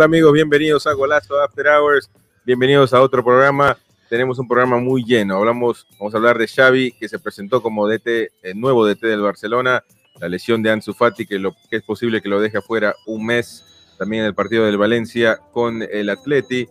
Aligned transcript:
Amigos, 0.06 0.32
bienvenidos 0.32 0.86
a 0.86 0.92
Golazo 0.92 1.42
After 1.42 1.66
Hours, 1.66 2.08
bienvenidos 2.44 2.94
a 2.94 3.02
otro 3.02 3.24
programa. 3.24 3.76
Tenemos 4.08 4.38
un 4.38 4.46
programa 4.46 4.78
muy 4.78 5.02
lleno. 5.02 5.36
Hablamos, 5.36 5.84
vamos 5.98 6.14
a 6.14 6.18
hablar 6.18 6.38
de 6.38 6.46
Xavi, 6.46 6.92
que 6.92 7.08
se 7.08 7.18
presentó 7.18 7.60
como 7.60 7.88
DT, 7.88 8.30
el 8.42 8.60
nuevo 8.60 8.86
DT 8.86 9.04
del 9.04 9.22
Barcelona, 9.22 9.82
la 10.20 10.28
lesión 10.28 10.62
de 10.62 10.70
Ansu 10.70 10.94
Fati, 10.94 11.26
que, 11.26 11.40
lo, 11.40 11.56
que 11.68 11.78
es 11.78 11.82
posible 11.82 12.22
que 12.22 12.28
lo 12.28 12.40
deje 12.40 12.58
afuera 12.58 12.94
un 13.04 13.26
mes, 13.26 13.64
también 13.98 14.24
el 14.24 14.32
partido 14.32 14.64
del 14.64 14.78
Valencia 14.78 15.40
con 15.50 15.82
el 15.82 16.08
Atleti. 16.08 16.68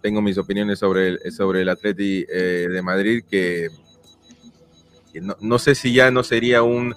Tengo 0.00 0.22
mis 0.22 0.38
opiniones 0.38 0.78
sobre 0.78 1.08
el, 1.08 1.32
sobre 1.32 1.62
el 1.62 1.68
Atleti 1.68 2.26
eh, 2.28 2.68
de 2.70 2.80
Madrid, 2.80 3.24
que, 3.28 3.70
que 5.12 5.20
no, 5.20 5.36
no, 5.40 5.58
sé 5.58 5.74
si 5.74 5.92
ya 5.92 6.12
no 6.12 6.22
sería 6.22 6.62
un, 6.62 6.94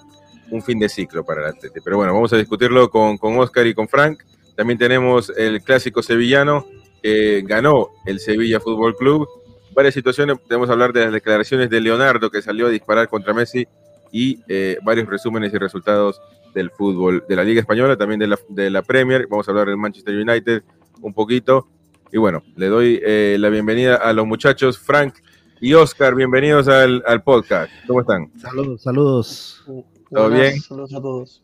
un, 0.52 0.62
fin 0.62 0.78
de 0.78 0.88
ciclo 0.88 1.24
para 1.24 1.40
el 1.40 1.56
Atleti. 1.56 1.80
Pero 1.82 1.96
bueno, 1.96 2.14
vamos 2.14 2.32
a 2.32 2.36
discutirlo 2.36 2.88
con, 2.88 3.18
con 3.18 3.36
Oscar 3.36 3.66
y 3.66 3.74
con 3.74 3.88
Frank. 3.88 4.20
También 4.60 4.78
tenemos 4.78 5.32
el 5.38 5.62
clásico 5.62 6.02
sevillano 6.02 6.66
que 7.02 7.42
ganó 7.46 7.88
el 8.04 8.20
Sevilla 8.20 8.60
Fútbol 8.60 8.94
Club. 8.94 9.26
Varias 9.74 9.94
situaciones, 9.94 10.38
podemos 10.38 10.68
hablar 10.68 10.92
de 10.92 11.02
las 11.02 11.14
declaraciones 11.14 11.70
de 11.70 11.80
Leonardo 11.80 12.30
que 12.30 12.42
salió 12.42 12.66
a 12.66 12.68
disparar 12.68 13.08
contra 13.08 13.32
Messi 13.32 13.66
y 14.12 14.38
eh, 14.48 14.76
varios 14.84 15.08
resúmenes 15.08 15.54
y 15.54 15.56
resultados 15.56 16.20
del 16.52 16.70
fútbol 16.72 17.24
de 17.26 17.36
la 17.36 17.42
Liga 17.42 17.60
Española, 17.62 17.96
también 17.96 18.20
de 18.20 18.26
la, 18.26 18.38
de 18.50 18.68
la 18.68 18.82
Premier. 18.82 19.26
Vamos 19.30 19.48
a 19.48 19.52
hablar 19.52 19.66
del 19.66 19.78
Manchester 19.78 20.14
United 20.14 20.62
un 21.00 21.14
poquito. 21.14 21.66
Y 22.12 22.18
bueno, 22.18 22.42
le 22.54 22.66
doy 22.66 23.00
eh, 23.02 23.38
la 23.40 23.48
bienvenida 23.48 23.94
a 23.94 24.12
los 24.12 24.26
muchachos 24.26 24.78
Frank 24.78 25.14
y 25.62 25.72
Oscar. 25.72 26.14
Bienvenidos 26.14 26.68
al, 26.68 27.02
al 27.06 27.22
podcast. 27.22 27.72
¿Cómo 27.86 28.02
están? 28.02 28.30
Saludos, 28.38 28.82
saludos. 28.82 29.62
¿Todo 29.64 30.28
Buenas, 30.28 30.38
bien? 30.38 30.60
Saludos 30.60 30.92
a 30.92 31.00
todos. 31.00 31.42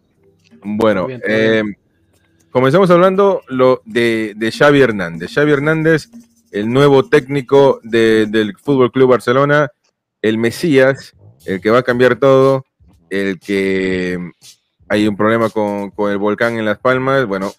Bueno, 0.62 1.01
Todo 1.01 1.08
bien, 1.08 1.20
todo 1.23 1.30
eh, 1.33 1.62
comenzamos 2.56 2.88
hablando 2.90 3.42
lo 3.48 3.82
de, 3.84 4.32
de 4.34 4.50
Xavi 4.50 4.80
Hernández. 4.80 5.30
Xavi 5.34 5.52
Hernández, 5.52 6.08
el 6.52 6.72
nuevo 6.72 7.06
técnico 7.06 7.80
de- 7.82 8.24
del 8.24 8.56
Fútbol 8.56 8.90
Club 8.90 9.10
Barcelona, 9.10 9.70
el 10.22 10.38
Mesías, 10.38 11.14
el 11.44 11.60
que 11.60 11.68
va 11.68 11.80
a 11.80 11.82
cambiar 11.82 12.16
todo, 12.16 12.64
el 13.10 13.38
que 13.38 14.18
hay 14.89 15.06
un 15.06 15.18
problema 15.18 15.50
con, 15.50 15.90
con 15.90 16.11
el 16.11 16.16
volcán 16.16 16.56
en 16.56 16.64
Las 16.64 16.78
Palmas, 16.78 17.27
bueno, 17.27 17.52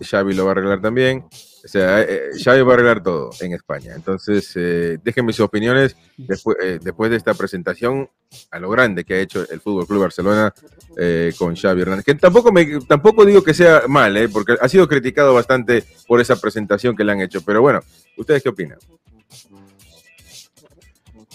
Xavi 0.00 0.32
lo 0.32 0.44
va 0.44 0.50
a 0.50 0.52
arreglar 0.52 0.80
también. 0.80 1.24
O 1.66 1.68
sea, 1.68 2.00
eh, 2.00 2.30
Xavi 2.42 2.62
va 2.62 2.70
a 2.70 2.74
arreglar 2.74 3.02
todo 3.02 3.30
en 3.40 3.52
España. 3.52 3.92
Entonces, 3.96 4.52
eh, 4.54 4.98
déjenme 5.02 5.32
sus 5.32 5.46
opiniones 5.46 5.96
después, 6.16 6.56
eh, 6.62 6.78
después 6.80 7.10
de 7.10 7.16
esta 7.16 7.34
presentación 7.34 8.08
a 8.52 8.60
lo 8.60 8.70
grande 8.70 9.04
que 9.04 9.14
ha 9.14 9.20
hecho 9.20 9.44
el 9.50 9.60
Fútbol 9.60 9.84
Club 9.84 10.02
Barcelona 10.02 10.54
eh, 10.96 11.32
con 11.36 11.56
Xavi 11.56 11.82
Hernández. 11.82 12.04
Que 12.04 12.14
tampoco, 12.14 12.52
me, 12.52 12.78
tampoco 12.86 13.24
digo 13.24 13.42
que 13.42 13.52
sea 13.52 13.82
mal, 13.88 14.16
eh, 14.16 14.28
porque 14.28 14.56
ha 14.60 14.68
sido 14.68 14.86
criticado 14.86 15.34
bastante 15.34 15.82
por 16.06 16.20
esa 16.20 16.36
presentación 16.36 16.94
que 16.94 17.02
le 17.02 17.10
han 17.10 17.20
hecho. 17.20 17.40
Pero 17.42 17.60
bueno, 17.62 17.80
¿ustedes 18.16 18.44
qué 18.44 18.48
opinan? 18.48 18.78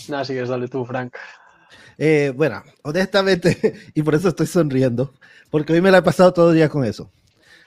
Nada, 0.08 0.24
si 0.24 0.31
quieres, 0.31 0.48
dale 0.48 0.69
tú, 0.69 0.86
Frank. 0.86 1.13
Eh, 1.98 2.31
bueno, 2.34 2.63
honestamente, 2.84 3.75
y 3.94 4.02
por 4.02 4.16
eso 4.16 4.30
estoy 4.30 4.48
sonriendo, 4.48 5.13
porque 5.50 5.74
hoy 5.74 5.81
me 5.81 5.92
la 5.92 5.98
he 5.98 6.02
pasado 6.02 6.31
todo 6.31 6.52
el 6.52 6.56
día 6.56 6.69
con 6.69 6.86
eso. 6.86 7.12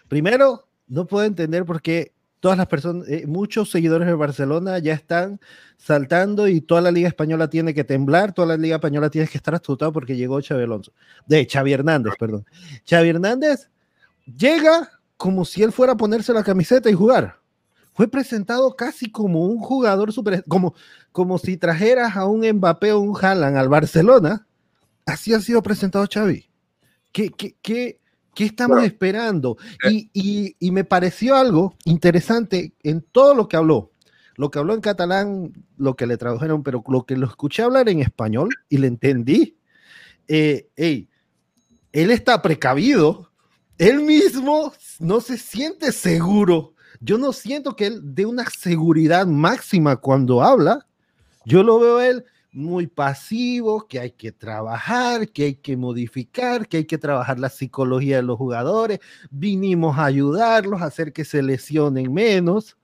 Primero, 0.08 0.66
no 0.88 1.06
puedo 1.06 1.26
entender 1.26 1.66
por 1.66 1.82
qué 1.82 2.13
todas 2.44 2.58
las 2.58 2.66
personas, 2.66 3.08
eh, 3.08 3.24
muchos 3.26 3.70
seguidores 3.70 4.06
de 4.06 4.12
Barcelona 4.12 4.78
ya 4.78 4.92
están 4.92 5.40
saltando 5.78 6.46
y 6.46 6.60
toda 6.60 6.82
la 6.82 6.90
Liga 6.90 7.08
Española 7.08 7.48
tiene 7.48 7.72
que 7.72 7.84
temblar, 7.84 8.34
toda 8.34 8.48
la 8.48 8.58
Liga 8.58 8.76
Española 8.76 9.08
tiene 9.08 9.26
que 9.26 9.38
estar 9.38 9.54
asustado 9.54 9.94
porque 9.94 10.14
llegó 10.14 10.42
Xavi 10.42 10.64
Alonso, 10.64 10.92
de 11.26 11.48
Xavi 11.50 11.72
Hernández, 11.72 12.12
perdón. 12.18 12.44
Xavi 12.86 13.08
Hernández 13.08 13.70
llega 14.26 14.90
como 15.16 15.46
si 15.46 15.62
él 15.62 15.72
fuera 15.72 15.94
a 15.94 15.96
ponerse 15.96 16.34
la 16.34 16.44
camiseta 16.44 16.90
y 16.90 16.92
jugar. 16.92 17.38
Fue 17.94 18.08
presentado 18.08 18.76
casi 18.76 19.10
como 19.10 19.46
un 19.46 19.58
jugador 19.58 20.12
super, 20.12 20.44
como, 20.46 20.74
como 21.12 21.38
si 21.38 21.56
trajeras 21.56 22.14
a 22.14 22.26
un 22.26 22.46
Mbappé 22.46 22.92
o 22.92 23.00
un 23.00 23.16
Haaland 23.18 23.56
al 23.56 23.70
Barcelona. 23.70 24.46
Así 25.06 25.32
ha 25.32 25.40
sido 25.40 25.62
presentado 25.62 26.06
Xavi. 26.12 26.50
¿Qué, 27.10 27.30
qué, 27.30 27.56
qué, 27.62 28.00
qué 28.34 28.44
estamos 28.44 28.76
Bueno, 28.76 28.86
esperando? 28.86 29.56
Y, 29.90 30.10
y, 30.12 30.56
y 30.58 30.70
me 30.70 30.84
pareció 30.84 31.36
algo 31.36 31.74
interesante 31.84 32.74
en 32.82 33.00
todo 33.00 33.34
lo 33.34 33.48
que 33.48 33.56
habló. 33.56 33.90
Lo 34.36 34.50
que 34.50 34.58
habló 34.58 34.74
en 34.74 34.80
catalán, 34.80 35.52
lo 35.76 35.94
que 35.94 36.06
le 36.06 36.16
tradujeron, 36.16 36.62
pero 36.62 36.82
lo 36.88 37.06
que 37.06 37.16
lo 37.16 37.26
escuché 37.26 37.62
hablar 37.62 37.88
en 37.88 38.00
español 38.00 38.48
y 38.68 38.78
le 38.78 38.88
entendí. 38.88 39.56
Eh, 40.26 40.68
ey, 40.76 41.08
él 41.92 42.10
está 42.10 42.42
precavido. 42.42 43.30
Él 43.78 44.00
mismo 44.00 44.72
no 44.98 45.20
se 45.20 45.38
siente 45.38 45.92
seguro. 45.92 46.74
Yo 47.00 47.18
no 47.18 47.32
siento 47.32 47.76
que 47.76 47.86
él 47.86 48.00
dé 48.02 48.26
una 48.26 48.44
seguridad 48.50 49.26
máxima 49.26 49.96
cuando 49.96 50.42
habla. 50.42 50.86
Yo 51.44 51.62
lo 51.62 51.78
veo 51.78 51.98
a 51.98 52.08
él 52.08 52.24
muy 52.54 52.86
pasivo, 52.86 53.86
que 53.88 53.98
hay 54.00 54.12
que 54.12 54.32
trabajar, 54.32 55.28
que 55.28 55.44
hay 55.44 55.54
que 55.56 55.76
modificar, 55.76 56.68
que 56.68 56.78
hay 56.78 56.84
que 56.84 56.98
trabajar 56.98 57.38
la 57.40 57.50
psicología 57.50 58.16
de 58.16 58.22
los 58.22 58.38
jugadores. 58.38 59.00
Vinimos 59.30 59.98
a 59.98 60.04
ayudarlos, 60.06 60.80
a 60.80 60.86
hacer 60.86 61.12
que 61.12 61.24
se 61.24 61.42
lesionen 61.42 62.12
menos. 62.14 62.76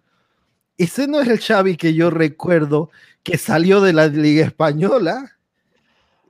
Ese 0.76 1.06
no 1.06 1.20
es 1.20 1.28
el 1.28 1.38
Xavi 1.40 1.76
que 1.76 1.94
yo 1.94 2.10
recuerdo 2.10 2.90
que 3.22 3.38
salió 3.38 3.80
de 3.80 3.92
la 3.92 4.08
Liga 4.08 4.44
Española. 4.44 5.38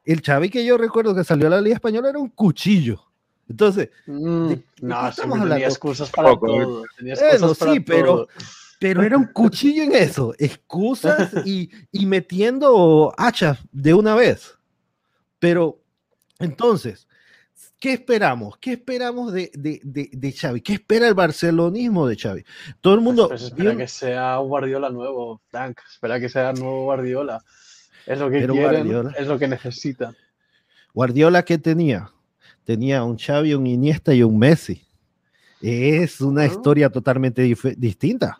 El 0.04 0.20
Xavi 0.22 0.50
que 0.50 0.64
yo 0.64 0.76
recuerdo 0.76 1.14
que 1.14 1.24
salió 1.24 1.44
de 1.48 1.56
la 1.56 1.60
Liga 1.62 1.76
Española 1.76 2.10
era 2.10 2.18
un 2.18 2.28
cuchillo. 2.30 3.02
Entonces, 3.48 3.90
Mm, 4.06 4.48
¿de 4.48 4.56
qué 4.58 4.64
no, 4.82 5.08
estamos 5.08 5.40
hablando? 5.40 5.54
tenías 5.54 5.72
excusas 5.72 6.10
para 6.10 6.30
Poco, 6.30 6.46
todo. 6.46 6.84
Bueno, 7.00 7.54
para 7.58 7.74
sí, 7.74 7.80
todo. 7.80 7.84
pero 7.86 8.28
era 8.80 9.16
un 9.18 9.26
cuchillo 9.32 9.82
en 9.82 9.94
eso, 9.94 10.34
excusas 10.38 11.32
y, 11.46 11.70
y 11.92 12.06
metiendo 12.06 13.12
hachas 13.16 13.58
de 13.72 13.94
una 13.94 14.14
vez. 14.14 14.58
Pero 15.38 15.80
entonces, 16.38 17.06
¿qué 17.78 17.92
esperamos? 17.94 18.56
¿Qué 18.58 18.72
esperamos 18.72 19.32
de, 19.32 19.50
de, 19.54 19.80
de, 19.84 20.10
de 20.12 20.32
Xavi? 20.32 20.60
¿Qué 20.60 20.74
espera 20.74 21.08
el 21.08 21.14
barcelonismo 21.14 22.06
de 22.06 22.16
Xavi? 22.16 22.44
Todo 22.80 22.94
el 22.94 23.00
mundo... 23.00 23.28
Pues 23.28 23.42
espera 23.42 23.76
que 23.76 23.88
sea 23.88 24.38
un 24.40 24.48
Guardiola 24.48 24.90
nuevo, 24.90 25.40
Frank. 25.50 25.78
Espera 25.90 26.18
que 26.20 26.28
sea 26.28 26.52
nuevo 26.52 26.84
Guardiola. 26.84 27.42
Es 28.06 28.18
lo 28.18 28.30
que 28.30 28.40
Pero 28.40 28.54
quieren, 28.54 28.72
Guardiola. 28.88 29.14
es 29.18 29.26
lo 29.26 29.38
que 29.38 29.48
necesitan. 29.48 30.16
Guardiola, 30.94 31.44
¿qué 31.44 31.58
tenía? 31.58 32.10
Tenía 32.64 33.04
un 33.04 33.18
Xavi, 33.18 33.54
un 33.54 33.66
Iniesta 33.66 34.14
y 34.14 34.22
un 34.22 34.38
Messi. 34.38 34.82
Es 35.62 36.20
una 36.20 36.42
Ah. 36.42 36.46
historia 36.46 36.88
totalmente 36.90 37.42
distinta. 37.76 38.39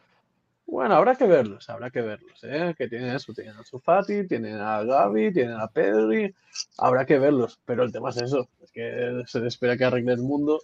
Bueno, 0.91 0.99
habrá 1.03 1.15
que 1.15 1.27
verlos, 1.29 1.71
habrá 1.71 1.89
que 1.91 2.01
verlos, 2.01 2.43
¿eh? 2.43 2.75
Que 2.77 2.89
tienen 2.89 3.15
eso, 3.15 3.33
tienen 3.33 3.57
a 3.57 3.63
Sufati, 3.63 4.27
tienen 4.27 4.57
a 4.57 4.83
Gaby, 4.83 5.33
tienen 5.33 5.55
a 5.55 5.69
Pedri, 5.69 6.35
habrá 6.79 7.07
que 7.07 7.17
verlos, 7.17 7.61
pero 7.65 7.85
el 7.85 7.93
tema 7.93 8.11
es 8.11 8.17
eso, 8.21 8.49
es 8.61 8.73
que 8.73 9.23
se 9.29 9.47
espera 9.47 9.77
que 9.77 9.85
arregle 9.85 10.15
el 10.15 10.23
mundo. 10.23 10.61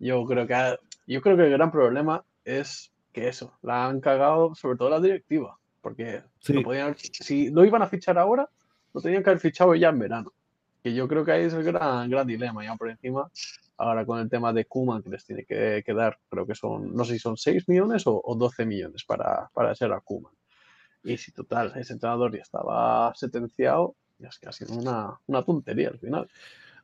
Yo 0.00 0.24
creo 0.26 0.48
que 0.48 0.54
ha- 0.54 0.76
yo 1.06 1.22
creo 1.22 1.36
que 1.36 1.44
el 1.44 1.52
gran 1.52 1.70
problema 1.70 2.24
es 2.44 2.90
que 3.12 3.28
eso, 3.28 3.56
la 3.62 3.86
han 3.86 4.00
cagado 4.00 4.52
sobre 4.56 4.76
todo 4.78 4.90
la 4.90 4.98
directiva, 4.98 5.56
porque 5.80 6.24
Sí. 6.40 6.54
lo 6.54 6.64
podían 6.64 6.96
si 6.98 7.50
lo 7.50 7.64
iban 7.64 7.82
a 7.82 7.86
fichar 7.86 8.18
ahora, 8.18 8.48
lo 8.92 9.00
tenían 9.00 9.22
que 9.22 9.30
haber 9.30 9.40
fichado 9.40 9.76
ya 9.76 9.90
en 9.90 10.00
verano. 10.00 10.32
Que 10.82 10.92
yo 10.92 11.06
creo 11.06 11.24
que 11.24 11.30
ahí 11.30 11.44
es 11.44 11.54
el 11.54 11.62
gran, 11.62 12.10
gran 12.10 12.26
dilema, 12.26 12.64
ya 12.64 12.74
por 12.74 12.90
encima. 12.90 13.30
Ahora 13.78 14.04
con 14.04 14.18
el 14.18 14.28
tema 14.28 14.52
de 14.52 14.64
Kuman 14.64 15.02
que 15.02 15.10
les 15.10 15.24
tiene 15.24 15.44
que, 15.44 15.82
que 15.86 15.94
dar, 15.94 16.18
creo 16.28 16.46
que 16.46 16.54
son, 16.54 16.94
no 16.94 17.04
sé 17.04 17.14
si 17.14 17.18
son 17.20 17.36
6 17.36 17.68
millones 17.68 18.06
o, 18.06 18.20
o 18.22 18.34
12 18.34 18.66
millones 18.66 19.04
para, 19.04 19.48
para 19.54 19.74
ser 19.74 19.92
a 19.92 20.00
Kuman. 20.00 20.32
Y 21.04 21.16
si 21.16 21.32
total, 21.32 21.72
ese 21.76 21.92
entrenador 21.92 22.34
ya 22.34 22.42
estaba 22.42 23.14
sentenciado, 23.14 23.94
ya 24.18 24.28
es 24.28 24.38
que 24.38 24.48
ha 24.48 24.52
sido 24.52 24.74
una, 24.74 25.18
una 25.26 25.44
tontería 25.44 25.88
al 25.88 25.98
final. 25.98 26.28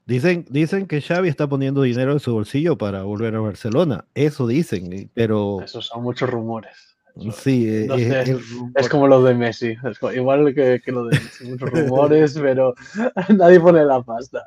Dicen, 0.07 0.45
dicen 0.51 0.87
que 0.87 1.01
Xavi 1.01 1.29
está 1.29 1.49
poniendo 1.49 1.83
dinero 1.83 2.13
en 2.13 2.21
su 2.21 2.33
bolsillo 2.33 2.77
para 2.77 3.03
volver 3.03 3.35
a 3.35 3.41
Barcelona. 3.41 4.05
Eso 4.15 4.47
dicen, 4.47 5.11
pero 5.15 5.63
Esos 5.63 5.87
son 5.87 6.03
muchos 6.03 6.29
rumores. 6.29 6.94
Sí, 7.33 7.69
eh, 7.69 7.85
No 7.87 7.95
eh, 7.95 8.25
sé, 8.25 8.33
el 8.33 8.41
Es 8.75 8.89
como 8.89 9.07
lo 9.07 9.23
de 9.23 9.35
Messi, 9.35 9.77
igual 10.15 10.53
que, 10.53 10.81
que 10.85 10.93
lo 10.93 11.05
de 11.07 11.19
Messi, 11.19 11.45
muchos 11.51 11.71
rumores, 11.71 12.35
pero 12.41 12.75
nadie 13.37 13.61
pone 13.61 13.85
la 13.85 14.03
pasta. 14.03 14.45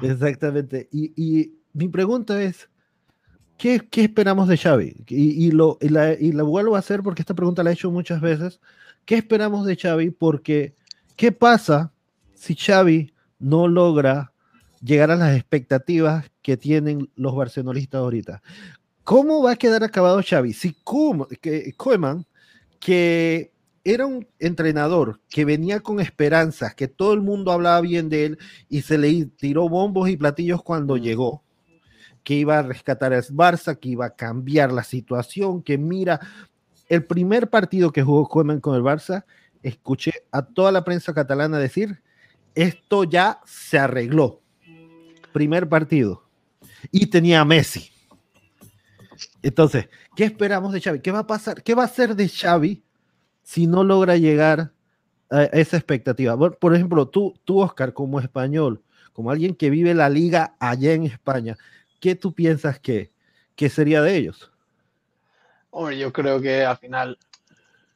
Exactamente. 0.00 0.88
Y, 0.92 1.12
y 1.16 1.58
mi 1.72 1.88
pregunta 1.88 2.40
es, 2.40 2.68
¿qué, 3.58 3.80
qué 3.90 4.04
esperamos 4.04 4.48
de 4.48 4.56
Xavi? 4.56 5.04
Y, 5.08 5.46
y 5.46 5.50
lo, 5.50 5.78
y, 5.80 5.88
la, 5.88 6.12
y 6.14 6.32
la 6.32 6.44
vuelvo 6.44 6.76
a 6.76 6.80
hacer 6.80 7.02
porque 7.02 7.22
esta 7.22 7.34
pregunta 7.34 7.64
la 7.64 7.70
he 7.70 7.74
hecho 7.74 7.90
muchas 7.90 8.20
veces. 8.20 8.60
¿Qué 9.04 9.16
esperamos 9.16 9.66
de 9.66 9.76
Xavi? 9.76 10.10
Porque, 10.10 10.76
¿qué 11.16 11.32
pasa 11.32 11.92
si 12.34 12.54
Xavi 12.54 13.12
no 13.38 13.66
logra 13.66 14.32
llegar 14.82 15.10
a 15.10 15.16
las 15.16 15.36
expectativas 15.36 16.30
que 16.42 16.56
tienen 16.56 17.10
los 17.16 17.34
barcelonistas 17.34 17.98
ahorita? 17.98 18.42
¿Cómo 19.06 19.40
va 19.40 19.52
a 19.52 19.56
quedar 19.56 19.84
acabado 19.84 20.20
Xavi? 20.20 20.52
Si 20.52 20.72
Koeman, 20.82 22.26
que, 22.80 23.52
era 23.84 24.04
un 24.04 24.26
entrenador 24.40 25.20
que 25.28 25.44
venía 25.44 25.78
con 25.78 26.00
esperanzas, 26.00 26.74
que 26.74 26.88
todo 26.88 27.12
el 27.12 27.20
mundo 27.20 27.52
hablaba 27.52 27.80
bien 27.82 28.08
de 28.08 28.24
él 28.24 28.38
y 28.68 28.82
se 28.82 28.98
le 28.98 29.26
tiró 29.26 29.68
bombos 29.68 30.08
y 30.08 30.16
platillos 30.16 30.60
cuando 30.64 30.96
Mm. 30.96 30.98
llegó, 30.98 31.44
que 32.24 32.34
iba 32.34 32.58
a 32.58 32.62
rescatar 32.62 33.12
al 33.12 33.22
Barça, 33.22 33.78
que 33.78 33.90
iba 33.90 34.06
a 34.06 34.16
cambiar 34.16 34.72
la 34.72 34.82
situación, 34.82 35.62
que 35.62 35.78
mira, 35.78 36.18
el 36.88 37.04
primer 37.04 37.48
partido 37.48 37.92
que 37.92 38.02
jugó 38.02 38.26
Koeman 38.26 38.58
con 38.58 38.74
el 38.74 38.82
Barça, 38.82 39.24
escuché 39.62 40.14
a 40.32 40.42
toda 40.42 40.72
la 40.72 40.82
prensa 40.82 41.14
catalana 41.14 41.60
decir, 41.60 42.02
esto 42.56 43.04
ya 43.04 43.38
se 43.46 43.78
arregló. 43.78 44.42
Primer 45.32 45.68
partido. 45.68 46.24
Y 46.90 47.06
tenía 47.06 47.42
a 47.42 47.44
Messi. 47.44 47.92
Entonces, 49.46 49.88
¿qué 50.16 50.24
esperamos 50.24 50.72
de 50.72 50.80
Xavi? 50.80 50.98
¿Qué 50.98 51.12
va 51.12 51.20
a 51.20 51.26
pasar? 51.28 51.62
¿Qué 51.62 51.76
va 51.76 51.82
a 51.82 51.86
hacer 51.86 52.16
de 52.16 52.28
Xavi 52.28 52.82
si 53.44 53.68
no 53.68 53.84
logra 53.84 54.16
llegar 54.16 54.72
a 55.30 55.44
esa 55.44 55.76
expectativa? 55.76 56.36
Por, 56.36 56.58
por 56.58 56.74
ejemplo, 56.74 57.08
tú, 57.08 57.32
tú, 57.44 57.60
Oscar, 57.60 57.92
como 57.92 58.18
español, 58.18 58.82
como 59.12 59.30
alguien 59.30 59.54
que 59.54 59.70
vive 59.70 59.94
la 59.94 60.08
liga 60.08 60.56
allá 60.58 60.94
en 60.94 61.04
España, 61.04 61.56
¿qué 62.00 62.16
tú 62.16 62.34
piensas 62.34 62.80
que, 62.80 63.12
que 63.54 63.68
sería 63.68 64.02
de 64.02 64.16
ellos? 64.16 64.50
Hombre, 65.70 65.96
yo 65.96 66.12
creo 66.12 66.40
que 66.40 66.64
al 66.64 66.78
final 66.78 67.16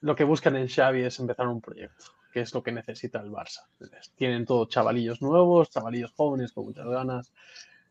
lo 0.02 0.14
que 0.14 0.22
buscan 0.22 0.54
en 0.54 0.68
Xavi 0.68 1.02
es 1.02 1.18
empezar 1.18 1.48
un 1.48 1.60
proyecto, 1.60 2.12
que 2.32 2.42
es 2.42 2.54
lo 2.54 2.62
que 2.62 2.70
necesita 2.70 3.18
el 3.18 3.32
Barça. 3.32 3.66
Tienen 4.14 4.46
todos 4.46 4.68
chavalillos 4.68 5.20
nuevos, 5.20 5.68
chavalillos 5.68 6.12
jóvenes 6.12 6.52
con 6.52 6.66
muchas 6.66 6.86
ganas. 6.86 7.32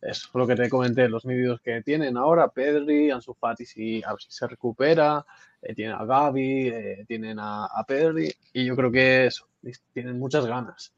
Es 0.02 0.30
lo 0.34 0.48
que 0.48 0.56
te 0.56 0.70
comenté, 0.70 1.10
los 1.10 1.26
vídeos 1.26 1.60
que 1.62 1.82
tienen 1.82 2.16
ahora, 2.16 2.48
Pedri, 2.48 3.12
Ansu 3.12 3.34
Fati, 3.34 3.66
si, 3.66 4.02
a 4.04 4.12
ver 4.12 4.22
si 4.22 4.32
se 4.32 4.48
recupera, 4.48 5.26
eh, 5.62 5.76
tienen 5.76 5.96
a 5.96 6.06
Gavi, 6.06 6.68
eh, 6.70 7.06
tienen 7.08 7.38
a, 7.40 7.66
a, 7.66 7.84
Pedri, 7.84 8.32
y 8.54 8.66
yo 8.66 8.76
creo 8.76 8.92
que 8.92 9.26
eso, 9.26 9.48
tienen 9.94 10.18
muchas 10.18 10.46
ganas. 10.46 10.94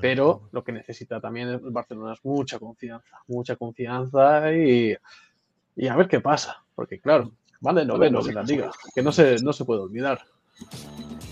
Pero 0.00 0.48
lo 0.52 0.62
que 0.62 0.72
necesita 0.72 1.20
también 1.20 1.48
el 1.48 1.58
Barcelona 1.58 2.12
es 2.12 2.24
mucha 2.24 2.58
confianza, 2.58 3.18
mucha 3.26 3.56
confianza 3.56 4.52
y, 4.54 4.96
y 5.74 5.88
a 5.88 5.96
ver 5.96 6.06
qué 6.06 6.20
pasa, 6.20 6.64
porque 6.74 7.00
claro, 7.00 7.32
van 7.60 7.74
de 7.74 7.84
novenos 7.84 8.28
en 8.28 8.36
la 8.36 8.44
liga, 8.44 8.70
que 8.94 9.02
no 9.02 9.10
se, 9.10 9.36
no 9.42 9.52
se 9.52 9.64
puede 9.64 9.80
olvidar. 9.80 10.20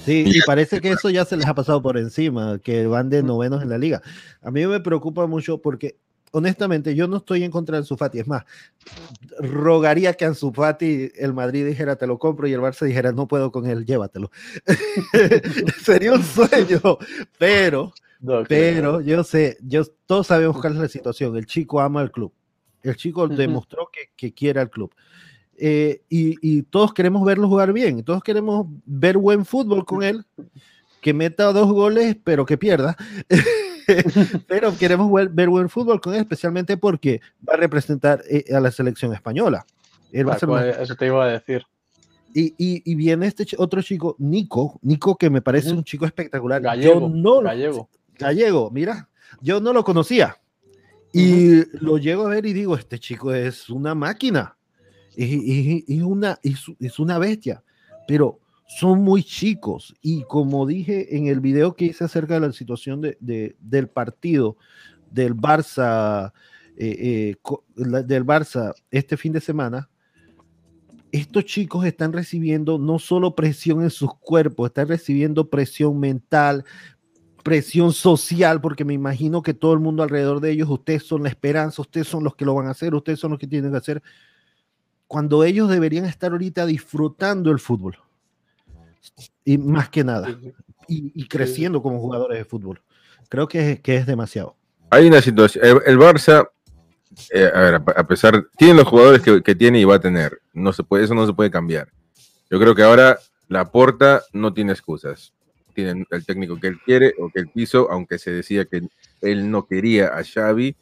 Sí, 0.04 0.24
y 0.26 0.40
parece 0.42 0.80
que 0.80 0.90
eso 0.90 1.10
ya 1.10 1.24
se 1.24 1.36
les 1.36 1.46
ha 1.46 1.54
pasado 1.54 1.82
por 1.82 1.96
encima, 1.96 2.58
que 2.58 2.86
van 2.86 3.08
de 3.08 3.22
novenos 3.22 3.62
en 3.62 3.70
la 3.70 3.78
liga. 3.78 4.02
A 4.42 4.50
mí 4.50 4.66
me 4.66 4.80
preocupa 4.80 5.26
mucho 5.26 5.58
porque 5.58 5.96
honestamente, 6.32 6.94
yo 6.94 7.08
no 7.08 7.18
estoy 7.18 7.44
en 7.44 7.50
contra 7.50 7.74
de 7.74 7.78
Ansu 7.78 7.96
Fati. 7.96 8.18
Es 8.18 8.26
más, 8.26 8.44
rogaría 9.38 10.14
que 10.14 10.24
Ansu 10.24 10.52
Fati, 10.52 11.10
el 11.16 11.32
Madrid 11.32 11.66
dijera 11.66 11.96
te 11.96 12.06
lo 12.06 12.18
compro 12.18 12.46
y 12.46 12.52
el 12.52 12.60
Barça 12.60 12.86
dijera 12.86 13.12
no 13.12 13.26
puedo 13.26 13.50
con 13.50 13.66
él, 13.66 13.84
llévatelo. 13.84 14.30
Sería 15.82 16.12
un 16.12 16.22
sueño, 16.22 16.98
pero, 17.38 17.92
no, 18.20 18.44
pero 18.44 19.00
yo 19.00 19.24
sé, 19.24 19.58
yo, 19.62 19.84
todos 20.06 20.26
sabemos 20.26 20.60
cuál 20.60 20.74
es 20.74 20.78
la 20.80 20.88
situación. 20.88 21.36
El 21.36 21.46
chico 21.46 21.80
ama 21.80 22.00
al 22.00 22.10
club. 22.10 22.32
El 22.82 22.96
chico 22.96 23.22
uh 23.22 23.28
-huh. 23.28 23.36
demostró 23.36 23.90
que, 23.92 24.10
que, 24.16 24.32
quiere 24.32 24.60
al 24.60 24.70
club. 24.70 24.94
Eh, 25.58 26.02
y, 26.08 26.36
y, 26.42 26.62
todos 26.62 26.92
queremos 26.92 27.24
verlo 27.24 27.48
jugar 27.48 27.72
bien, 27.72 28.04
todos 28.04 28.22
queremos 28.22 28.66
ver 28.84 29.16
buen 29.16 29.46
fútbol 29.46 29.86
con 29.86 30.02
él, 30.02 30.26
que 31.00 31.14
meta 31.14 31.50
dos 31.52 31.72
goles, 31.72 32.14
pero 32.22 32.44
que 32.44 32.58
pierda. 32.58 32.94
pero 34.48 34.76
queremos 34.76 35.10
ver, 35.32 35.48
buen 35.48 35.68
fútbol 35.68 36.00
con 36.00 36.14
él, 36.14 36.20
especialmente 36.20 36.76
porque 36.76 37.20
va 37.48 37.54
a 37.54 37.56
representar 37.56 38.22
eh, 38.28 38.44
a 38.54 38.60
la 38.60 38.70
selección 38.70 39.12
española. 39.12 39.66
Él 40.12 40.28
va 40.28 40.34
a 40.34 40.38
ser 40.38 40.48
eso 40.80 40.94
te 40.94 41.06
iba 41.06 41.24
a 41.24 41.28
decir. 41.28 41.64
Y, 42.34 42.54
y, 42.58 42.82
y, 42.84 42.94
viene 42.94 43.26
este 43.26 43.46
otro 43.56 43.80
chico, 43.80 44.14
Nico, 44.18 44.78
Nico, 44.82 45.16
que 45.16 45.30
me 45.30 45.40
parece 45.40 45.72
un 45.72 45.84
chico 45.84 46.04
espectacular. 46.04 46.60
Gallego, 46.60 47.00
yo 47.00 47.08
no 47.08 47.40
gallego. 47.40 47.88
Gallego, 48.18 48.70
mira, 48.70 49.08
yo 49.40 49.60
no 49.60 49.72
lo 49.72 49.82
conocía. 49.84 50.38
Y 51.12 51.64
lo 51.78 51.96
llego 51.96 52.26
a 52.26 52.30
ver 52.30 52.44
y 52.44 52.52
digo, 52.52 52.76
este 52.76 52.98
chico 52.98 53.32
es 53.32 53.70
una 53.70 53.94
máquina. 53.94 54.56
Y, 55.16 55.24
y, 55.24 55.84
y 55.88 56.02
una, 56.02 56.38
es 56.42 56.98
una 56.98 57.18
bestia. 57.18 57.62
Pero 58.06 58.40
son 58.66 59.02
muy 59.02 59.22
chicos. 59.22 59.94
Y 60.02 60.24
como 60.24 60.66
dije 60.66 61.16
en 61.16 61.28
el 61.28 61.40
video 61.40 61.74
que 61.74 61.86
hice 61.86 62.04
acerca 62.04 62.34
de 62.34 62.40
la 62.40 62.52
situación 62.52 63.00
de, 63.00 63.16
de, 63.20 63.56
del 63.60 63.88
partido 63.88 64.56
del 65.10 65.34
Barça 65.34 66.32
eh, 66.76 67.34
eh, 67.36 68.02
del 68.04 68.24
Barça 68.24 68.74
este 68.90 69.16
fin 69.16 69.32
de 69.32 69.40
semana 69.40 69.88
estos 71.12 71.44
chicos 71.44 71.86
están 71.86 72.12
recibiendo 72.12 72.78
no 72.78 72.98
solo 72.98 73.34
presión 73.34 73.82
en 73.82 73.90
sus 73.90 74.14
cuerpos 74.14 74.68
están 74.68 74.88
recibiendo 74.88 75.48
presión 75.48 75.98
mental 75.98 76.64
presión 77.42 77.92
social 77.92 78.60
porque 78.60 78.84
me 78.84 78.92
imagino 78.92 79.40
que 79.40 79.54
todo 79.54 79.72
el 79.72 79.80
mundo 79.80 80.02
alrededor 80.02 80.40
de 80.40 80.50
ellos 80.50 80.68
ustedes 80.68 81.04
son 81.04 81.22
la 81.22 81.28
esperanza 81.28 81.80
ustedes 81.80 82.08
son 82.08 82.24
los 82.24 82.34
que 82.34 82.44
lo 82.44 82.54
van 82.54 82.66
a 82.66 82.72
hacer 82.72 82.94
ustedes 82.94 83.20
son 83.20 83.30
los 83.30 83.40
que 83.40 83.46
tienen 83.46 83.70
que 83.70 83.78
hacer 83.78 84.02
cuando 85.06 85.44
ellos 85.44 85.70
deberían 85.70 86.04
estar 86.04 86.32
ahorita 86.32 86.66
disfrutando 86.66 87.50
el 87.50 87.60
fútbol 87.60 87.96
y 89.44 89.58
más 89.58 89.88
que 89.88 90.04
nada, 90.04 90.28
y, 90.88 91.12
y 91.14 91.28
creciendo 91.28 91.82
como 91.82 92.00
jugadores 92.00 92.38
de 92.38 92.44
fútbol. 92.44 92.82
Creo 93.28 93.48
que, 93.48 93.80
que, 93.82 93.96
es 93.96 94.06
demasiado. 94.06 94.56
Hay 94.90 95.06
una 95.06 95.20
situación, 95.20 95.64
el, 95.64 95.80
el 95.86 95.98
Barça, 95.98 96.48
eh, 97.32 97.50
a 97.52 97.60
ver, 97.60 97.74
a 97.74 98.06
pesar, 98.06 98.46
tiene 98.56 98.74
los 98.74 98.88
jugadores 98.88 99.22
que, 99.22 99.42
que, 99.42 99.54
tiene 99.54 99.80
y 99.80 99.84
va 99.84 99.96
a 99.96 100.00
tener, 100.00 100.40
no 100.52 100.72
se 100.72 100.84
puede, 100.84 101.04
eso 101.04 101.14
no 101.14 101.26
se 101.26 101.32
puede 101.32 101.50
cambiar. 101.50 101.88
Yo 102.50 102.60
creo 102.60 102.74
que 102.74 102.82
ahora 102.82 103.18
la 103.48 103.70
porta 103.70 104.22
no 104.32 104.52
tiene 104.52 104.72
excusas. 104.72 105.32
Tiene 105.74 106.06
el 106.10 106.24
técnico 106.24 106.58
que 106.58 106.68
él 106.68 106.78
quiere 106.84 107.14
o 107.18 107.28
que 107.28 107.40
él 107.40 107.50
quiso, 107.52 107.90
aunque 107.90 108.18
se 108.18 108.30
decía 108.30 108.64
que 108.64 108.88
él 109.20 109.50
no 109.50 109.66
quería 109.66 110.08
a 110.08 110.24
Xavi, 110.24 110.76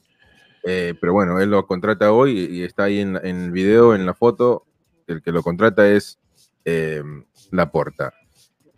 eh, 0.65 0.95
pero 1.01 1.13
bueno, 1.13 1.41
él 1.41 1.51
lo 1.51 1.67
contrata 1.67 2.13
hoy 2.13 2.39
y, 2.39 2.59
y 2.59 2.63
está 2.63 2.85
ahí 2.85 3.01
en, 3.01 3.17
en, 3.23 3.45
el 3.45 3.51
video, 3.51 3.95
en 3.95 4.07
la 4.07 4.15
foto, 4.15 4.65
el 5.07 5.21
que 5.21 5.33
lo 5.33 5.43
contrata 5.43 5.89
es 5.89 6.19
eh, 6.65 7.03
la 7.51 7.71
porta. 7.71 8.13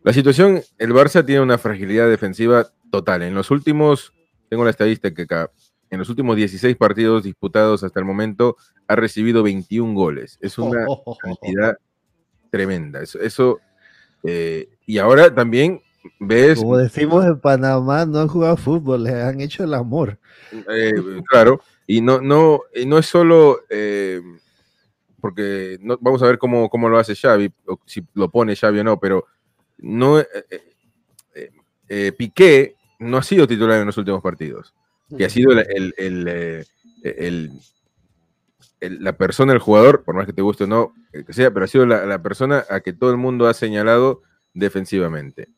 La 0.03 0.13
situación, 0.13 0.63
el 0.79 0.93
Barça 0.93 1.25
tiene 1.25 1.41
una 1.41 1.59
fragilidad 1.59 2.09
defensiva 2.09 2.69
total. 2.91 3.23
En 3.23 3.35
los 3.35 3.51
últimos, 3.51 4.13
tengo 4.49 4.65
la 4.65 4.71
estadística 4.71 5.23
acá, 5.23 5.51
en 5.91 5.99
los 5.99 6.09
últimos 6.09 6.37
16 6.37 6.77
partidos 6.77 7.25
disputados 7.25 7.83
hasta 7.83 8.01
el 8.01 8.07
momento, 8.07 8.57
ha 8.89 8.97
recibido 8.97 9.43
21 9.43 9.95
goles. 9.95 10.39
Es 10.41 10.59
una 10.59 10.85
oh, 10.87 10.93
oh, 10.93 11.03
oh, 11.07 11.17
cantidad 11.17 11.77
tremenda. 12.51 13.03
Eso, 13.03 13.19
eso 13.21 13.61
eh, 14.23 14.69
y 14.87 14.99
ahora 14.99 15.35
también 15.35 15.81
ves... 16.19 16.59
Como 16.59 16.77
decimos 16.77 17.25
en 17.25 17.41
Panamá, 17.41 18.05
no 18.07 18.21
han 18.21 18.29
jugado 18.29 18.57
fútbol, 18.57 19.05
le 19.05 19.23
han 19.23 19.41
hecho 19.41 19.65
el 19.65 19.75
amor. 19.75 20.19
Eh, 20.53 20.93
claro, 21.29 21.61
y 21.87 22.01
no, 22.01 22.21
no, 22.21 22.61
no 22.87 22.99
es 22.99 23.07
solo... 23.07 23.61
Eh, 23.71 24.21
porque 25.21 25.79
no, 25.81 25.99
vamos 26.01 26.23
a 26.23 26.27
ver 26.27 26.39
cómo, 26.39 26.69
cómo, 26.69 26.89
lo 26.89 26.99
hace 26.99 27.15
Xavi, 27.15 27.53
o 27.67 27.81
si 27.87 28.05
lo 28.15 28.31
pone 28.31 28.57
Xavi 28.57 28.81
o 28.81 28.85
no, 28.85 29.01
pero 29.01 29.27
no, 29.79 30.21
eh, 30.21 30.27
eh, 31.89 32.13
Piqué 32.13 32.77
no 32.99 33.19
ha 33.19 33.23
sido 33.23 33.47
titular 33.47 33.81
en 33.81 33.87
los 33.87 33.99
últimos 33.99 34.23
partidos, 34.23 34.75
que 35.17 35.25
ha 35.25 35.31
sido 35.31 35.53
el, 35.53 35.95
el, 35.97 36.67
el, 37.03 37.53
la 38.81 39.17
persona, 39.17 39.53
el 39.53 39.59
jugador, 39.59 40.05
por 40.05 40.15
más 40.15 40.27
que 40.27 40.33
te 40.33 40.43
guste 40.43 40.65
o 40.65 40.67
no, 40.67 40.95
que 41.13 41.33
sea, 41.33 41.53
pero 41.53 41.65
ha 41.65 41.69
sido 41.69 41.87
la, 41.87 42.05
la, 42.07 42.23
persona 42.23 42.65
a 42.69 42.81
que 42.81 42.93
todo 42.93 43.11
el 43.11 43.17
mundo 43.17 43.47
ha 43.47 43.55
señalado 43.55 44.23
defensivamente. 44.55 45.49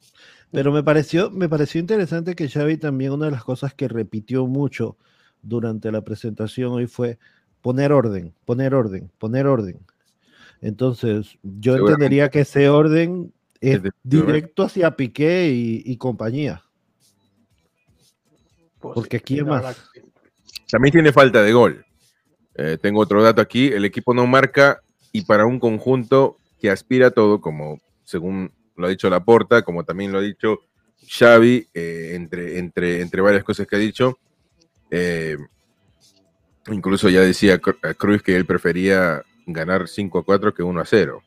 Pero 0.50 0.72
me 0.72 0.82
pareció, 0.82 1.30
me 1.30 1.48
pareció 1.48 1.80
interesante 1.80 2.34
que 2.34 2.48
Xavi 2.48 2.78
también 2.78 3.12
una 3.12 3.26
de 3.26 3.32
las 3.32 3.44
cosas 3.44 3.74
que 3.74 3.88
repitió 3.88 4.46
mucho 4.46 4.96
durante 5.42 5.92
la 5.92 6.02
presentación 6.02 6.72
hoy 6.72 6.86
fue 6.86 7.18
poner 7.62 7.92
orden, 7.92 8.34
poner 8.44 8.74
orden, 8.74 9.10
poner 9.18 9.46
orden. 9.46 9.78
Entonces, 10.60 11.38
yo 11.42 11.76
entendería 11.76 12.30
que 12.30 12.40
ese 12.40 12.68
orden 12.68 13.32
es 13.60 13.80
directo 14.02 14.64
hacia 14.64 14.96
Piqué 14.96 15.50
y, 15.50 15.82
y 15.84 15.96
compañía. 15.96 16.62
Pues 18.80 18.94
Porque 18.94 19.16
aquí 19.18 19.38
es 19.38 19.44
más. 19.44 19.90
También 20.70 20.92
tiene 20.92 21.12
falta 21.12 21.42
de 21.42 21.52
gol. 21.52 21.84
Eh, 22.54 22.78
tengo 22.80 23.00
otro 23.00 23.22
dato 23.22 23.40
aquí. 23.40 23.68
El 23.68 23.84
equipo 23.84 24.14
no 24.14 24.26
marca 24.26 24.80
y 25.12 25.22
para 25.22 25.46
un 25.46 25.58
conjunto 25.58 26.36
que 26.60 26.70
aspira 26.70 27.08
a 27.08 27.10
todo, 27.10 27.40
como 27.40 27.80
según 28.04 28.52
lo 28.76 28.86
ha 28.86 28.90
dicho 28.90 29.10
Laporta, 29.10 29.62
como 29.62 29.84
también 29.84 30.12
lo 30.12 30.18
ha 30.18 30.22
dicho 30.22 30.60
Xavi, 31.08 31.68
eh, 31.72 32.12
entre, 32.14 32.58
entre, 32.58 33.00
entre 33.00 33.20
varias 33.20 33.44
cosas 33.44 33.66
que 33.66 33.76
ha 33.76 33.78
dicho. 33.78 34.18
Eh, 34.90 35.36
incluso 36.70 37.08
ya 37.08 37.20
decía 37.20 37.58
Cruz 37.58 38.22
que 38.22 38.36
él 38.36 38.46
prefería 38.46 39.22
ganar 39.46 39.88
5 39.88 40.18
a 40.18 40.24
4 40.24 40.54
que 40.54 40.62
1 40.62 40.80
a 40.80 40.84
0. 40.84 41.22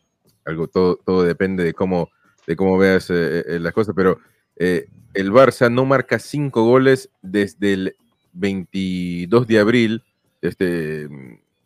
Algo, 0.45 0.67
todo, 0.67 0.95
todo 0.97 1.23
depende 1.23 1.63
de 1.63 1.73
cómo, 1.73 2.09
de 2.47 2.55
cómo 2.55 2.77
veas 2.77 3.09
las 3.09 3.73
cosas, 3.73 3.93
pero 3.95 4.19
el 4.57 5.31
Barça 5.31 5.71
no 5.71 5.85
marca 5.85 6.19
5 6.19 6.63
goles 6.63 7.09
desde 7.21 7.73
el 7.73 7.95
22 8.33 9.47
de 9.47 9.59
abril 9.59 10.03
de 10.41 10.49
este, 10.49 11.07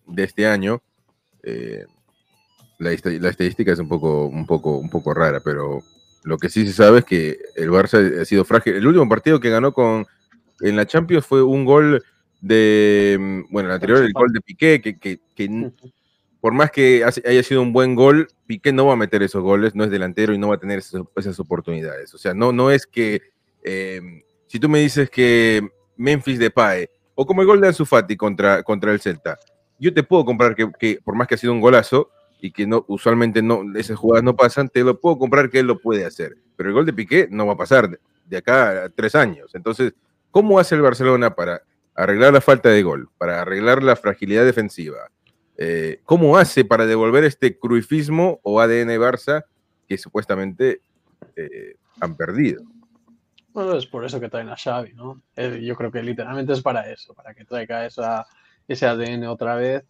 de 0.08 0.24
este 0.24 0.48
año. 0.48 0.82
Eh, 1.44 1.86
la, 2.80 2.92
estadística 2.92 3.72
es 3.72 3.80
un 3.80 3.88
poco, 3.88 4.26
un, 4.26 4.46
poco, 4.46 4.78
un 4.78 4.90
poco 4.90 5.14
rara, 5.14 5.40
pero 5.40 5.84
lo 6.24 6.38
que 6.38 6.50
sí 6.50 6.66
se 6.66 6.74
sabe 6.74 7.00
es 7.00 7.06
que 7.06 7.38
el 7.56 7.70
Barça 7.70 8.22
ha 8.22 8.26
sido 8.26 8.44
frágil. 8.44 8.76
El 8.76 8.88
último 8.88 9.08
partido 9.08 9.40
que 9.40 9.50
ganó 9.50 9.74
con, 9.74 10.06
en 10.62 10.76
la 10.76 10.86
Champions 10.86 11.26
fue 11.26 11.44
un 11.44 11.66
gol 11.66 12.04
de, 12.42 13.46
bueno, 13.50 13.70
el 13.70 13.76
anterior, 13.76 14.04
el 14.04 14.14
gol 14.14 14.32
de 14.32 14.42
Piqué, 14.42 14.82
que, 14.82 14.98
que, 14.98 15.72
por 16.40 16.54
más 16.54 16.70
que 16.72 17.04
haya 17.04 17.44
sido 17.44 17.62
un 17.62 17.74
buen 17.74 17.96
gol, 17.96 18.28
Piqué 18.46 18.72
no 18.72 18.86
va 18.86 18.94
a 18.94 18.98
meter 18.98 19.24
esos 19.24 19.42
goles, 19.42 19.76
no 19.76 19.84
es 19.84 19.90
delantero 19.90 20.34
y 20.34 20.38
no 20.38 20.50
va 20.50 20.56
a 20.56 20.60
tener 20.60 20.80
esas, 20.80 21.40
oportunidades. 21.40 22.14
O 22.14 22.18
sea, 22.18 22.34
no, 22.34 22.52
no 22.52 22.70
es 22.70 22.86
que, 22.86 23.22
eh, 23.64 24.02
si 24.48 24.60
tú 24.60 24.70
me 24.70 24.80
dices 24.80 25.10
que 25.10 25.68
Memphis 25.98 26.40
Depay, 26.40 26.88
o 27.16 27.26
como 27.26 27.42
el 27.42 27.48
gol 27.48 27.62
de 27.62 27.68
Ansu 27.68 27.86
Fati 27.86 28.16
contra, 28.16 28.62
contra 28.62 28.92
el 28.92 29.00
Celta, 29.00 29.40
yo 29.80 29.94
te 29.94 30.04
puedo 30.04 30.26
comprar 30.26 30.56
que, 30.56 31.00
por 31.04 31.16
más 31.16 31.28
que 31.28 31.36
ha 31.36 31.38
sido 31.38 31.54
un 31.54 31.62
golazo 31.62 32.10
y 32.40 32.52
que 32.52 32.68
no 32.68 32.86
usualmente 32.88 33.42
no 33.42 33.64
esas 33.76 33.98
jugadas 33.98 34.24
no 34.24 34.36
pasan, 34.36 34.70
te 34.70 34.84
lo 34.84 35.00
puedo 35.00 35.18
comprar 35.18 35.50
que 35.50 35.60
él 35.60 35.68
lo 35.68 35.80
puede 35.80 36.06
hacer. 36.06 36.38
Pero 36.56 36.70
el 36.70 36.76
gol 36.76 36.86
de 36.86 36.94
Piqué 36.94 37.28
no 37.32 37.48
va 37.48 37.54
a 37.54 37.58
pasar 37.58 38.00
de 38.26 38.38
acá 38.38 38.84
a 38.86 38.90
tres 38.90 39.16
años. 39.16 39.54
Entonces, 39.54 39.94
¿cómo 40.32 40.60
hace 40.60 40.76
el 40.76 40.82
Barcelona 40.82 41.36
para 41.36 41.62
arreglar 41.96 42.34
la 42.34 42.42
falta 42.42 42.70
de 42.70 42.84
gol, 42.84 43.10
para 43.18 43.42
arreglar 43.42 43.84
la 43.84 43.96
fragilidad 43.96 44.46
defensiva? 44.46 45.10
Eh, 45.58 46.02
¿Cómo 46.04 46.38
hace 46.38 46.66
para 46.66 46.86
devolver 46.86 47.24
este 47.24 47.58
cruifismo 47.58 48.40
o 48.44 48.60
ADN 48.60 48.90
Barça 49.00 49.46
que 49.88 49.98
supuestamente 49.98 50.82
eh, 51.36 51.76
han 52.02 52.16
perdido? 52.16 52.64
Bueno, 53.54 53.78
es 53.78 53.86
por 53.86 54.04
eso 54.04 54.20
que 54.20 54.28
traen 54.28 54.50
a 54.50 54.58
Xavi, 54.58 54.94
¿no? 54.94 55.22
Yo 55.62 55.76
creo 55.76 55.90
que 55.90 56.04
literalmente 56.04 56.52
es 56.52 56.62
para 56.62 56.92
eso, 56.92 57.14
para 57.14 57.34
que 57.34 57.46
traiga 57.46 57.86
ese 57.86 58.86
ADN 58.86 59.24
otra 59.28 59.56
vez. 59.56 59.86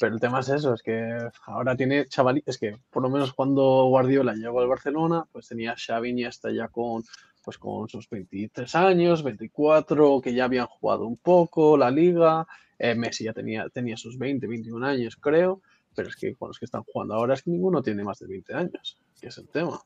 Pero 0.00 0.14
el 0.14 0.20
tema 0.20 0.40
es 0.40 0.48
eso, 0.48 0.72
es 0.72 0.82
que 0.82 1.18
ahora 1.44 1.76
tiene 1.76 2.06
chaval, 2.06 2.42
es 2.46 2.56
que 2.56 2.78
por 2.90 3.02
lo 3.02 3.10
menos 3.10 3.34
cuando 3.34 3.84
Guardiola 3.84 4.32
llegó 4.32 4.60
al 4.60 4.68
Barcelona, 4.68 5.26
pues 5.30 5.48
tenía 5.48 5.74
Xavi 5.76 6.12
y 6.12 6.24
hasta 6.24 6.50
ya 6.50 6.68
con, 6.68 7.04
pues 7.46 7.58
con 7.58 7.88
sus 7.88 8.10
23 8.10 8.74
años, 8.74 9.22
24, 9.22 10.20
que 10.20 10.34
ya 10.34 10.46
habían 10.46 10.66
jugado 10.66 11.06
un 11.06 11.16
poco 11.16 11.76
la 11.76 11.92
liga. 11.92 12.44
Eh, 12.76 12.96
Messi 12.96 13.22
ya 13.22 13.32
tenía, 13.32 13.68
tenía 13.68 13.96
sus 13.96 14.18
20, 14.18 14.48
21 14.48 14.84
años, 14.84 15.14
creo. 15.14 15.62
Pero 15.94 16.08
es 16.08 16.16
que 16.16 16.34
con 16.34 16.48
los 16.48 16.58
que 16.58 16.64
están 16.64 16.82
jugando 16.82 17.14
ahora 17.14 17.34
es 17.34 17.42
que 17.42 17.52
ninguno 17.52 17.84
tiene 17.84 18.02
más 18.02 18.18
de 18.18 18.26
20 18.26 18.52
años, 18.52 19.00
que 19.20 19.28
es 19.28 19.38
el 19.38 19.48
tema. 19.48 19.80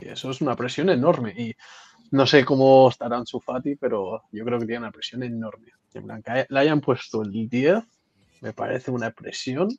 Y 0.00 0.10
eso 0.10 0.30
es 0.30 0.40
una 0.42 0.54
presión 0.54 0.90
enorme. 0.90 1.34
Y 1.36 1.56
no 2.12 2.24
sé 2.24 2.44
cómo 2.44 2.88
estarán 2.88 3.26
su 3.26 3.40
Fati, 3.40 3.74
pero 3.74 4.22
yo 4.30 4.44
creo 4.44 4.60
que 4.60 4.66
tiene 4.66 4.82
una 4.82 4.92
presión 4.92 5.24
enorme. 5.24 5.72
En 5.94 6.04
Blanca 6.04 6.46
le 6.48 6.60
hayan 6.60 6.80
puesto 6.80 7.22
el 7.22 7.32
10, 7.32 7.82
me 8.42 8.52
parece 8.52 8.92
una 8.92 9.10
presión 9.10 9.76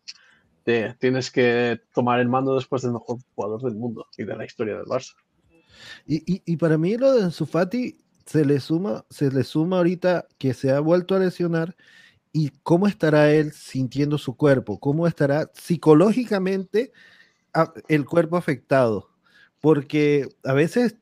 de 0.65 0.93
tienes 0.99 1.31
que 1.31 1.79
tomar 1.93 2.19
el 2.19 2.27
mando 2.27 2.55
después 2.55 2.81
del 2.81 2.91
mejor 2.91 3.19
jugador 3.33 3.61
del 3.61 3.75
mundo 3.75 4.07
y 4.17 4.25
de 4.25 4.35
la 4.35 4.43
historia 4.43 4.75
del 4.75 4.87
Barça. 4.87 5.13
Y, 6.05 6.57
para 6.57 6.77
mí 6.77 6.97
lo 6.97 7.13
de 7.13 7.31
Fati 7.31 7.97
se 8.25 8.45
le 8.45 8.59
suma, 8.59 9.05
se 9.09 9.31
le 9.31 9.43
suma 9.43 9.77
ahorita 9.77 10.27
que 10.37 10.53
se 10.53 10.71
ha 10.71 10.79
vuelto 10.79 11.15
a 11.15 11.19
lesionar 11.19 11.75
y 12.31 12.49
cómo 12.63 12.87
estará 12.87 13.31
él 13.31 13.51
sintiendo 13.51 14.17
su 14.17 14.35
cuerpo, 14.35 14.79
cómo 14.79 15.07
estará 15.07 15.51
psicológicamente 15.53 16.91
el 17.87 18.05
cuerpo 18.05 18.37
afectado. 18.37 19.09
Porque 19.59 20.27
a 20.43 20.53
veces 20.53 20.97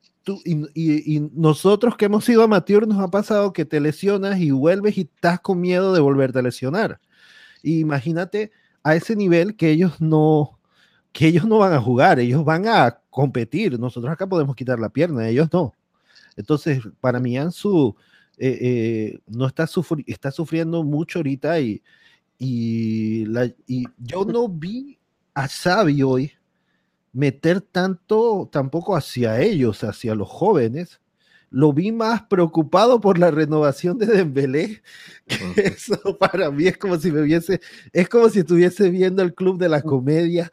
y, 0.46 1.30
nosotros 1.34 1.98
que 1.98 2.06
hemos 2.06 2.25
sido 2.25 2.44
amateurs 2.44 2.88
nos 2.88 3.00
ha 3.00 3.10
pasado 3.10 3.54
que 3.54 3.66
te 3.66 3.80
lesionas 3.80 4.40
y 4.40 4.51
vuelves 4.51 4.98
y 4.98 5.01
estás 5.01 5.40
con 5.40 5.60
miedo 5.60 5.94
de 5.94 6.00
volverte 6.00 6.40
a 6.40 6.44
lesionar. 6.44 7.00
imagínate 7.63 8.51
a 8.84 8.96
ese 8.96 9.16
nivel 9.16 9.56
que 9.56 9.70
ellos 9.72 10.01
no 10.01 10.60
que 11.12 11.27
ellos 11.27 11.46
no 11.46 11.60
van 11.60 11.74
a 11.74 11.82
jugar, 11.82 12.20
ellos 12.20 12.44
van 12.46 12.68
a 12.68 13.00
competir. 13.10 13.80
Nosotros 13.80 14.12
acá 14.12 14.27
podemos 14.27 14.56
quitar 14.56 14.80
la 14.80 14.89
pierna, 14.89 15.27
ellos 15.27 15.50
no. 15.51 15.74
Entonces, 16.38 16.82
para 17.00 17.20
mí 17.20 17.38
Ansu 17.38 17.96
eh, 18.38 18.58
eh, 18.62 19.20
no 19.27 19.48
está, 19.48 19.68
está 20.08 20.32
sufriendo 20.32 20.84
mucho 20.84 21.20
ahorita 21.20 21.60
y, 21.60 21.82
y, 22.39 23.25
y 23.68 23.86
yo 23.98 24.25
no 24.25 24.48
vi 24.48 24.98
a 25.34 25.48
Xavi 25.48 26.01
hoy 26.03 26.32
meter 27.13 27.62
tanto 27.62 28.50
tampoco 28.51 28.96
hacia 28.96 29.41
ellos, 29.41 29.84
hacia 29.84 30.15
los 30.15 30.30
jóvenes. 30.30 31.01
Lo 31.51 31.74
vi 31.74 31.91
más 31.91 32.24
preocupado 32.24 33.00
por 33.00 33.20
la 33.20 33.29
renovación 33.29 33.98
de 33.98 34.08
Dembélé. 34.08 34.81
Que 35.27 35.36
eso 35.75 36.17
para 36.17 36.50
mí 36.50 36.67
es 36.67 36.77
como 36.77 36.98
si 36.98 37.12
me 37.12 37.22
viese, 37.22 37.62
es 37.93 38.10
como 38.10 38.29
si 38.29 38.39
estuviese 38.39 38.89
viendo 38.89 39.22
el 39.22 39.36
club 39.36 39.60
de 39.60 39.70
la 39.70 39.81
comedia. 39.81 40.51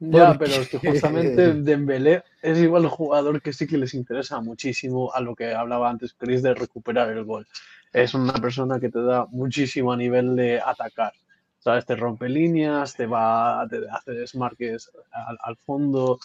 Ya, 0.00 0.36
pero 0.38 0.52
es 0.52 0.68
que 0.68 0.78
justamente 0.78 1.54
Dembélé 1.54 2.24
es 2.42 2.58
igual 2.58 2.84
el 2.84 2.90
jugador 2.90 3.40
que 3.40 3.52
sí 3.52 3.66
que 3.66 3.78
les 3.78 3.94
interesa 3.94 4.40
muchísimo 4.40 5.12
a 5.14 5.20
lo 5.20 5.34
que 5.34 5.54
hablaba 5.54 5.88
antes 5.88 6.14
Chris 6.14 6.42
de 6.42 6.54
recuperar 6.54 7.10
el 7.10 7.24
gol. 7.24 7.46
Es 7.92 8.12
una 8.14 8.34
persona 8.34 8.78
que 8.78 8.90
te 8.90 9.02
da 9.02 9.26
muchísimo 9.30 9.92
a 9.92 9.96
nivel 9.96 10.36
de 10.36 10.60
atacar. 10.60 11.12
¿sabes? 11.58 11.84
Te 11.84 11.96
rompe 11.96 12.28
líneas, 12.28 12.94
te 12.94 13.06
va, 13.06 13.66
te 13.68 13.80
hace 13.90 14.12
desmarques 14.12 14.90
al, 15.12 15.56
fondo, 15.56 16.18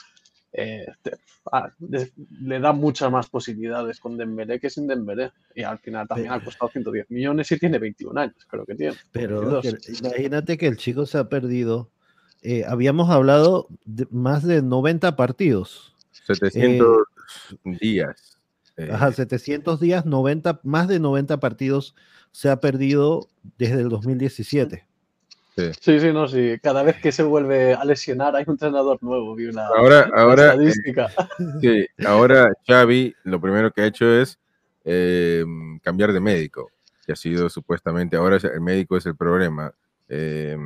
eh, 0.54 0.86
ah, 1.52 1.72
le 1.80 2.60
da 2.60 2.74
muchas 2.74 3.12
más 3.12 3.28
posibilidades 3.28 4.00
con 4.00 4.18
Dembélé 4.18 4.60
que 4.60 4.70
sin 4.70 4.88
Dembélé. 4.88 5.32
Y 5.56 5.64
al 5.64 5.80
final 5.80 6.08
también 6.08 6.32
ha 6.32 6.44
costado 6.44 6.72
110 6.72 7.10
millones 7.10 7.52
y 7.52 7.60
tiene 7.60 7.80
21 7.80 8.20
años, 8.20 8.36
creo 8.48 8.66
que 8.66 8.76
tiene. 8.76 8.96
Pero 9.12 9.62
imagínate 10.00 10.58
que 10.58 10.68
el 10.68 10.78
chico 10.78 11.06
se 11.06 11.18
ha 11.18 11.28
perdido. 11.28 11.90
Eh, 12.44 12.64
habíamos 12.68 13.10
hablado 13.10 13.68
de 13.86 14.08
más 14.12 14.44
de 14.44 14.62
90 14.62 15.16
partidos. 15.16 15.96
700 16.28 16.98
eh, 17.66 17.78
días. 17.82 18.40
Ajá, 18.92 19.12
700 19.12 19.80
días, 19.80 20.06
90, 20.06 20.60
más 20.64 20.88
de 20.88 21.00
90 21.00 21.40
partidos 21.40 21.96
se 22.32 22.50
ha 22.50 22.60
perdido 22.60 23.30
desde 23.58 23.82
el 23.82 23.90
2017. 23.90 24.86
Sí. 25.56 26.00
sí, 26.00 26.12
no, 26.12 26.28
sí. 26.28 26.58
Cada 26.62 26.82
vez 26.84 27.00
que 27.00 27.12
se 27.12 27.22
vuelve 27.22 27.74
a 27.74 27.86
lesionar 27.86 28.36
hay 28.36 28.44
un 28.48 28.54
entrenador 28.54 28.98
nuevo. 29.02 29.36
Vi 29.36 29.48
una, 29.48 29.68
ahora, 29.68 30.10
ahora, 30.16 30.52
estadística. 30.52 31.10
sí, 31.62 31.86
ahora 32.06 32.52
Xavi 32.68 33.14
lo 33.24 33.40
primero 33.40 33.72
que 33.72 33.82
ha 33.82 33.86
hecho 33.86 34.12
es 34.12 34.40
eh, 34.84 35.46
cambiar 35.84 36.12
de 36.12 36.20
médico, 36.20 36.72
que 37.06 37.14
ha 37.14 37.16
sido 37.16 37.50
supuestamente, 37.50 38.18
ahora 38.18 38.38
el 38.38 38.62
médico 38.62 38.98
es 38.98 39.06
el 39.06 39.16
problema. 39.16 39.72
Eh, 40.10 40.58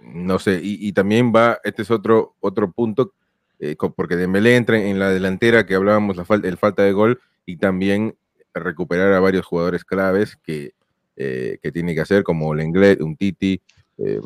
no 0.00 0.38
sé, 0.38 0.60
y, 0.62 0.92
también 0.92 1.32
va, 1.34 1.60
este 1.62 1.82
es 1.82 1.90
otro, 1.90 2.34
otro 2.40 2.72
punto, 2.72 3.12
eh, 3.60 3.76
porque 3.96 4.16
Dembélé 4.16 4.56
entra 4.56 4.78
en 4.78 4.98
la 4.98 5.10
delantera 5.10 5.64
que 5.64 5.76
hablábamos, 5.76 6.16
la 6.16 6.24
falta, 6.24 6.48
el 6.48 6.56
falta 6.56 6.82
de 6.82 6.92
gol, 6.92 7.20
y 7.46 7.56
también 7.56 8.16
recuperar 8.52 9.12
a 9.12 9.20
varios 9.20 9.46
jugadores 9.46 9.84
claves 9.84 10.36
que 10.36 10.74
eh, 11.16 11.58
que 11.62 11.72
tiene 11.72 11.94
que 11.94 12.00
hacer, 12.00 12.22
como 12.22 12.54
el 12.54 12.62
inglés, 12.62 12.98
un 13.00 13.16
Titi, 13.16 13.60
eh, 13.98 14.20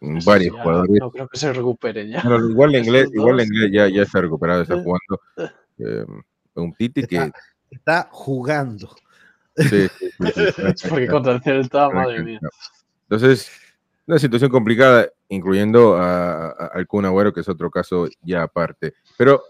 varios 0.00 0.56
jugadores. 0.56 1.00
No 1.00 1.10
creo 1.10 1.28
que 1.28 1.38
se 1.38 1.52
recupere 1.52 2.08
ya. 2.08 2.22
igual 2.48 2.74
el 2.74 2.84
inglés, 2.84 3.08
igual 3.14 3.40
inglés 3.40 3.70
ya, 3.72 3.88
ya 3.88 4.02
está 4.02 4.20
recuperado, 4.20 4.62
está 4.62 4.74
jugando. 4.74 5.20
Eh, 5.78 6.04
un 6.54 6.72
Titi 6.74 7.06
que. 7.06 7.30
Está 7.70 8.08
jugando. 8.10 8.94
Sí, 9.56 9.88
Porque 10.88 11.06
contra 11.06 11.32
el 11.32 11.42
Celta, 11.42 11.88
madre 11.90 12.22
mía. 12.22 12.40
Entonces, 13.02 13.50
una 14.06 14.18
situación 14.18 14.50
complicada, 14.50 15.08
incluyendo 15.28 15.96
a, 15.96 16.50
al 16.50 16.86
Kun 16.86 17.04
Agüero, 17.04 17.32
que 17.32 17.40
es 17.40 17.48
otro 17.48 17.70
caso 17.70 18.08
ya 18.22 18.42
aparte. 18.42 18.94
Pero 19.16 19.42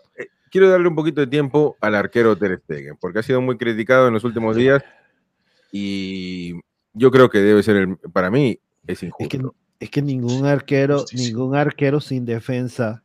quiero 0.50 0.70
darle 0.70 0.88
un 0.88 0.94
poquito 0.94 1.20
de 1.20 1.26
tiempo 1.26 1.76
al 1.80 1.94
arquero 1.94 2.36
Ter 2.36 2.60
Stegen, 2.60 2.96
porque 3.00 3.18
ha 3.18 3.22
sido 3.22 3.40
muy 3.40 3.56
criticado 3.58 4.08
en 4.08 4.14
los 4.14 4.24
últimos 4.24 4.56
días 4.56 4.82
y 5.76 6.60
yo 6.94 7.10
creo 7.10 7.28
que 7.28 7.38
debe 7.38 7.62
ser, 7.62 7.76
el, 7.76 7.96
para 8.12 8.30
mí, 8.30 8.58
es 8.86 9.02
injusto. 9.02 9.54
Es 9.78 9.90
que, 9.90 10.00
ningún 10.00 10.46
arquero, 10.46 11.04
ningún 11.12 11.54
arquero 11.54 12.00
sin 12.00 12.24
defensa, 12.24 13.02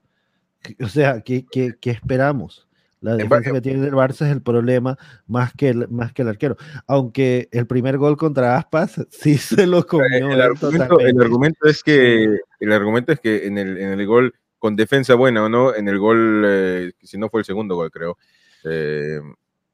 o 0.82 0.88
sea, 0.88 1.22
¿qué, 1.22 1.46
qué, 1.52 1.76
esperamos? 1.92 2.68
La 3.02 3.16
defensa 3.16 3.52
que 3.52 3.62
tiene 3.62 3.86
el 3.88 3.94
Barça 3.94 4.26
es 4.28 4.32
el 4.32 4.42
problema 4.42 4.98
más 5.28 5.54
que 5.54 5.70
el, 5.70 5.90
más 5.90 6.14
que 6.14 6.22
el 6.22 6.30
arquero. 6.30 6.56
Aunque 6.88 7.50
el 7.52 7.66
primer 7.66 7.98
gol 7.98 8.16
contra 8.16 8.58
Aspas 8.58 9.06
sí 9.10 9.38
se 9.38 9.68
lo 9.68 9.86
comió. 9.86 10.32
El, 10.32 10.40
argumento, 10.40 11.00
el 11.00 11.22
argumento, 11.22 11.68
es 11.68 11.84
que 11.84 12.38
el 12.60 12.72
argumento 12.72 13.12
es 13.12 13.20
que 13.20 13.48
en 13.48 13.58
el, 13.58 13.78
en 13.78 14.00
el 14.00 14.06
gol 14.06 14.34
con 14.60 14.76
defensa 14.76 15.16
buena 15.16 15.44
o 15.44 15.50
no, 15.50 15.74
en 15.76 15.90
el 15.90 15.98
gol, 15.98 16.44
eh, 16.46 16.92
si 17.02 17.18
no 17.18 17.30
fue 17.30 17.42
el 17.42 17.46
segundo 17.46 17.76
gol, 17.76 17.90
creo, 17.90 18.18
eh, 18.64 19.20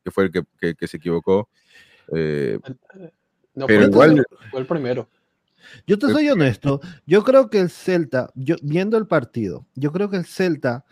que 0.01 0.11
fue 0.11 0.23
el 0.23 0.31
que, 0.31 0.75
que, 0.75 0.87
se 0.87 0.95
equivocó. 0.95 1.49
Eh, 2.13 2.59
no, 3.55 3.65
pero 3.65 3.83
igual, 3.83 4.23
fue 4.51 4.59
el 4.59 4.65
primero. 4.65 5.09
Yo 5.85 5.97
te 5.97 6.07
soy 6.07 6.29
honesto, 6.29 6.79
yo 7.05 7.23
creo 7.23 7.49
que 7.49 7.59
el 7.59 7.69
Celta, 7.69 8.29
yo, 8.35 8.55
viendo 8.61 8.97
el 8.97 9.07
partido, 9.07 9.65
yo 9.75 9.91
creo 9.91 10.09
que 10.09 10.17
el 10.17 10.25
Celta 10.25 10.85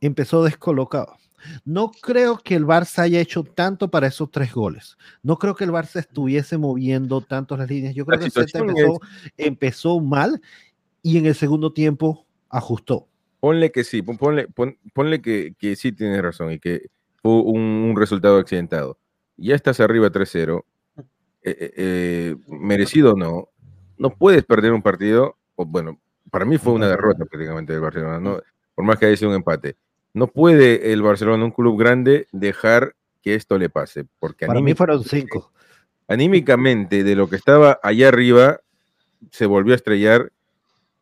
empezó 0.00 0.44
descolocado. 0.44 1.16
No 1.64 1.92
creo 1.92 2.38
que 2.38 2.56
el 2.56 2.66
Barça 2.66 3.02
haya 3.02 3.20
hecho 3.20 3.44
tanto 3.44 3.88
para 3.90 4.08
esos 4.08 4.30
tres 4.30 4.52
goles. 4.52 4.98
No 5.22 5.38
creo 5.38 5.54
que 5.54 5.64
el 5.64 5.70
Barça 5.70 6.00
estuviese 6.00 6.58
moviendo 6.58 7.20
tanto 7.20 7.56
las 7.56 7.70
líneas. 7.70 7.94
Yo 7.94 8.04
creo 8.04 8.18
que 8.18 8.26
el 8.26 8.32
Celta 8.32 8.58
empezó, 8.58 9.00
empezó 9.36 10.00
mal 10.00 10.40
y 11.02 11.18
en 11.18 11.26
el 11.26 11.34
segundo 11.34 11.72
tiempo 11.72 12.26
ajustó. 12.48 13.08
Ponle 13.40 13.70
que 13.70 13.84
sí, 13.84 14.02
ponle, 14.02 14.48
ponle 14.92 15.22
que, 15.22 15.54
que, 15.58 15.76
sí 15.76 15.92
tienes 15.92 16.20
razón 16.20 16.52
y 16.52 16.58
que 16.58 16.88
fue 17.22 17.32
un, 17.32 17.94
resultado 17.96 18.38
accidentado. 18.38 18.98
Ya 19.38 19.54
estás 19.54 19.80
arriba 19.80 20.10
3-0, 20.10 20.64
eh, 20.98 21.04
eh, 21.42 21.72
eh, 21.76 22.36
merecido 22.48 23.14
o 23.14 23.16
no, 23.16 23.48
no 23.96 24.10
puedes 24.10 24.44
perder 24.44 24.72
un 24.72 24.82
partido, 24.82 25.36
o 25.56 25.64
bueno, 25.64 25.98
para 26.30 26.44
mí 26.44 26.58
fue 26.58 26.72
una 26.72 26.88
derrota 26.88 27.24
prácticamente 27.24 27.72
del 27.72 27.82
Barcelona, 27.82 28.20
¿no? 28.20 28.40
por 28.74 28.84
más 28.84 28.98
que 28.98 29.06
haya 29.06 29.16
sido 29.16 29.30
un 29.30 29.36
empate. 29.36 29.76
No 30.14 30.28
puede 30.28 30.92
el 30.92 31.02
Barcelona, 31.02 31.44
un 31.44 31.50
club 31.50 31.78
grande, 31.78 32.28
dejar 32.32 32.94
que 33.22 33.34
esto 33.34 33.58
le 33.58 33.68
pase, 33.68 34.04
porque 34.20 34.46
para 34.46 34.60
mí 34.60 34.74
fueron 34.74 35.02
cinco. 35.02 35.52
Anímicamente, 36.06 37.02
de 37.02 37.16
lo 37.16 37.28
que 37.28 37.36
estaba 37.36 37.80
allá 37.82 38.08
arriba, 38.08 38.60
se 39.30 39.46
volvió 39.46 39.72
a 39.72 39.76
estrellar 39.76 40.32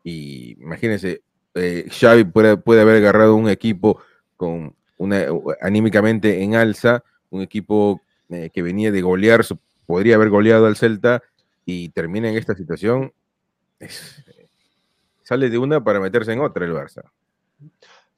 y 0.02 0.52
imagínense, 0.62 1.22
eh, 1.54 1.86
Xavi 1.90 2.24
puede, 2.24 2.56
puede, 2.56 2.80
haber 2.80 2.96
agarrado 2.96 3.34
un 3.34 3.48
equipo 3.48 4.00
con 4.36 4.74
una, 4.98 5.26
anímicamente 5.60 6.42
en 6.42 6.54
alza, 6.54 7.04
un 7.30 7.42
equipo 7.42 8.00
eh, 8.30 8.50
que 8.52 8.62
venía 8.62 8.90
de 8.92 9.02
golear, 9.02 9.44
podría 9.86 10.16
haber 10.16 10.30
goleado 10.30 10.66
al 10.66 10.76
Celta 10.76 11.22
y 11.64 11.88
termina 11.90 12.28
en 12.28 12.36
esta 12.36 12.54
situación, 12.54 13.12
sale 15.22 15.50
de 15.50 15.58
una 15.58 15.82
para 15.82 16.00
meterse 16.00 16.32
en 16.32 16.40
otra 16.40 16.64
el 16.64 16.72
Barça. 16.72 17.02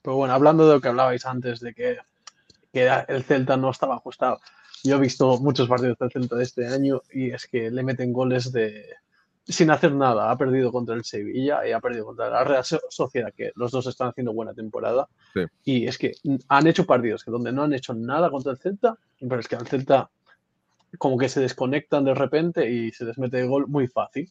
Pero 0.03 0.17
bueno, 0.17 0.35
hablando 0.35 0.67
de 0.67 0.75
lo 0.75 0.81
que 0.81 0.89
hablabais 0.89 1.25
antes, 1.27 1.61
de 1.61 1.75
que, 1.75 1.99
que 2.73 2.91
el 3.09 3.25
Celta 3.25 3.57
no 3.57 3.71
estaba 3.71 3.97
ajustado, 3.97 4.41
yo 4.85 4.97
he 4.97 5.01
visto 5.01 5.39
muchos 5.39 5.69
partidos 5.69 5.99
del 5.99 6.11
Celta 6.11 6.37
de 6.37 6.45
este 6.45 6.67
año 6.67 7.03
y 7.13 7.31
es 7.31 7.47
que 7.47 7.71
le 7.71 7.83
meten 7.83 8.13
goles 8.13 8.53
de, 8.53 8.85
sin 9.49 9.71
hacer 9.71 9.93
nada. 9.95 10.31
Ha 10.31 10.37
perdido 10.37 10.71
contra 10.71 10.95
el 10.95 11.05
Sevilla 11.05 11.67
y 11.67 11.73
ha 11.73 11.81
perdido 11.81 12.05
contra 12.05 12.29
la 12.29 12.45
Real 12.45 12.65
Sociedad, 12.65 13.33
que 13.35 13.53
los 13.55 13.73
dos 13.73 13.87
están 13.87 14.09
haciendo 14.09 14.33
buena 14.33 14.53
temporada. 14.53 15.09
Y 15.65 15.87
es 15.87 15.97
que 15.97 16.13
han 16.49 16.67
hecho 16.67 16.85
partidos 16.85 17.25
que 17.25 17.31
donde 17.31 17.53
no 17.53 17.63
han 17.63 17.73
hecho 17.73 17.95
nada 17.95 18.31
contra 18.31 18.53
el 18.53 18.59
Celta, 18.59 18.97
pero 19.21 19.41
es 19.41 19.49
que 19.49 19.57
al 19.57 19.67
Celta 19.67 20.11
como 20.99 21.19
que 21.19 21.29
se 21.29 21.41
desconectan 21.41 22.05
de 22.05 22.15
repente 22.15 22.71
y 22.71 22.91
se 22.93 23.05
les 23.05 23.19
mete 23.19 23.41
el 23.41 23.49
gol 23.49 23.67
muy 23.69 23.89
fácil. 23.89 24.31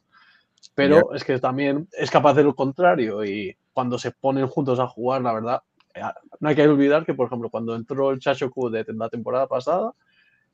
Pero 0.73 1.13
es 1.13 1.23
que 1.23 1.39
también 1.39 1.87
es 1.93 2.11
capaz 2.11 2.33
de 2.33 2.43
lo 2.43 2.55
contrario 2.55 3.23
y 3.23 3.55
cuando 3.73 3.97
se 3.97 4.11
ponen 4.11 4.47
juntos 4.47 4.79
a 4.79 4.87
jugar, 4.87 5.21
la 5.21 5.33
verdad, 5.33 5.61
eh, 5.93 6.01
no 6.39 6.49
hay 6.49 6.55
que 6.55 6.67
olvidar 6.67 7.05
que, 7.05 7.13
por 7.13 7.27
ejemplo, 7.27 7.49
cuando 7.49 7.75
entró 7.75 8.11
el 8.11 8.19
Chacho 8.19 8.51
Q 8.51 8.69
de 8.69 8.85
la 8.87 9.09
temporada 9.09 9.47
pasada, 9.47 9.93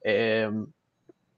eh, 0.03 0.49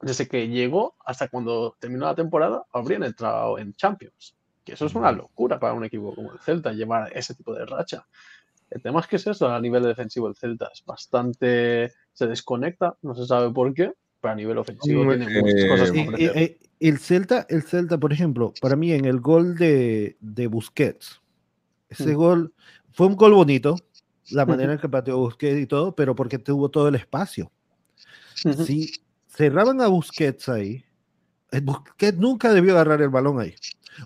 desde 0.01 0.27
que 0.27 0.47
llegó 0.47 0.95
hasta 1.05 1.27
cuando 1.27 1.75
terminó 1.79 2.05
la 2.05 2.15
temporada, 2.15 2.65
habrían 2.71 3.03
entrado 3.03 3.57
en 3.57 3.73
Champions. 3.75 4.35
Que 4.63 4.73
eso 4.73 4.85
es 4.85 4.95
una 4.95 5.11
locura 5.11 5.59
para 5.59 5.73
un 5.73 5.83
equipo 5.83 6.13
como 6.13 6.33
el 6.33 6.39
Celta, 6.39 6.71
llevar 6.73 7.11
ese 7.15 7.35
tipo 7.35 7.53
de 7.53 7.65
racha. 7.65 8.05
El 8.69 8.81
tema 8.81 8.99
es 8.99 9.07
que 9.07 9.17
es 9.17 9.27
eso, 9.27 9.47
a 9.47 9.59
nivel 9.59 9.83
defensivo 9.83 10.27
el 10.27 10.35
Celta 10.35 10.69
es 10.73 10.83
bastante... 10.83 11.91
se 12.13 12.27
desconecta, 12.27 12.97
no 13.03 13.13
se 13.13 13.25
sabe 13.25 13.51
por 13.51 13.73
qué, 13.73 13.93
pero 14.19 14.31
a 14.31 14.35
nivel 14.35 14.57
ofensivo 14.57 15.03
tiene 15.07 15.41
muchas 15.41 15.69
cosas 15.69 15.91
que 15.91 16.57
el 16.79 16.99
Celta, 16.99 17.45
el 17.49 17.63
Celta, 17.63 17.97
por 17.97 18.11
ejemplo, 18.11 18.53
para 18.61 18.75
mí 18.75 18.91
en 18.91 19.05
el 19.05 19.19
gol 19.19 19.55
de, 19.55 20.17
de 20.19 20.47
Busquets, 20.47 21.21
ese 21.89 22.13
mm. 22.13 22.15
gol 22.15 22.53
fue 22.91 23.07
un 23.07 23.15
gol 23.15 23.33
bonito, 23.33 23.75
la 24.31 24.45
manera 24.45 24.73
en 24.73 24.79
que 24.79 24.89
pateó 24.89 25.17
Busquets 25.17 25.59
y 25.59 25.67
todo, 25.67 25.95
pero 25.95 26.15
porque 26.15 26.39
tuvo 26.39 26.69
todo 26.69 26.87
el 26.87 26.95
espacio. 26.95 27.51
Sí, 28.33 28.91
cerraban 29.35 29.81
a 29.81 29.87
Busquets 29.87 30.49
ahí, 30.49 30.83
Busquets 31.61 32.17
nunca 32.17 32.53
debió 32.53 32.73
agarrar 32.73 33.01
el 33.01 33.09
balón 33.09 33.39
ahí. 33.39 33.55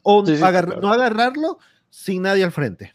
O 0.04 0.24
no 0.24 0.92
agarrarlo 0.92 1.60
sin 1.90 2.24
nadie 2.24 2.44
al 2.44 2.52
frente. 2.52 2.94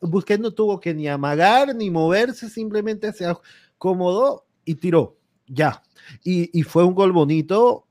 Busquets 0.00 0.40
no 0.40 0.52
tuvo 0.52 0.80
que 0.80 0.94
ni 0.94 1.08
amagar 1.08 1.74
ni 1.74 1.90
moverse, 1.90 2.48
simplemente 2.48 3.12
se 3.12 3.26
acomodó 3.26 4.46
y 4.64 4.74
tiró. 4.74 5.16
Ya. 5.46 5.82
Y, 6.22 6.62
fue 6.62 6.84
un 6.84 6.94
gol 6.94 7.12
bonito, 7.12 7.86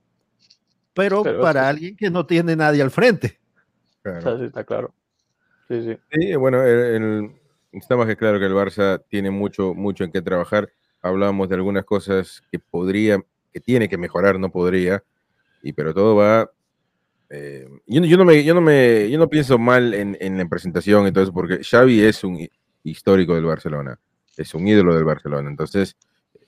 pero, 0.93 1.23
para 1.41 1.69
alguien 1.69 1.95
que 1.95 2.09
no 2.09 2.25
tiene 2.25 2.55
nadie 2.55 2.81
al 2.81 2.91
frente. 2.91 3.39
Claro. 4.01 4.43
está 4.43 4.63
claro. 4.63 4.93
Sí, 5.67 5.97
sí. 6.11 6.35
bueno, 6.35 6.61
está 7.71 7.95
más 7.95 8.07
que 8.07 8.17
claro 8.17 8.37
que 8.37 8.45
el 8.45 8.53
Barça 8.53 9.01
tiene 9.07 9.31
mucho, 9.31 9.73
mucho 9.73 10.03
en 10.03 10.11
qué 10.11 10.21
trabajar 10.21 10.69
hablábamos 11.03 11.49
de 11.49 11.55
algunas 11.55 11.85
cosas 11.85 12.41
que 12.51 12.57
podría, 12.57 13.21
que 13.51 13.59
tiene 13.59 13.87
que 13.87 13.97
mejorar, 13.97 14.39
no 14.39 14.49
podría, 14.49 15.03
y 15.61 15.73
pero 15.73 15.93
todo 15.93 16.15
va. 16.15 16.49
Eh, 17.29 17.67
yo, 17.85 18.03
yo, 18.03 18.17
no 18.17 18.25
me, 18.25 18.43
yo, 18.43 18.53
no 18.53 18.61
me, 18.61 19.09
yo 19.09 19.19
no 19.19 19.29
pienso 19.29 19.59
mal 19.59 19.93
en, 19.93 20.17
en 20.19 20.37
la 20.37 20.47
presentación, 20.47 21.05
entonces, 21.05 21.31
porque 21.33 21.63
Xavi 21.63 22.01
es 22.01 22.23
un 22.23 22.47
histórico 22.83 23.35
del 23.35 23.45
Barcelona, 23.45 23.99
es 24.37 24.53
un 24.53 24.67
ídolo 24.67 24.95
del 24.95 25.03
Barcelona, 25.03 25.49
entonces 25.49 25.97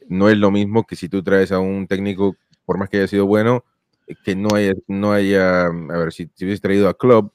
no 0.08 0.30
es 0.30 0.38
lo 0.38 0.52
mismo 0.52 0.86
que 0.86 0.96
si 0.96 1.10
tú 1.10 1.24
traes 1.24 1.52
a 1.52 1.60
un 1.60 1.88
técnico, 1.88 2.36
por 2.66 2.78
más 2.78 2.90
que 2.90 2.98
haya 2.98 3.08
sido 3.08 3.26
bueno, 3.26 3.64
que 4.24 4.36
no 4.36 4.56
haya, 4.56 4.74
no 4.88 5.12
haya 5.12 5.66
a 5.66 5.98
ver, 5.98 6.14
si, 6.14 6.30
si 6.36 6.46
hubiese 6.46 6.62
traído 6.62 6.88
a 6.88 6.98
Club, 6.98 7.32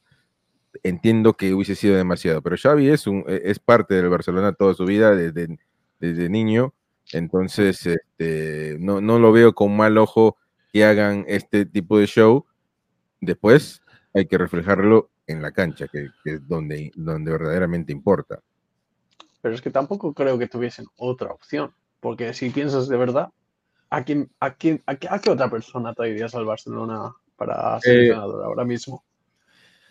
entiendo 0.84 1.34
que 1.34 1.52
hubiese 1.52 1.74
sido 1.74 1.96
demasiado, 1.96 2.42
pero 2.42 2.56
Xavi 2.56 2.88
es, 2.88 3.06
un, 3.06 3.24
es 3.26 3.58
parte 3.58 3.94
del 3.94 4.08
Barcelona 4.08 4.52
toda 4.52 4.74
su 4.74 4.84
vida, 4.84 5.14
desde, 5.14 5.58
desde 5.98 6.28
niño, 6.28 6.72
entonces, 7.12 7.86
este, 7.86 8.76
no, 8.78 9.00
no 9.00 9.18
lo 9.18 9.32
veo 9.32 9.54
con 9.54 9.76
mal 9.76 9.98
ojo 9.98 10.36
que 10.72 10.84
hagan 10.84 11.24
este 11.28 11.66
tipo 11.66 11.98
de 11.98 12.06
show. 12.06 12.46
Después 13.20 13.82
hay 14.14 14.26
que 14.26 14.38
reflejarlo 14.38 15.10
en 15.26 15.42
la 15.42 15.52
cancha, 15.52 15.86
que, 15.88 16.08
es 16.24 16.46
donde, 16.48 16.90
donde 16.94 17.32
verdaderamente 17.32 17.92
importa. 17.92 18.40
Pero 19.40 19.54
es 19.54 19.62
que 19.62 19.70
tampoco 19.70 20.12
creo 20.12 20.38
que 20.38 20.48
tuviesen 20.48 20.86
otra 20.96 21.32
opción, 21.32 21.72
porque 22.00 22.34
si 22.34 22.50
piensas 22.50 22.88
de 22.88 22.96
verdad, 22.96 23.30
¿a 23.88 24.04
quién, 24.04 24.30
a 24.40 24.54
quién, 24.54 24.82
a 24.86 24.96
qué, 24.96 25.30
otra 25.30 25.50
persona 25.50 25.94
traerías 25.94 26.34
al 26.34 26.44
Barcelona 26.44 27.12
para 27.36 27.78
ser 27.80 28.04
eh, 28.04 28.14
ahora 28.14 28.64
mismo? 28.64 29.04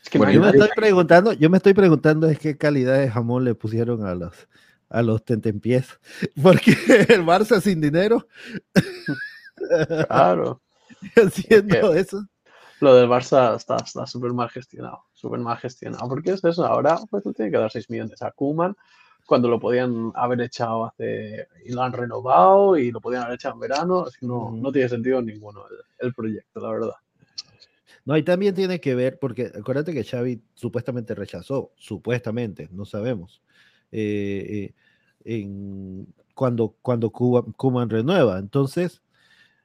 Es 0.04 0.10
que 0.10 0.20
yo 0.20 0.42
me 0.42 0.50
estoy 0.50 0.70
preguntando, 0.76 1.34
yo 1.34 1.50
me 1.50 1.58
estoy 1.58 1.74
preguntando 1.74 2.30
es 2.30 2.40
qué 2.40 2.58
calidad 2.58 3.00
de 3.00 3.10
jamón 3.10 3.44
le 3.44 3.56
pusieron 3.56 4.06
a 4.06 4.16
los 4.16 4.48
a 4.90 5.02
los 5.02 5.24
tentempiés, 5.24 5.88
porque 6.42 6.72
el 7.10 7.24
Barça 7.24 7.62
sin 7.62 7.82
dinero. 7.82 8.28
Claro. 10.08 10.62
Haciendo 11.16 11.94
eso. 11.94 12.26
Lo 12.82 12.96
del 12.96 13.10
Barça 13.10 13.56
está 13.56 14.06
súper 14.08 14.32
mal 14.32 14.50
gestionado, 14.50 15.04
súper 15.14 15.40
mal 15.40 15.58
gestionado, 15.58 16.08
porque 16.08 16.32
es 16.32 16.44
eso, 16.44 16.66
ahora 16.66 16.98
pues 17.10 17.24
tiene 17.36 17.52
que 17.52 17.58
dar 17.58 17.72
6 17.72 17.90
millones 17.90 18.22
a 18.22 18.32
Kuman 18.32 18.76
cuando 19.26 19.48
lo 19.48 19.60
podían 19.60 20.12
haber 20.16 20.42
echado 20.42 20.86
hace 20.86 21.48
y 21.64 21.72
lo 21.72 21.84
han 21.84 21.94
renovado 21.94 22.78
y 22.78 22.90
lo 22.90 23.00
podían 23.00 23.24
haber 23.24 23.36
echado 23.36 23.54
en 23.56 23.60
verano, 23.60 24.06
así 24.08 24.26
no, 24.26 24.52
no 24.52 24.72
tiene 24.72 24.90
sentido 24.90 25.22
ninguno 25.22 25.66
el, 25.68 26.08
el 26.08 26.14
proyecto, 26.14 26.60
la 26.60 26.70
verdad. 26.72 26.96
No, 28.06 28.18
y 28.18 28.24
también 28.24 28.56
tiene 28.56 28.80
que 28.80 28.96
ver, 28.96 29.20
porque 29.20 29.52
acuérdate 29.54 29.94
que 29.94 30.04
Xavi 30.04 30.42
supuestamente 30.56 31.14
rechazó, 31.14 31.74
supuestamente, 31.76 32.70
no 32.72 32.86
sabemos, 32.86 33.44
eh, 33.92 34.74
eh, 35.26 35.42
en, 35.42 36.08
cuando, 36.36 36.76
cuando 36.82 37.12
Cuba, 37.12 37.44
Kuman 37.58 37.90
renueva. 37.90 38.40
Entonces, 38.40 39.02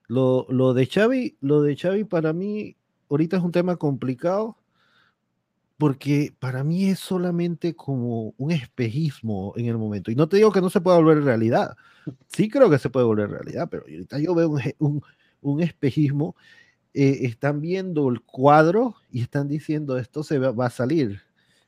lo, 0.09 0.47
lo, 0.51 0.75
de 0.75 0.87
Xavi, 0.87 1.37
lo 1.41 1.63
de 1.63 1.77
Xavi 1.77 2.05
para 2.05 2.33
mí 2.33 2.77
ahorita 3.09 3.37
es 3.37 3.43
un 3.43 3.53
tema 3.53 3.77
complicado 3.77 4.57
porque 5.77 6.35
para 6.39 6.65
mí 6.65 6.87
es 6.87 7.01
solamente 7.01 7.75
como 7.75 8.35
un 8.39 8.53
espejismo 8.53 9.53
en 9.57 9.67
el 9.67 9.77
momento. 9.77 10.11
Y 10.11 10.15
no 10.15 10.29
te 10.29 10.37
digo 10.37 10.53
que 10.53 10.61
no 10.61 10.71
se 10.71 10.81
pueda 10.81 10.99
volver 10.99 11.23
realidad. 11.23 11.77
Sí 12.29 12.49
creo 12.49 12.71
que 12.71 12.79
se 12.79 12.91
puede 12.91 13.07
volver 13.07 13.31
realidad, 13.31 13.69
pero 13.71 13.83
ahorita 13.83 14.19
yo 14.19 14.35
veo 14.35 14.57
un, 14.79 15.03
un, 15.41 15.61
espejismo. 15.61 16.37
Eh, 16.93 17.21
están 17.23 17.61
viendo 17.61 18.09
el 18.09 18.21
cuadro 18.21 18.95
y 19.11 19.23
están 19.23 19.49
diciendo 19.49 19.99
esto 19.99 20.23
se 20.23 20.39
va, 20.39 20.53
va, 20.53 20.67
a 20.67 20.71
salir 20.71 21.23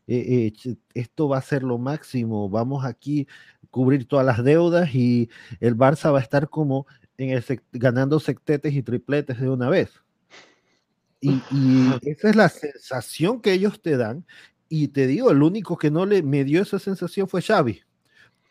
eh, 0.07 0.53
eh, 0.65 0.77
esto 0.95 1.29
va 1.29 1.39
a 1.39 1.43
ser 1.43 1.63
lo 1.63 1.79
máximo, 1.79 2.49
vamos 2.49 2.85
aquí 2.85 3.27
a 3.65 3.67
cubrir 3.69 4.07
todas 4.07 4.25
las 4.25 4.43
deudas 4.45 4.95
y 4.95 5.31
el 5.61 5.77
Barça 5.77 6.13
va 6.13 6.19
a 6.19 6.23
estar 6.23 6.49
como 6.49 6.87
en 7.19 7.31
el 7.31 7.45
ganando 7.73 8.21
sectetes 8.21 8.75
y 8.75 8.83
tripletes 8.83 9.41
de 9.41 9.49
una 9.49 9.69
vez. 9.69 9.91
Y, 11.21 11.41
esa 12.03 12.31
es 12.31 12.37
la 12.37 12.49
sensación 12.49 13.41
que 13.41 13.53
ellos 13.53 13.81
te 13.81 13.97
dan. 13.97 14.25
Y 14.69 14.89
te 14.89 15.07
digo, 15.07 15.31
el 15.31 15.43
único 15.43 15.77
que 15.77 15.91
no 15.91 16.07
le 16.07 16.23
me 16.23 16.45
dio 16.45 16.63
esa 16.63 16.79
sensación 16.79 17.29
fue 17.29 17.43
Xavi 17.43 17.83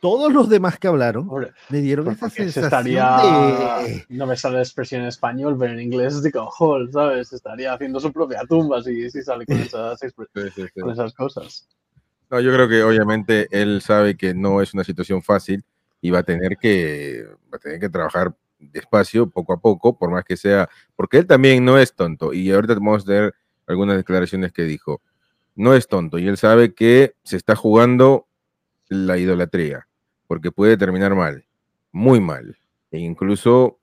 todos 0.06 0.32
los 0.32 0.48
demás 0.50 0.78
que 0.78 0.88
hablaron 0.88 1.28
me 1.70 1.82
dieron 1.82 2.08
esa 2.12 2.30
sensación 2.30 2.66
estaría, 2.66 3.18
No 4.08 4.28
me 4.28 4.38
sale 4.38 4.58
la 4.58 4.62
expresión 4.62 5.02
en 5.02 5.08
español, 5.08 5.58
pero 5.60 5.74
en 5.74 5.80
inglés 5.80 6.14
es 6.14 6.22
de 6.22 6.32
cojol, 6.32 6.92
¿sabes? 6.92 7.34
Estaría 7.34 7.74
haciendo 7.74 8.00
su 8.00 8.14
propia 8.14 8.42
tumba 8.48 8.84
si, 8.84 9.10
si 9.10 9.24
sale 9.24 9.48
con 9.48 9.58
esas, 9.62 10.00
con 10.76 10.92
esas 10.92 11.12
cosas. 11.16 11.68
No, 12.30 12.40
yo 12.40 12.54
creo 12.54 12.70
que 12.70 12.84
obviamente 12.84 13.48
él 13.50 13.82
sabe 13.82 14.16
que 14.16 14.36
no 14.36 14.62
es 14.62 14.76
una 14.76 14.84
situación 14.84 15.24
fácil 15.24 15.66
y 16.02 16.12
va 16.12 16.20
a 16.20 16.24
tener 16.24 16.58
que, 16.58 17.26
va 17.52 17.58
a 17.58 17.60
tener 17.60 17.80
que 17.80 17.90
trabajar 17.90 18.36
despacio, 18.60 19.28
poco 19.28 19.54
a 19.54 19.58
poco, 19.58 19.98
por 19.98 20.12
más 20.12 20.24
que 20.24 20.38
sea, 20.38 20.70
porque 20.96 21.18
él 21.18 21.26
también 21.26 21.66
no 21.66 21.80
es 21.80 21.96
tonto 21.96 22.32
y 22.32 22.52
ahorita 22.52 22.76
vamos 22.76 23.02
a 23.02 23.06
tener 23.08 23.34
algunas 23.66 23.98
declaraciones 23.98 24.54
que 24.54 24.66
dijo. 24.66 25.02
No 25.56 25.74
es 25.74 25.88
tonto 25.88 26.20
y 26.20 26.28
él 26.28 26.38
sabe 26.38 26.76
que 26.76 27.16
se 27.24 27.38
está 27.38 27.56
jugando 27.56 28.28
la 28.88 29.18
idolatría 29.18 29.88
porque 30.28 30.52
puede 30.52 30.78
terminar 30.78 31.16
mal, 31.16 31.46
muy 31.92 32.20
mal, 32.20 32.58
e 32.92 33.00
incluso 33.00 33.78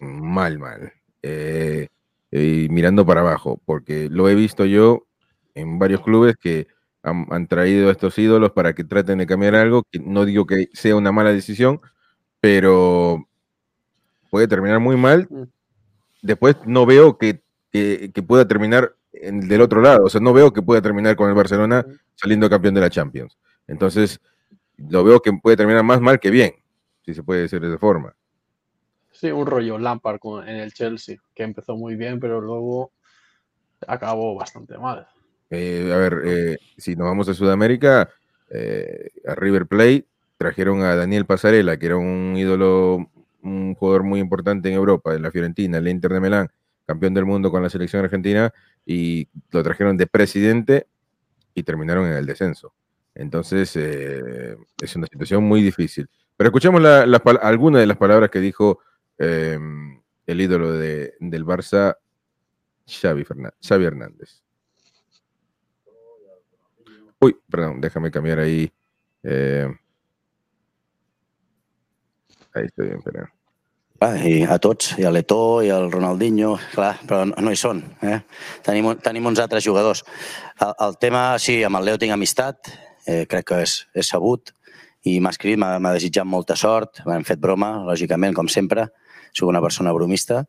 mal, 0.00 0.58
mal, 0.58 0.92
eh, 1.22 1.88
mirando 2.30 3.06
para 3.06 3.20
abajo, 3.20 3.60
porque 3.64 4.08
lo 4.10 4.28
he 4.28 4.34
visto 4.34 4.64
yo 4.64 5.06
en 5.54 5.78
varios 5.78 6.02
clubes 6.02 6.36
que 6.36 6.68
han, 7.02 7.46
traído 7.46 7.88
a 7.88 7.92
estos 7.92 8.18
ídolos 8.18 8.52
para 8.52 8.74
que 8.74 8.84
traten 8.84 9.18
de 9.18 9.26
cambiar 9.26 9.54
algo, 9.54 9.84
que 9.90 9.98
no 9.98 10.24
digo 10.24 10.46
que 10.46 10.68
sea 10.72 10.96
una 10.96 11.12
mala 11.12 11.32
decisión, 11.32 11.80
pero 12.40 13.26
puede 14.30 14.48
terminar 14.48 14.80
muy 14.80 14.96
mal. 14.96 15.26
Mm. 15.30 15.42
Después 16.22 16.56
no 16.66 16.84
veo 16.86 17.16
que, 17.16 17.40
que, 17.70 18.12
pueda 18.26 18.46
terminar 18.46 18.94
en, 19.12 19.48
del 19.48 19.60
otro 19.60 19.80
lado, 19.80 20.04
o 20.04 20.10
sea, 20.10 20.20
no 20.20 20.32
veo 20.32 20.52
que 20.52 20.62
pueda 20.62 20.82
terminar 20.82 21.16
con 21.16 21.28
el 21.28 21.34
Barcelona 21.34 21.84
mm. 21.86 21.92
saliendo 22.14 22.50
campeón 22.50 22.74
de 22.74 22.80
la 22.80 22.90
Champions. 22.90 23.38
Entonces, 23.66 24.20
lo 24.78 25.04
veo 25.04 25.20
que 25.20 25.32
puede 25.32 25.56
terminar 25.56 25.82
más 25.82 26.00
mal 26.00 26.20
que 26.20 26.30
bien, 26.30 26.54
si 27.04 27.14
se 27.14 27.22
puede 27.22 27.42
decir 27.42 27.60
de 27.60 27.68
esa 27.68 27.78
forma. 27.78 28.14
Sí, 29.10 29.30
un 29.30 29.46
rollo 29.46 29.78
Lampard 29.78 30.20
en 30.46 30.56
el 30.56 30.72
Chelsea, 30.72 31.16
que 31.34 31.42
empezó 31.42 31.76
muy 31.76 31.96
bien, 31.96 32.20
pero 32.20 32.40
luego 32.40 32.92
acabó 33.86 34.34
bastante 34.36 34.78
mal. 34.78 35.08
Eh, 35.50 35.90
a 35.92 35.96
ver, 35.96 36.22
eh, 36.24 36.58
si 36.76 36.94
nos 36.94 37.06
vamos 37.06 37.28
a 37.28 37.34
Sudamérica, 37.34 38.10
eh, 38.50 39.10
a 39.26 39.34
River 39.34 39.66
Plate 39.66 40.06
trajeron 40.36 40.82
a 40.82 40.94
Daniel 40.94 41.26
Pasarela, 41.26 41.76
que 41.78 41.86
era 41.86 41.96
un 41.96 42.34
ídolo, 42.36 43.10
un 43.42 43.74
jugador 43.74 44.04
muy 44.04 44.20
importante 44.20 44.68
en 44.68 44.74
Europa, 44.76 45.14
en 45.14 45.22
la 45.22 45.32
Fiorentina, 45.32 45.78
el 45.78 45.88
Inter 45.88 46.12
de 46.12 46.20
Milán, 46.20 46.50
campeón 46.86 47.14
del 47.14 47.24
mundo 47.24 47.50
con 47.50 47.62
la 47.62 47.70
selección 47.70 48.04
argentina, 48.04 48.52
y 48.86 49.28
lo 49.50 49.62
trajeron 49.62 49.96
de 49.96 50.06
presidente 50.06 50.86
y 51.54 51.64
terminaron 51.64 52.06
en 52.06 52.12
el 52.12 52.26
descenso. 52.26 52.72
Entonces, 53.18 53.74
eh, 53.74 54.56
es 54.80 54.96
una 54.96 55.08
situación 55.08 55.42
muy 55.42 55.60
difícil. 55.60 56.08
Pero 56.36 56.48
escuchemos 56.48 56.80
la, 56.80 57.02
algunas 57.42 57.80
de 57.80 57.86
las 57.86 57.96
palabras 57.96 58.30
que 58.30 58.38
dijo 58.38 58.78
em, 59.18 60.00
el 60.24 60.40
ídolo 60.40 60.72
de, 60.72 61.14
del 61.18 61.44
Barça, 61.44 61.96
Xavi, 62.86 63.26
Xavi 63.60 63.84
Hernández. 63.84 64.40
Uy, 67.18 67.36
perdón, 67.50 67.80
déjame 67.80 68.12
cambiar 68.12 68.38
ahí. 68.38 68.72
Eh, 69.24 69.66
ahí 72.54 72.66
estoy 72.66 72.86
bien, 72.86 73.02
perdón. 73.02 73.30
Ah, 73.98 74.14
i 74.14 74.44
a 74.46 74.60
tots, 74.62 74.92
i 74.94 75.02
a 75.02 75.10
l'Eto, 75.10 75.58
i 75.66 75.72
al 75.74 75.90
Ronaldinho, 75.90 76.52
clar, 76.70 77.00
però 77.02 77.24
no 77.26 77.50
hi 77.50 77.58
són. 77.58 77.82
Eh? 78.06 78.20
Tenim, 78.62 78.92
tenim 79.02 79.26
uns 79.26 79.42
altres 79.42 79.66
jugadors. 79.66 80.04
El, 80.62 80.76
el 80.86 81.00
tema, 81.02 81.32
sí, 81.42 81.64
amb 81.66 81.80
el 81.80 81.90
Leo 81.90 81.98
tinc 81.98 82.14
amistat, 82.14 82.70
eh, 83.08 83.24
crec 83.26 83.48
que 83.50 83.62
és, 83.64 83.80
és 83.96 84.12
sabut 84.12 84.52
i 85.08 85.18
m'ha 85.24 85.32
escrit, 85.32 85.58
m'ha 85.58 85.94
desitjat 85.94 86.28
molta 86.28 86.56
sort, 86.58 87.02
m'han 87.08 87.26
fet 87.26 87.40
broma, 87.40 87.78
lògicament, 87.88 88.36
com 88.36 88.50
sempre, 88.52 88.88
soc 89.32 89.48
una 89.48 89.62
persona 89.64 89.94
bromista 89.96 90.44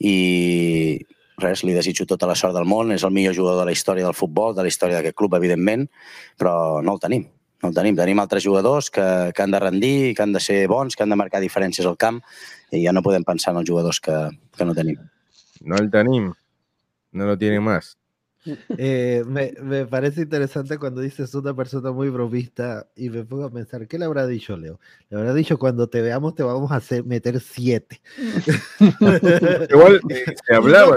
i 0.00 1.00
res, 1.40 1.64
li 1.64 1.74
desitjo 1.76 2.06
tota 2.08 2.28
la 2.28 2.36
sort 2.36 2.54
del 2.56 2.68
món, 2.68 2.92
és 2.94 3.04
el 3.04 3.12
millor 3.16 3.34
jugador 3.36 3.62
de 3.62 3.70
la 3.70 3.74
història 3.76 4.06
del 4.06 4.16
futbol, 4.16 4.54
de 4.56 4.64
la 4.64 4.72
història 4.72 4.98
d'aquest 4.98 5.16
club, 5.16 5.36
evidentment, 5.38 5.86
però 6.38 6.54
no 6.84 6.96
el 6.96 7.00
tenim, 7.02 7.26
no 7.62 7.70
el 7.70 7.76
tenim. 7.76 7.96
Tenim 7.96 8.20
altres 8.22 8.44
jugadors 8.44 8.90
que, 8.92 9.06
que 9.36 9.44
han 9.44 9.54
de 9.54 9.60
rendir, 9.62 10.14
que 10.16 10.24
han 10.24 10.34
de 10.36 10.42
ser 10.44 10.66
bons, 10.68 10.96
que 10.96 11.04
han 11.04 11.12
de 11.12 11.18
marcar 11.20 11.40
diferències 11.44 11.88
al 11.88 11.98
camp 12.00 12.20
i 12.70 12.84
ja 12.84 12.94
no 12.96 13.04
podem 13.04 13.24
pensar 13.26 13.54
en 13.54 13.62
els 13.62 13.68
jugadors 13.68 14.00
que, 14.04 14.16
que 14.56 14.68
no 14.68 14.76
tenim. 14.76 15.00
No 15.60 15.80
el 15.80 15.90
tenim, 15.92 16.30
no 17.12 17.26
lo 17.26 17.38
tienen 17.38 17.64
más. 17.64 17.96
Eh, 18.78 19.22
me, 19.26 19.52
me, 19.62 19.86
parece 19.86 20.22
interesante 20.22 20.78
cuando 20.78 21.00
dices 21.00 21.34
una 21.34 21.54
persona 21.54 21.92
muy 21.92 22.08
bromista 22.08 22.88
y 22.96 23.10
me 23.10 23.24
pongo 23.24 23.44
a 23.44 23.50
pensar, 23.50 23.86
¿qué 23.86 23.98
le 23.98 24.06
habrá 24.06 24.26
dicho 24.26 24.56
Leo? 24.56 24.80
Le 25.10 25.18
habrá 25.18 25.34
dicho, 25.34 25.58
cuando 25.58 25.88
te 25.88 26.00
veamos 26.00 26.34
te 26.34 26.42
vamos 26.42 26.72
a 26.72 26.76
hacer 26.76 27.04
meter 27.04 27.40
siete. 27.40 28.00
Igual 29.70 30.00
eh, 30.08 30.34
se 30.46 30.54
hablaba 30.54 30.96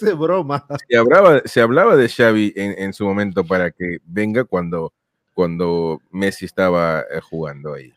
de 0.00 0.14
broma. 0.14 0.66
Se 0.88 0.96
hablaba, 0.96 1.42
se 1.44 1.60
hablaba 1.60 1.96
de 1.96 2.08
Xavi 2.08 2.52
en, 2.56 2.74
en, 2.78 2.92
su 2.92 3.04
momento 3.04 3.44
para 3.44 3.70
que 3.70 3.98
venga 4.04 4.44
cuando, 4.44 4.92
cuando 5.34 6.00
Messi 6.10 6.44
estaba 6.44 7.00
eh, 7.02 7.20
jugando 7.20 7.74
ahí. 7.74 7.92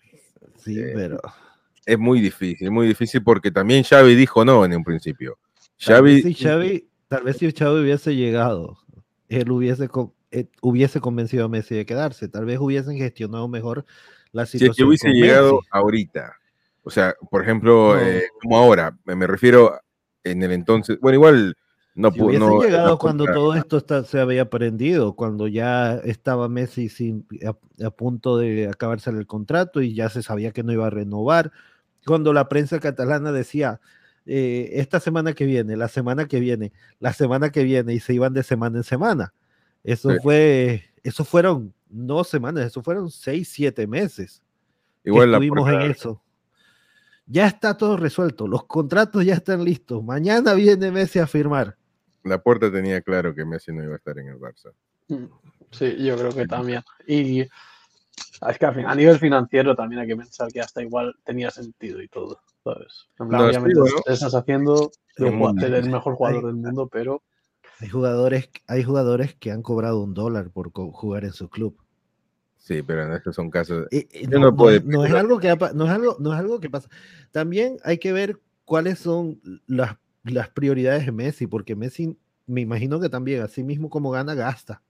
Sí, 0.58 0.80
pero... 0.94 1.20
Es 1.86 1.98
muy 1.98 2.22
difícil, 2.22 2.70
muy 2.70 2.88
difícil 2.88 3.24
porque 3.24 3.50
también 3.50 3.84
Xavi 3.84 4.13
dijo 4.13 4.46
no 4.46 4.63
en 4.63 4.76
un 4.76 4.84
principio. 4.84 5.39
Xavi, 5.80 6.22
sí, 6.22 6.34
Xavi 6.36 6.88
Tal 7.10 7.24
vez 7.24 7.38
si 7.38 7.52
Chavo 7.52 7.82
hubiese 7.82 8.15
llegado, 8.15 8.78
él 9.28 9.52
hubiese, 9.52 9.89
eh, 10.32 10.48
hubiese 10.62 11.02
convencido 11.02 11.45
a 11.45 11.50
Messi 11.50 11.76
de 11.76 11.86
quedarse. 11.86 12.30
Tal 12.30 12.45
vez 12.45 12.60
hubiesen 12.60 12.98
gestionado 12.98 13.48
mejor 13.48 13.86
la 14.32 14.45
situación. 14.45 14.76
Si 14.76 14.84
hubiese 14.84 15.10
llegado 15.10 15.60
ahorita, 15.72 16.34
o 16.84 16.91
sea, 16.91 17.15
por 17.32 17.41
ejemplo, 17.41 18.00
eh, 18.00 18.24
como 18.41 18.58
ahora, 18.58 18.95
me 19.06 19.26
refiero 19.26 19.80
en 20.24 20.43
el 20.43 20.52
entonces, 20.52 21.00
bueno, 21.02 21.15
igual 21.15 21.56
no 21.95 22.12
si 22.12 22.22
hubiese 22.22 22.45
llegado 22.45 23.00
cuando 23.00 23.26
todo 23.26 23.56
esto 23.56 23.80
se 24.04 24.19
había 24.19 24.43
aprendido, 24.43 25.15
cuando 25.15 25.48
ya 25.48 25.95
estaba 25.95 26.48
Messi 26.48 26.89
sin, 26.89 27.26
a, 27.84 27.89
punto 27.89 28.38
de 28.38 28.69
acabarse 28.69 29.10
el 29.10 29.26
contrato 29.26 29.82
y 29.82 29.95
ya 29.95 30.10
se 30.10 30.22
sabía 30.22 30.52
que 30.52 30.63
no 30.63 30.72
iba 30.72 30.88
a 30.88 30.91
renovar, 30.91 31.52
cuando 32.06 32.34
la 32.34 32.48
prensa 32.48 32.80
catalana 32.80 33.32
decía, 33.32 33.82
eh, 34.32 34.80
esta 34.80 35.00
semana 35.00 35.34
que 35.34 35.46
viene, 35.46 35.76
la 35.76 35.88
semana 35.88 36.28
que 36.28 36.39
viene, 36.39 36.72
la 37.00 37.13
semana 37.13 37.50
que 37.50 37.63
viene, 37.63 37.96
y 37.96 38.00
se 38.00 38.13
iban 38.13 38.32
de 38.32 38.44
semana 38.44 38.78
en 38.78 38.84
semana. 38.84 39.34
Eso 39.84 40.12
fue, 40.22 40.84
eso 41.02 41.26
fueron 41.26 41.74
no 41.89 42.24
semanas, 42.24 42.68
eso 42.68 42.84
fueron 42.84 43.10
seis, 43.10 43.50
siete 43.50 43.88
meses. 43.88 44.44
Igual 45.04 45.34
estuvimos 45.34 45.68
en 45.70 45.82
eso. 45.82 46.22
Ya 47.26 47.48
está 47.48 47.76
todo 47.76 47.98
resuelto, 47.98 48.48
los 48.48 48.65
contratos 48.65 49.26
ya 49.26 49.34
están 49.34 49.63
listos. 49.63 50.04
Mañana 50.04 50.54
viene 50.54 50.92
Messi 50.92 51.18
a 51.18 51.26
firmar. 51.26 51.76
La 52.24 52.39
puerta 52.39 52.72
tenía 52.72 53.02
claro 53.02 53.34
que 53.34 53.46
Messi 53.46 53.72
no 53.72 53.84
iba 53.84 53.94
a 53.94 53.98
estar 53.98 54.20
en 54.20 54.28
el 54.28 54.38
Barça. 54.38 54.72
Mm, 55.08 55.26
sí, 55.72 55.96
yo 56.04 56.15
creo 56.15 56.32
que 56.32 56.46
también. 56.46 56.84
Y 57.08 57.39
es 57.42 58.58
que 58.60 58.65
a 58.65 58.94
nivel 58.94 59.18
financiero 59.18 59.76
también 59.76 60.02
hay 60.02 60.08
que 60.08 60.18
pensar 60.18 60.52
que 60.52 60.62
hasta 60.62 60.84
igual 60.84 61.15
tenía 61.24 61.50
sentido 61.50 62.00
y 62.00 62.08
todo. 62.08 62.39
¿Sabes? 62.63 63.08
obviamente 63.17 63.80
estás 64.08 64.34
haciendo 64.34 64.91
el 65.17 65.89
mejor 65.89 66.15
jugador 66.15 66.45
del 66.45 66.56
mundo, 66.56 66.88
pero 66.91 67.22
hay 67.80 67.89
jugadores, 67.89 68.50
hay 68.67 68.84
jugadores 68.84 69.36
que 69.36 69.52
han 69.52 69.62
cobrado 69.62 70.02
un 70.02 70.13
dólar 70.13 70.52
por 70.52 70.72
jugar 70.72 71.24
en 71.24 71.34
su 71.34 71.50
club. 71.50 71.78
Sí, 72.58 72.84
pero 72.84 73.06
en 73.06 73.13
estos 73.13 73.36
son 73.36 73.50
casos. 73.50 73.88
no, 74.30 74.52
no, 74.52 75.06
es 75.06 75.13
algo 75.13 75.39
que 75.39 75.56
no 75.74 75.86
es 75.86 75.91
algo, 75.91 76.17
no 76.19 76.34
es 76.34 76.39
algo 76.39 76.60
que 76.60 76.69
pasa. 76.69 76.89
También 77.32 77.78
hay 77.84 77.98
que 77.98 78.12
ver 78.12 78.38
cuáles 78.65 79.00
son 79.00 79.41
las, 79.65 79.98
las 80.24 80.50
prioridades 80.50 81.06
de 81.06 81.12
Messi, 81.12 81.48
porque 81.48 81.76
Messi, 81.76 82.17
me 82.45 82.62
imagino 82.62 83.00
que 83.00 83.10
también, 83.10 83.41
así 83.41 83.63
mismo 83.63 83.89
como 83.89 84.12
gana, 84.12 84.36
gasta. 84.36 84.82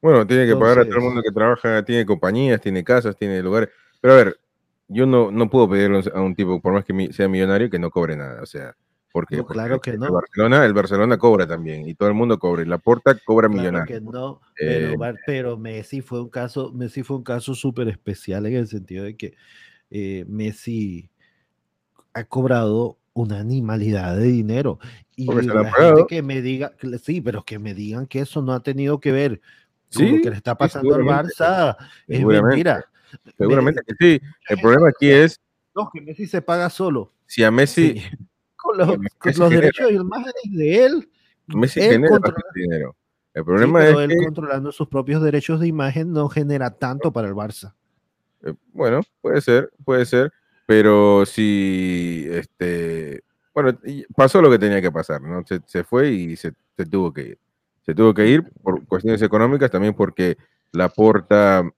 Bueno, 0.00 0.26
tiene 0.26 0.46
que 0.46 0.54
pagar 0.54 0.78
a 0.78 0.84
todo 0.84 0.96
el 0.96 1.02
mundo 1.02 1.22
que 1.22 1.32
trabaja, 1.32 1.84
tiene 1.84 2.06
compañías, 2.06 2.60
tiene 2.60 2.84
casas, 2.84 3.16
tiene 3.16 3.42
lugares. 3.42 3.70
Pero 4.00 4.14
a 4.14 4.16
ver, 4.18 4.40
yo 4.88 5.06
no, 5.06 5.30
no 5.30 5.48
puedo 5.50 5.68
pedirle 5.68 6.02
a 6.14 6.20
un 6.20 6.34
tipo, 6.34 6.60
por 6.60 6.72
más 6.72 6.84
que 6.84 7.12
sea 7.12 7.28
millonario, 7.28 7.70
que 7.70 7.78
no 7.78 7.90
cobre 7.90 8.16
nada. 8.16 8.42
O 8.42 8.46
sea, 8.46 8.74
porque, 9.12 9.42
claro 9.44 9.80
que 9.80 9.96
no. 9.96 10.06
El 10.06 10.12
Barcelona, 10.12 10.64
el 10.64 10.74
Barcelona 10.74 11.18
cobra 11.18 11.46
también 11.46 11.88
y 11.88 11.94
todo 11.94 12.08
el 12.08 12.14
mundo 12.14 12.38
cobra. 12.38 12.62
Y 12.62 12.66
la 12.66 12.78
Porta 12.78 13.16
cobra 13.24 13.48
millonario. 13.48 14.00
no, 14.00 14.40
eh, 14.58 14.96
pero, 15.24 15.56
Messi 15.56 16.00
fue 16.00 16.20
un 16.20 16.28
caso, 16.28 16.72
Messi 16.72 17.02
fue 17.02 17.16
un 17.16 17.22
caso 17.22 17.54
súper 17.54 17.88
especial 17.88 18.46
en 18.46 18.54
el 18.54 18.66
sentido 18.66 19.04
de 19.04 19.16
que 19.16 19.34
eh, 19.90 20.24
Messi 20.28 21.10
ha 22.12 22.24
cobrado 22.24 22.98
una 23.12 23.38
animalidad 23.38 24.16
de 24.16 24.24
dinero. 24.24 24.78
Y 25.16 25.26
Porque 25.26 25.46
la 25.46 25.72
gente 25.72 26.06
que 26.08 26.22
me 26.22 26.42
diga, 26.42 26.74
que- 26.76 26.98
sí, 26.98 27.20
pero 27.20 27.44
que 27.44 27.58
me 27.58 27.74
digan 27.74 28.06
que 28.06 28.20
eso 28.20 28.42
no 28.42 28.52
ha 28.52 28.62
tenido 28.62 28.98
que 28.98 29.12
ver 29.12 29.40
con 29.40 30.06
Sí, 30.06 30.10
lo 30.10 30.20
que 30.22 30.30
le 30.30 30.36
está 30.36 30.56
pasando 30.56 30.94
al. 30.96 31.02
Barça, 31.02 31.76
es 32.08 32.24
mentira. 32.24 32.84
Seguramente 33.38 33.82
que 33.86 33.94
sí. 33.98 34.20
El 34.48 34.60
problema 34.60 34.88
aquí 34.88 35.10
es 35.10 35.40
No, 35.74 35.90
que 35.92 36.00
Messi 36.00 36.26
se 36.26 36.42
paga 36.42 36.68
solo. 36.70 37.12
si 37.26 37.42
a 37.44 37.50
Messi, 37.50 37.98
Sí. 37.98 38.02
Con 38.56 38.78
los, 38.78 38.96
con 39.36 39.50
derechos 39.50 39.88
de 39.88 39.94
imágenes 39.94 40.42
de 40.52 40.84
él. 40.86 41.08
Messi 41.48 41.80
él 41.80 41.90
genera 41.90 42.18
dinero. 42.54 42.96
El 43.34 43.42
Sí, 43.42 43.46
problema 43.46 43.78
pero 43.80 44.00
es 44.00 44.10
él 44.10 44.16
que, 44.18 44.24
controlando 44.24 44.72
sus 44.72 44.88
propios 44.88 45.22
derechos 45.22 45.60
de 45.60 45.66
imagen 45.66 46.12
no 46.14 46.30
genera 46.30 46.70
tanto 46.70 47.12
para 47.12 47.28
el 47.28 47.34
Barça. 47.34 47.74
eh, 48.42 48.54
bueno, 48.72 49.02
puede 49.20 49.42
ser, 49.42 49.70
puede 49.84 50.06
ser, 50.06 50.32
pero 50.64 51.26
si, 51.26 52.26
este, 52.30 53.22
bueno, 53.52 53.78
pasó 54.16 54.40
lo 54.40 54.50
que 54.50 54.58
tenía 54.58 54.80
que 54.80 54.90
pasar, 54.90 55.20
¿no? 55.20 55.44
Se, 55.46 55.60
se 55.66 55.84
fue 55.84 56.10
y 56.12 56.34
se, 56.36 56.54
se 56.74 56.86
tuvo 56.86 57.12
que 57.12 57.20
ir. 57.22 57.38
Se 57.82 57.94
tuvo 57.94 58.14
que 58.14 58.26
ir 58.26 58.44
por 58.62 58.82
cuestiones 58.86 59.20
económicas, 59.20 59.70
también 59.70 59.92
porque 59.92 60.38
la 60.72 60.88
porta, 60.88 61.70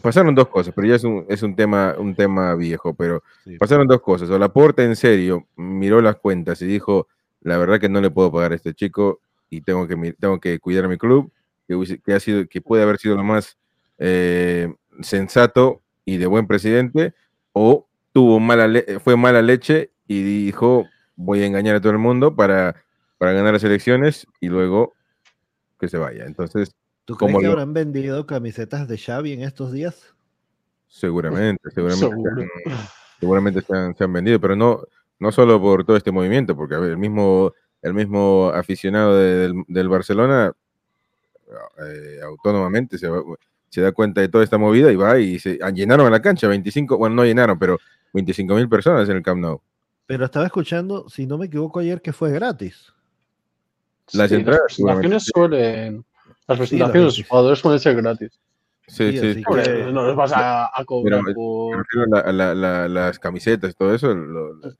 pasaron 0.00 0.34
dos 0.34 0.48
cosas, 0.48 0.72
pero 0.74 0.88
ya 0.88 0.94
es 0.96 1.04
un, 1.04 1.24
es 1.28 1.42
un 1.42 1.54
tema, 1.54 1.94
un 1.98 2.14
tema 2.14 2.54
viejo, 2.54 2.94
pero 2.94 3.22
pasaron 3.58 3.86
dos 3.86 4.00
cosas. 4.00 4.30
O 4.30 4.38
la 4.38 4.52
porta 4.52 4.84
en 4.84 4.96
serio 4.96 5.46
miró 5.56 6.00
las 6.00 6.16
cuentas 6.16 6.60
y 6.62 6.66
dijo, 6.66 7.08
la 7.40 7.58
verdad 7.58 7.80
que 7.80 7.88
no 7.88 8.00
le 8.00 8.10
puedo 8.10 8.30
pagar 8.32 8.52
a 8.52 8.56
este 8.56 8.74
chico 8.74 9.20
y 9.48 9.62
tengo 9.62 9.86
que, 9.86 10.14
tengo 10.18 10.38
que 10.40 10.58
cuidar 10.58 10.84
a 10.84 10.88
mi 10.88 10.98
club, 10.98 11.32
que, 11.66 12.00
que 12.04 12.12
ha 12.12 12.20
sido, 12.20 12.46
que 12.48 12.60
puede 12.60 12.82
haber 12.82 12.98
sido 12.98 13.16
lo 13.16 13.24
más 13.24 13.58
eh, 13.98 14.72
sensato 15.00 15.82
y 16.04 16.16
de 16.16 16.26
buen 16.26 16.46
presidente, 16.46 17.14
o 17.52 17.86
tuvo 18.12 18.40
mala 18.40 18.68
fue 19.02 19.16
mala 19.16 19.42
leche 19.42 19.90
y 20.06 20.22
dijo, 20.22 20.86
voy 21.16 21.42
a 21.42 21.46
engañar 21.46 21.76
a 21.76 21.80
todo 21.80 21.92
el 21.92 21.98
mundo 21.98 22.34
para, 22.34 22.82
para 23.18 23.32
ganar 23.32 23.52
las 23.52 23.64
elecciones 23.64 24.26
y 24.40 24.48
luego 24.48 24.94
que 25.78 25.88
se 25.88 25.98
vaya. 25.98 26.24
Entonces, 26.24 26.74
¿Tú 27.10 27.16
crees 27.16 27.32
Como 27.32 27.40
que 27.40 27.46
lo- 27.46 27.52
habrán 27.54 27.74
vendido 27.74 28.24
camisetas 28.24 28.86
de 28.86 28.96
Xavi 28.96 29.32
en 29.32 29.42
estos 29.42 29.72
días? 29.72 30.14
seguramente, 30.86 31.60
seguramente, 31.74 31.98
se 31.98 32.28
han- 32.30 32.48
seguramente 33.18 33.60
se 33.62 33.76
han, 33.76 33.96
se 33.96 34.04
han 34.04 34.12
vendido, 34.12 34.40
pero 34.40 34.54
no, 34.54 34.82
no 35.18 35.32
solo 35.32 35.60
por 35.60 35.84
todo 35.84 35.96
este 35.96 36.12
movimiento, 36.12 36.54
porque 36.54 36.76
a 36.76 36.78
ver, 36.78 36.90
el 36.92 36.98
mismo, 36.98 37.52
el 37.82 37.94
mismo 37.94 38.52
aficionado 38.54 39.16
de- 39.16 39.34
del, 39.38 39.54
del 39.66 39.88
Barcelona 39.88 40.52
eh, 41.84 42.20
autónomamente 42.22 42.96
se, 42.96 43.08
da 43.80 43.90
cuenta 43.90 44.20
de 44.20 44.28
toda 44.28 44.44
esta 44.44 44.56
movida 44.56 44.92
y 44.92 44.94
va 44.94 45.18
y 45.18 45.40
se 45.40 45.58
ah, 45.62 45.70
llenaron 45.70 46.06
a 46.06 46.10
la 46.10 46.22
cancha 46.22 46.46
25, 46.46 46.96
bueno, 46.96 47.16
no 47.16 47.24
llenaron, 47.24 47.58
pero 47.58 47.76
25 48.12 48.54
mil 48.54 48.68
personas 48.68 49.08
en 49.08 49.16
el 49.16 49.22
Camp 49.24 49.40
Nou. 49.40 49.60
Pero 50.06 50.26
estaba 50.26 50.46
escuchando, 50.46 51.08
si 51.08 51.26
no 51.26 51.38
me 51.38 51.46
equivoco 51.46 51.80
ayer, 51.80 52.00
que 52.00 52.12
fue 52.12 52.30
gratis. 52.30 52.92
Las 54.12 54.28
Sí, 54.28 54.36
entradas, 54.36 54.62
presentaciones 54.76 55.24
suelen. 55.24 56.04
Las 56.50 56.58
presentaciones 56.58 56.92
de 57.14 57.18
los 57.20 57.28
jugadores 57.28 57.58
suelen 57.58 57.80
ser 57.80 57.96
gratis. 57.96 58.40
Sí, 58.86 59.12
Sí, 59.18 59.34
sí, 59.34 59.42
Hombre, 59.46 59.92
no 59.92 60.06
les 60.06 60.16
vas 60.16 60.32
a, 60.32 60.66
a 60.74 60.84
cobrar 60.84 61.20
Pero, 61.24 61.34
por. 61.36 61.86
la- 62.08 62.32
la- 62.32 62.54
la- 62.54 62.88
las 62.88 63.18
camisetas 63.20 63.70
y 63.70 63.74
todo 63.74 63.94
eso. 63.94 64.12
lo- 64.14 64.54
lo- 64.54 64.74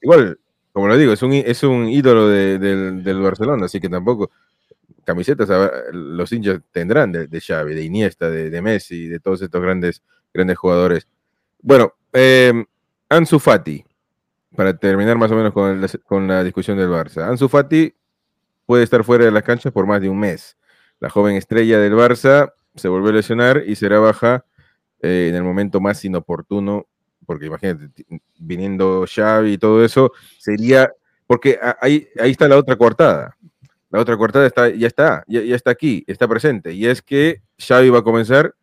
igual, 0.00 0.38
como 0.72 0.86
lo 0.86 0.96
digo, 0.96 1.12
es 1.12 1.22
un, 1.22 1.32
es 1.32 1.62
un 1.64 1.88
ídolo 1.88 2.28
de- 2.28 2.58
del, 2.60 3.02
del 3.02 3.20
Barcelona, 3.20 3.66
así 3.66 3.80
que 3.80 3.88
tampoco 3.88 4.30
camisetas 5.04 5.48
los 5.92 6.30
hinchas 6.32 6.60
tendrán 6.70 7.10
de, 7.10 7.26
de 7.26 7.40
Xavi, 7.40 7.74
de 7.74 7.82
Iniesta, 7.82 8.30
de, 8.30 8.48
de 8.50 8.62
Messi, 8.62 9.08
de 9.08 9.18
todos 9.18 9.42
estos 9.42 9.60
grandes, 9.60 10.02
grandes 10.32 10.56
jugadores. 10.56 11.08
Bueno, 11.60 11.94
eh, 12.12 12.52
Ansu 13.08 13.40
Fati, 13.40 13.84
para 14.54 14.76
terminar 14.76 15.16
más 15.18 15.32
o 15.32 15.34
menos 15.34 15.52
con 15.52 15.80
la, 15.80 15.88
con 16.04 16.28
la 16.28 16.44
discusión 16.44 16.78
del 16.78 16.88
Barça. 16.90 17.28
Ansu 17.28 17.48
Fati 17.48 17.92
puede 18.66 18.84
estar 18.84 19.02
fuera 19.02 19.24
de 19.24 19.30
las 19.32 19.42
canchas 19.42 19.72
por 19.72 19.84
más 19.86 20.00
de 20.00 20.08
un 20.08 20.20
mes. 20.20 20.56
La 21.00 21.10
joven 21.10 21.36
estrella 21.36 21.78
del 21.78 21.94
Barça 21.94 22.52
se 22.74 22.88
volvió 22.88 23.10
a 23.10 23.12
lesionar 23.14 23.62
y 23.66 23.76
será 23.76 23.98
baja 23.98 24.44
eh, 25.00 25.28
en 25.30 25.34
el 25.36 25.42
momento 25.42 25.80
más 25.80 26.04
inoportuno, 26.04 26.86
porque 27.26 27.46
imagínate, 27.46 27.90
viniendo 28.38 29.04
Xavi 29.06 29.52
y 29.52 29.58
todo 29.58 29.84
eso, 29.84 30.12
sería, 30.38 30.92
porque 31.26 31.58
ahí, 31.80 32.08
ahí 32.18 32.30
está 32.32 32.48
la 32.48 32.56
otra 32.56 32.76
coartada. 32.76 33.36
La 33.90 34.00
otra 34.00 34.16
coartada 34.16 34.46
está, 34.46 34.68
ya 34.68 34.86
está, 34.86 35.24
ya, 35.26 35.40
está 35.54 35.70
aquí, 35.70 36.04
está 36.06 36.28
presente, 36.28 36.72
y 36.72 36.86
es 36.86 37.00
que 37.00 37.42
Xavi 37.58 37.90
va 37.90 38.00
a 38.00 38.02
comenzar 38.04 38.54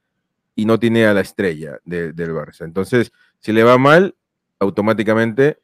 y 0.56 0.66
no 0.66 0.80
tiene 0.80 1.06
a 1.06 1.14
la 1.14 1.22
estrella 1.22 1.80
de- 1.84 2.14
del 2.14 2.32
Barça. 2.32 2.64
Entonces, 2.66 3.12
si 3.40 3.52
le 3.52 3.64
va 3.64 3.78
mal, 3.78 4.16
automáticamente, 4.60 5.60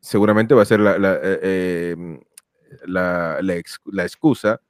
seguramente 0.00 0.54
va 0.54 0.62
a 0.62 0.66
ser 0.66 0.80
la, 0.80 0.98
la, 0.98 1.14
eh, 1.22 1.38
eh, 1.42 1.96
la 2.86 4.04
excusa, 4.04 4.60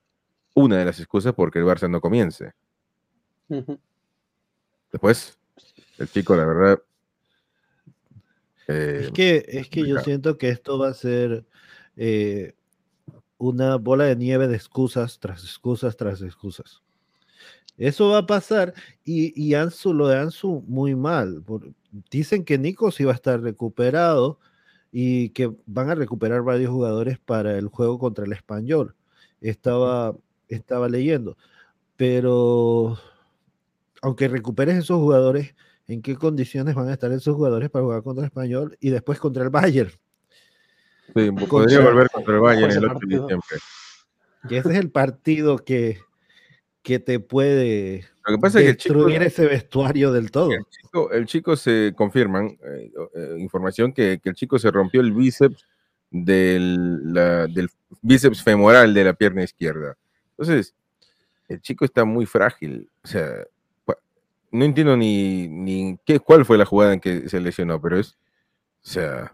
una 0.59 0.77
de 0.79 0.85
las 0.85 0.99
excusas 0.99 1.35
porque 1.35 1.59
el 1.59 1.64
Barça 1.64 1.88
no 1.90 2.01
comience. 2.01 2.53
Después, 4.92 5.38
el 5.99 6.09
chico, 6.11 6.37
la 6.37 6.44
verdad. 6.44 6.83
eh, 8.68 9.01
Es 9.03 9.11
que, 9.11 9.44
es 9.49 9.68
que 9.68 9.87
yo 9.87 9.99
siento 9.99 10.38
que 10.38 10.49
esto 10.51 10.79
va 10.79 10.88
a 10.88 10.94
ser 10.94 11.44
eh, 11.97 12.55
una 13.38 13.77
bola 13.77 14.05
de 14.05 14.16
nieve 14.16 14.49
de 14.49 14.57
excusas 14.57 15.18
tras 15.18 15.42
excusas 15.44 15.97
tras 15.97 16.23
excusas. 16.23 16.83
Eso 17.77 18.09
va 18.09 18.18
a 18.18 18.27
pasar 18.27 18.75
y, 19.05 19.33
y 19.40 19.55
Ansu, 19.55 19.94
lo 19.94 20.09
de 20.09 20.18
Ansu 20.18 20.64
muy 20.66 20.97
mal. 20.97 21.42
por- 21.42 21.73
dicen 22.11 22.44
que 22.44 22.59
Nico 22.59 22.90
sí 22.90 23.05
va 23.05 23.12
a 23.12 23.14
estar 23.14 23.40
recuperado 23.40 24.40
y 24.90 25.31
que 25.31 25.55
van 25.66 25.90
a 25.90 25.94
recuperar 25.94 26.42
varios 26.42 26.71
jugadores 26.71 27.18
para 27.18 27.57
el 27.57 27.68
juego 27.68 27.99
contra 27.99 28.25
el 28.25 28.33
español. 28.33 28.97
Estaba, 29.40 30.16
estaba 30.57 30.89
leyendo. 30.89 31.37
Pero 31.97 32.99
aunque 34.03 34.29
recuperes 34.29 34.77
esos 34.77 34.99
jugadores, 34.99 35.55
¿en 35.87 36.03
qué 36.03 36.17
condiciones 36.17 36.75
van 36.75 36.89
a 36.89 36.93
estar 36.93 37.11
esos 37.13 37.35
jugadores 37.35 37.71
para 37.71 37.85
jugar 37.85 38.03
contra 38.03 38.23
el 38.25 38.29
español 38.29 38.77
y 38.81 38.91
después 38.91 39.19
contra 39.19 39.43
el 39.45 39.51
Bayern? 39.51 39.91
sí, 39.91 41.31
podría 41.31 41.49
contra- 41.49 41.81
volver 41.83 42.11
contra 42.11 42.35
el 42.35 42.41
Bayern 42.41 42.71
el 42.73 42.85
8 42.85 42.99
de 43.01 43.07
diciembre. 43.07 43.49
Que 44.49 44.59
ese 44.59 44.69
es 44.71 44.77
el 44.79 44.91
partido 44.91 45.59
que, 45.59 45.99
que 46.83 47.01
te 47.01 47.19
puede 47.19 48.05
Lo 48.25 48.37
que 48.37 48.41
pasa 48.41 48.59
es 48.61 48.65
que 48.65 48.71
el 48.71 48.77
chico, 48.77 48.95
destruir 48.95 49.23
ese 49.23 49.47
vestuario 49.47 50.13
del 50.13 50.31
todo. 50.31 50.53
el 50.53 50.65
chico, 50.71 51.11
el 51.11 51.27
chico 51.27 51.57
se 51.57 51.93
confirman, 51.97 52.47
eh, 52.63 52.93
eh, 53.15 53.35
información, 53.39 53.93
que, 53.93 54.21
que 54.23 54.29
el 54.29 54.35
chico 54.37 54.59
se 54.61 54.71
rompió 54.71 55.01
el 55.01 55.13
bíceps 55.13 55.65
del, 56.11 57.13
la- 57.13 57.47
del 57.49 57.69
bíceps 58.01 58.43
femoral 58.43 58.95
de 58.95 59.05
la 59.05 59.13
pierna 59.15 59.43
izquierda. 59.43 59.97
Entonces, 60.38 60.74
el 61.48 61.61
chico 61.61 61.85
está 61.85 62.05
muy 62.05 62.27
frágil. 62.27 62.88
O 63.03 63.07
sea, 63.07 63.44
no 64.51 64.64
entiendo 64.64 64.96
ni, 64.96 65.48
ni 65.48 65.98
qué, 66.05 66.20
cuál 66.20 66.44
fue 66.44 66.59
la 66.59 66.64
jugada 66.64 66.94
en 66.94 67.01
que 67.01 67.29
se 67.29 67.40
lesionó, 67.40 67.81
pero 67.81 67.98
es, 67.98 68.12
o 68.85 68.90
sea, 68.90 69.33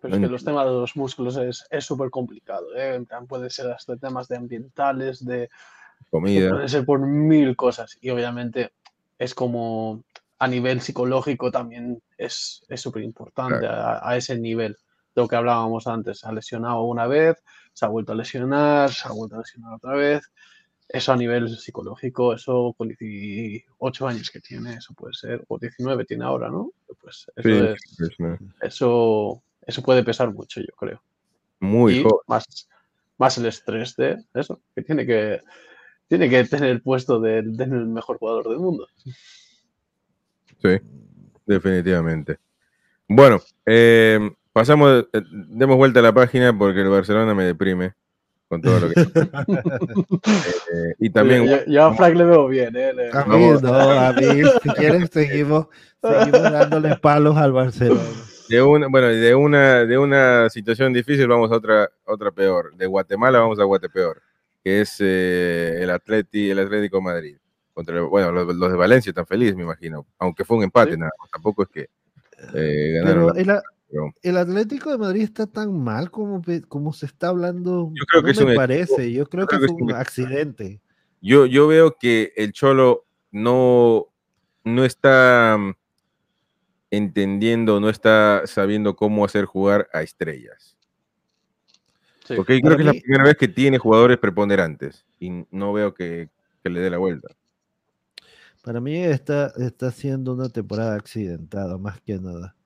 Pero 0.00 0.14
es 0.14 0.20
que 0.20 0.26
los 0.28 0.44
temas 0.44 0.66
de 0.66 0.72
los 0.72 0.96
músculos 0.96 1.36
es 1.36 1.66
es 1.70 1.84
súper 1.84 2.10
complicado. 2.10 2.68
¿eh? 2.76 3.04
Puede 3.28 3.50
ser 3.50 3.70
hasta 3.72 3.96
temas 3.96 4.28
de 4.28 4.36
ambientales, 4.36 5.24
de 5.24 5.50
comida. 6.10 6.50
puede 6.50 6.68
ser 6.68 6.84
por 6.84 7.00
mil 7.00 7.56
cosas. 7.56 7.98
Y 8.00 8.10
obviamente 8.10 8.72
es 9.18 9.34
como 9.34 10.04
a 10.38 10.48
nivel 10.48 10.80
psicológico 10.80 11.50
también 11.50 12.02
es 12.18 12.64
súper 12.76 13.02
importante 13.02 13.66
a, 13.66 14.06
a 14.08 14.16
ese 14.16 14.38
nivel. 14.38 14.76
De 15.14 15.22
lo 15.22 15.28
que 15.28 15.36
hablábamos 15.36 15.86
antes, 15.86 16.18
se 16.20 16.28
ha 16.28 16.32
lesionado 16.32 16.82
una 16.82 17.06
vez, 17.06 17.42
se 17.72 17.84
ha 17.84 17.88
vuelto 17.88 18.12
a 18.12 18.16
lesionar, 18.16 18.90
se 18.92 19.06
ha 19.08 19.12
vuelto 19.12 19.36
a 19.36 19.38
lesionar 19.38 19.74
otra 19.74 19.92
vez. 19.94 20.30
Eso 20.88 21.12
a 21.12 21.16
nivel 21.16 21.48
psicológico, 21.56 22.34
eso 22.34 22.74
con 22.76 22.88
18 22.88 24.06
años 24.06 24.30
que 24.30 24.40
tiene, 24.40 24.74
eso 24.74 24.92
puede 24.94 25.14
ser, 25.14 25.42
o 25.48 25.58
19 25.58 26.04
tiene 26.04 26.24
ahora, 26.24 26.50
¿no? 26.50 26.72
Pues 27.00 27.26
eso, 27.36 27.48
Sí, 27.48 27.50
es- 27.50 28.00
es, 28.00 28.20
¿no? 28.20 28.38
eso, 28.60 29.42
eso 29.62 29.82
puede 29.82 30.04
pesar 30.04 30.32
mucho, 30.32 30.60
yo 30.60 30.74
creo 30.76 31.02
muy 31.60 31.94
y 32.00 32.02
joven. 32.02 32.18
más, 32.26 32.68
más 33.16 33.38
el 33.38 33.46
estrés 33.46 33.96
de 33.96 34.22
eso, 34.34 34.60
que 34.74 34.82
tiene 34.82 35.06
que, 35.06 35.40
tiene 36.08 36.28
que 36.28 36.44
tener 36.44 36.68
el 36.70 36.82
puesto 36.82 37.18
del, 37.18 37.56
del 37.56 37.70
mejor 37.86 38.18
jugador 38.18 38.48
del 38.50 38.58
mundo. 38.58 38.86
Sí, 40.60 40.78
definitivamente. 41.46 42.38
Bueno, 43.08 43.40
eh, 43.66 44.18
pasamos, 44.54 45.04
eh, 45.12 45.20
demos 45.50 45.76
vuelta 45.76 45.98
a 46.00 46.02
la 46.02 46.14
página 46.14 46.56
porque 46.56 46.80
el 46.80 46.88
Barcelona 46.88 47.34
me 47.34 47.44
deprime 47.44 47.92
con 48.48 48.62
todo 48.62 48.80
lo 48.80 48.88
que. 48.88 48.94
Eh, 50.74 50.94
y 50.98 51.10
también, 51.10 51.46
yo, 51.46 51.56
yo 51.66 51.84
a 51.84 51.94
Frank 51.94 52.14
le 52.16 52.24
veo 52.24 52.48
bien, 52.48 52.74
¿eh? 52.76 52.92
Le- 52.94 53.10
A 53.12 53.24
mí, 53.26 53.46
no, 53.62 53.74
a 53.74 54.12
mí, 54.12 54.42
si 54.62 54.68
quieren, 54.70 55.08
seguimos, 55.10 55.66
seguimos 56.02 56.42
dándole 56.42 56.96
palos 56.96 57.36
al 57.36 57.52
Barcelona. 57.52 58.00
de 58.48 58.62
una, 58.62 58.88
bueno, 58.88 59.08
de 59.08 59.34
una, 59.34 59.84
de 59.84 59.98
una 59.98 60.48
situación 60.50 60.92
difícil 60.92 61.28
vamos 61.28 61.50
a 61.52 61.56
otra, 61.56 61.90
otra 62.04 62.30
peor. 62.30 62.74
De 62.76 62.86
Guatemala 62.86 63.38
vamos 63.40 63.58
a 63.60 63.64
Guatepeor, 63.64 64.20
que 64.62 64.80
es 64.80 64.96
eh, 65.00 65.78
el 65.82 65.90
Atleti, 65.90 66.50
el 66.50 66.58
Atlético 66.58 67.00
Madrid. 67.00 67.36
Contra, 67.72 67.96
el- 67.96 68.04
bueno, 68.04 68.32
los, 68.32 68.54
los 68.54 68.70
de 68.70 68.76
Valencia 68.76 69.10
están 69.10 69.26
felices, 69.26 69.56
me 69.56 69.62
imagino. 69.64 70.06
Aunque 70.18 70.44
fue 70.44 70.56
un 70.56 70.64
empate, 70.64 70.92
Sí. 70.92 70.98
nada. 70.98 71.12
Tampoco 71.32 71.62
es 71.64 71.68
que 71.68 71.88
eh, 72.54 72.92
ganaron. 73.00 73.32
Pero 73.32 73.34
el, 73.36 73.50
A- 73.50 73.62
pero 73.62 73.73
el 74.22 74.36
Atlético 74.36 74.90
de 74.90 74.98
Madrid 74.98 75.22
está 75.22 75.46
tan 75.46 75.78
mal 75.82 76.10
como, 76.10 76.42
como 76.68 76.92
se 76.92 77.06
está 77.06 77.28
hablando. 77.28 77.92
Yo 77.94 78.04
creo 78.06 78.22
no 78.22 78.32
que 78.32 78.44
me 78.44 78.50
un 78.50 78.56
parece. 78.56 79.12
Yo 79.12 79.26
creo 79.26 79.46
que 79.46 79.56
creo 79.56 79.60
que 79.60 79.66
fue 79.68 79.76
es 79.76 79.82
un 79.82 79.92
accidente. 79.92 80.80
yo, 81.20 81.46
yo 81.46 81.66
veo 81.66 81.96
que 81.98 82.32
el 82.36 82.52
Cholo 82.52 83.06
no, 83.30 84.06
no 84.64 84.84
está 84.84 85.56
mm, 85.58 85.74
entendiendo, 86.90 87.80
no 87.80 87.88
está 87.88 88.42
sabiendo 88.46 88.96
cómo 88.96 89.24
hacer 89.24 89.44
jugar 89.44 89.88
a 89.92 90.02
estrellas. 90.02 90.76
Sí. 92.26 92.34
Porque 92.36 92.54
Para 92.54 92.62
creo 92.62 92.76
que 92.76 92.82
es 92.82 92.86
la 92.86 93.00
primera 93.00 93.24
vez 93.24 93.36
que 93.36 93.48
tiene 93.48 93.78
jugadores 93.78 94.18
preponderantes 94.18 95.04
y 95.20 95.44
no 95.50 95.72
veo 95.72 95.92
que, 95.92 96.30
que 96.62 96.70
le 96.70 96.80
dé 96.80 96.90
la 96.90 96.98
vuelta. 96.98 97.28
Para 98.62 98.80
mí 98.80 98.96
está, 98.96 99.52
está 99.58 99.90
siendo 99.90 100.32
una 100.32 100.48
temporada 100.48 100.94
accidentada, 100.94 101.76
más 101.76 102.00
que 102.00 102.18
nada. 102.18 102.56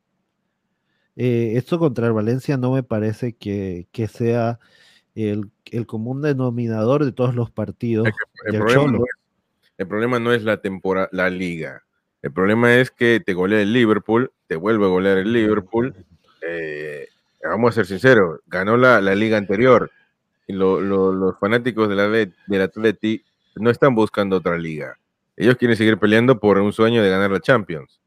Eh, 1.20 1.54
esto 1.57 1.81
contra 1.81 2.07
el 2.07 2.12
Valencia 2.12 2.57
no 2.57 2.72
me 2.72 2.85
parece 2.85 3.33
que, 3.33 3.88
que 3.90 4.07
sea 4.07 4.61
el, 5.16 5.50
el 5.72 5.85
común 5.85 6.22
denominador 6.22 7.04
de 7.04 7.11
todos 7.11 7.35
los 7.35 7.50
partidos. 7.50 8.07
El 8.44 8.57
problema, 8.57 8.92
no 8.92 8.98
es, 8.98 9.11
el 9.78 9.87
problema 9.88 10.18
no 10.20 10.33
es 10.33 10.44
la 10.44 10.61
temporada, 10.62 11.09
la 11.11 11.28
liga. 11.28 11.83
El 12.22 12.31
problema 12.33 12.76
es 12.76 12.92
que 12.92 13.18
te 13.18 13.35
golea 13.35 13.61
el 13.61 13.72
Liverpool, 13.72 14.31
te 14.46 14.54
vuelve 14.54 14.85
a 14.85 14.88
golear 14.88 15.18
el 15.18 15.33
Liverpool. 15.33 15.92
eh, 16.40 17.09
vamos 17.42 17.70
a 17.70 17.74
ser 17.74 17.87
sinceros, 17.87 18.38
ganó 18.46 18.76
la, 18.76 19.00
la 19.00 19.16
liga 19.16 19.37
anterior. 19.38 19.90
Y 20.46 20.52
lo- 20.52 20.81
lo- 20.81 21.12
los 21.12 21.37
fanáticos 21.40 21.88
del 21.88 21.98
Atlet- 21.98 22.35
del 22.46 22.62
Atleti 22.62 23.24
no 23.57 23.70
están 23.70 23.96
buscando 23.96 24.37
otra 24.37 24.57
liga. 24.57 24.96
Ellos 25.37 25.57
quieren 25.57 25.76
seguir 25.76 25.98
peleando 25.98 26.38
por 26.38 26.59
un 26.59 26.72
sueño 26.72 27.02
de 27.02 27.11
ganar 27.11 27.33
la 27.33 27.40
Champions. 27.40 28.00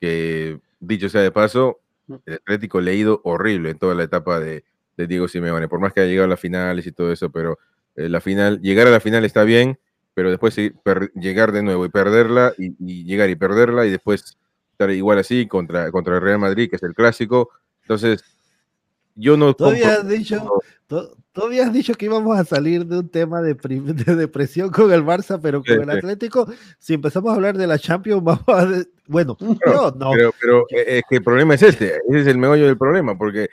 Que 0.00 0.60
dicho 0.80 1.08
sea 1.08 1.22
de 1.22 1.30
paso, 1.30 1.78
el 2.26 2.34
Atlético 2.34 2.80
le 2.80 2.90
ha 2.90 2.94
ido 2.94 3.20
horrible 3.24 3.70
en 3.70 3.78
toda 3.78 3.94
la 3.94 4.02
etapa 4.04 4.40
de, 4.40 4.64
de 4.96 5.06
Diego 5.06 5.28
Simeone. 5.28 5.68
Por 5.68 5.80
más 5.80 5.92
que 5.92 6.00
haya 6.00 6.08
llegado 6.10 6.26
a 6.26 6.30
las 6.30 6.40
finales 6.40 6.86
y 6.86 6.92
todo 6.92 7.12
eso, 7.12 7.30
pero 7.30 7.58
eh, 7.96 8.08
la 8.08 8.20
final, 8.20 8.60
llegar 8.60 8.86
a 8.86 8.90
la 8.90 9.00
final 9.00 9.24
está 9.24 9.44
bien, 9.44 9.78
pero 10.14 10.30
después 10.30 10.54
sí, 10.54 10.70
per- 10.82 11.12
llegar 11.14 11.52
de 11.52 11.62
nuevo 11.62 11.84
y 11.84 11.88
perderla, 11.90 12.52
y, 12.58 12.74
y 12.78 13.04
llegar 13.04 13.30
y 13.30 13.36
perderla, 13.36 13.86
y 13.86 13.90
después 13.90 14.36
estar 14.72 14.90
igual 14.90 15.18
así 15.18 15.46
contra, 15.46 15.90
contra 15.92 16.16
el 16.16 16.20
Real 16.22 16.38
Madrid, 16.38 16.68
que 16.70 16.76
es 16.76 16.82
el 16.82 16.94
clásico. 16.94 17.50
Entonces, 17.82 18.24
yo 19.14 19.36
no 19.36 19.54
Todavía 19.54 20.00
compro- 20.00 20.04
dicho, 20.08 20.36
to- 20.38 20.60
todavía 21.32 21.66
has 21.66 21.72
dicho 21.72 21.94
que 21.94 22.06
íbamos 22.06 22.38
a 22.38 22.44
salir 22.44 22.86
de 22.86 22.98
un 23.00 23.08
tema 23.08 23.40
de, 23.42 23.54
de 24.04 24.16
depresión 24.16 24.70
con 24.70 24.92
el 24.92 25.04
Barça, 25.04 25.38
pero 25.40 25.62
Sí, 25.64 25.70
con 25.76 25.82
el 25.82 25.90
sí. 25.90 25.98
Atlético, 25.98 26.48
si 26.78 26.94
empezamos 26.94 27.30
a 27.30 27.34
hablar 27.34 27.56
de 27.56 27.66
la 27.66 27.78
Champions, 27.78 28.22
vamos 28.24 28.44
a... 28.48 28.66
de- 28.66 28.86
bueno, 29.06 29.36
yo 29.40 29.90
no. 29.96 30.10
Pero, 30.12 30.34
pero 30.40 30.60
eh, 30.70 30.98
es 30.98 31.02
que 31.08 31.16
el 31.16 31.22
problema 31.22 31.54
es 31.54 31.62
este, 31.62 31.96
ese 32.08 32.20
es 32.20 32.26
el 32.26 32.36
meollo 32.38 32.66
del 32.66 32.76
problema, 32.76 33.16
porque 33.16 33.48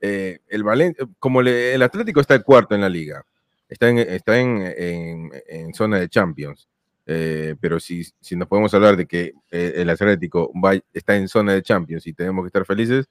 eh, 0.00 0.38
el 0.48 0.62
Valen- 0.64 0.94
como 1.18 1.42
le- 1.42 1.74
el 1.74 1.82
Atlético 1.82 2.20
está 2.20 2.34
el 2.34 2.44
cuarto 2.44 2.74
en 2.74 2.80
la 2.80 2.88
liga, 2.88 3.24
está 3.68 3.88
en, 3.88 3.98
está 3.98 4.38
en, 4.38 4.62
en- 4.76 5.30
en 5.48 5.74
zona 5.74 5.98
de 5.98 6.08
Champions, 6.08 6.68
eh, 7.06 7.56
pero 7.60 7.80
si, 7.80 8.04
si 8.20 8.36
nos 8.36 8.46
podemos 8.46 8.72
hablar 8.74 8.96
de 8.96 9.06
que 9.06 9.32
el 9.50 9.90
Atlético 9.90 10.52
va, 10.62 10.74
está 10.94 11.16
en 11.16 11.26
zona 11.26 11.54
de 11.54 11.62
Champions 11.62 12.06
y 12.06 12.12
tenemos 12.12 12.44
que 12.44 12.48
estar 12.48 12.64
felices, 12.64 13.08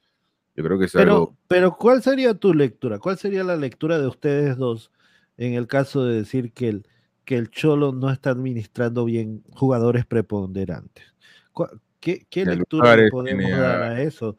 yo 0.59 0.65
creo 0.65 0.77
que 0.77 0.85
es 0.85 0.91
Pero, 0.91 1.13
algo... 1.13 1.37
pero 1.47 1.77
¿cuál 1.77 2.03
sería 2.03 2.33
tu 2.33 2.53
lectura? 2.53 2.99
¿Cuál 2.99 3.17
sería 3.17 3.45
la 3.45 3.55
lectura 3.55 3.97
de 3.97 4.07
ustedes 4.07 4.57
dos 4.57 4.91
en 5.37 5.53
el 5.53 5.67
caso 5.67 6.03
de 6.03 6.15
decir 6.15 6.51
que 6.51 6.67
el, 6.67 6.87
que 7.23 7.37
el 7.37 7.49
Cholo 7.49 7.93
no 7.93 8.11
está 8.11 8.31
administrando 8.31 9.05
bien 9.05 9.41
jugadores 9.51 10.05
preponderantes? 10.05 11.05
¿Cuál- 11.53 11.79
¿Qué, 12.01 12.25
lectura 12.45 12.97
le 12.97 13.09
podemos 13.09 13.49
dar 13.51 13.83
a- 13.83 14.01
eso? 14.01 14.35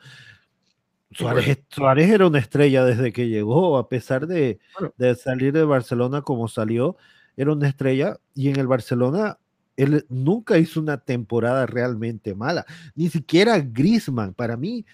Suárez. 1.13 1.59
Suárez 1.71 2.11
era 2.11 2.27
una 2.27 2.39
estrella 2.39 2.85
desde 2.85 3.15
que 3.15 3.29
llegó, 3.29 3.79
a 3.79 3.89
pesar 3.89 4.27
de, 4.27 4.61
Bueno. 4.79 4.93
de 4.99 5.15
salir 5.15 5.55
de 5.55 5.65
Barcelona 5.65 6.21
como 6.21 6.49
salió, 6.49 6.97
era 7.35 7.53
una 7.53 7.67
estrella 7.69 8.19
y 8.35 8.51
en 8.51 8.59
el 8.59 8.67
Barcelona 8.67 9.39
él 9.77 10.05
nunca 10.11 10.59
hizo 10.59 10.81
una 10.81 10.99
temporada 10.99 11.65
realmente 11.65 12.35
mala, 12.35 12.67
ni 12.95 13.09
siquiera 13.09 13.59
Griezmann, 13.61 14.35
para 14.35 14.59
mí 14.59 14.85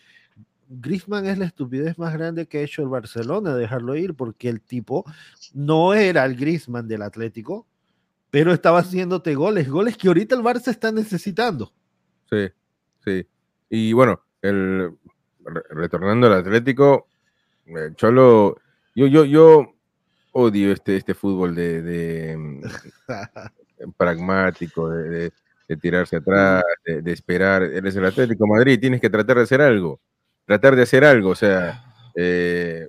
Griezmann 0.68 1.26
es 1.26 1.38
la 1.38 1.44
estupidez 1.46 1.98
más 1.98 2.12
grande 2.14 2.46
que 2.46 2.58
ha 2.58 2.62
hecho 2.62 2.82
el 2.82 2.88
Barcelona 2.88 3.54
dejarlo 3.54 3.94
ir 3.96 4.14
porque 4.14 4.48
el 4.48 4.60
tipo 4.60 5.04
no 5.54 5.94
era 5.94 6.24
el 6.24 6.36
Griezmann 6.36 6.88
del 6.88 7.02
Atlético, 7.02 7.66
pero 8.30 8.52
estaba 8.52 8.80
haciéndote 8.80 9.34
goles, 9.34 9.68
goles 9.68 9.96
que 9.96 10.08
ahorita 10.08 10.34
el 10.34 10.42
Barça 10.42 10.68
está 10.68 10.90
necesitando. 10.92 11.72
Sí, 12.28 12.48
sí. 13.04 13.26
Y 13.70 13.92
bueno, 13.92 14.20
el, 14.42 14.92
re- 15.44 15.62
retornando 15.70 16.26
al 16.26 16.34
Atlético, 16.34 17.06
el 17.66 17.94
Cholo, 17.96 18.56
yo, 18.94 19.06
yo, 19.06 19.24
yo 19.24 19.72
odio 20.32 20.72
este, 20.72 20.96
este 20.96 21.14
fútbol 21.14 21.54
de, 21.54 21.82
de, 21.82 22.60
pragmático, 23.96 24.88
de, 24.90 25.08
de- 25.08 25.32
de 25.68 25.76
tirarse 25.76 26.14
atrás, 26.16 26.62
de, 26.84 27.10
esperar. 27.12 27.64
Eres 27.64 27.96
el 27.96 28.04
Atlético 28.04 28.46
Madrid, 28.46 28.78
tienes 28.78 29.00
que 29.00 29.10
tratar 29.10 29.38
de 29.38 29.42
hacer 29.42 29.60
algo, 29.60 30.00
tratar 30.46 30.76
de 30.76 30.82
hacer 30.82 31.04
algo, 31.04 31.30
o 31.30 31.34
sea, 31.34 31.84
eh, 32.14 32.88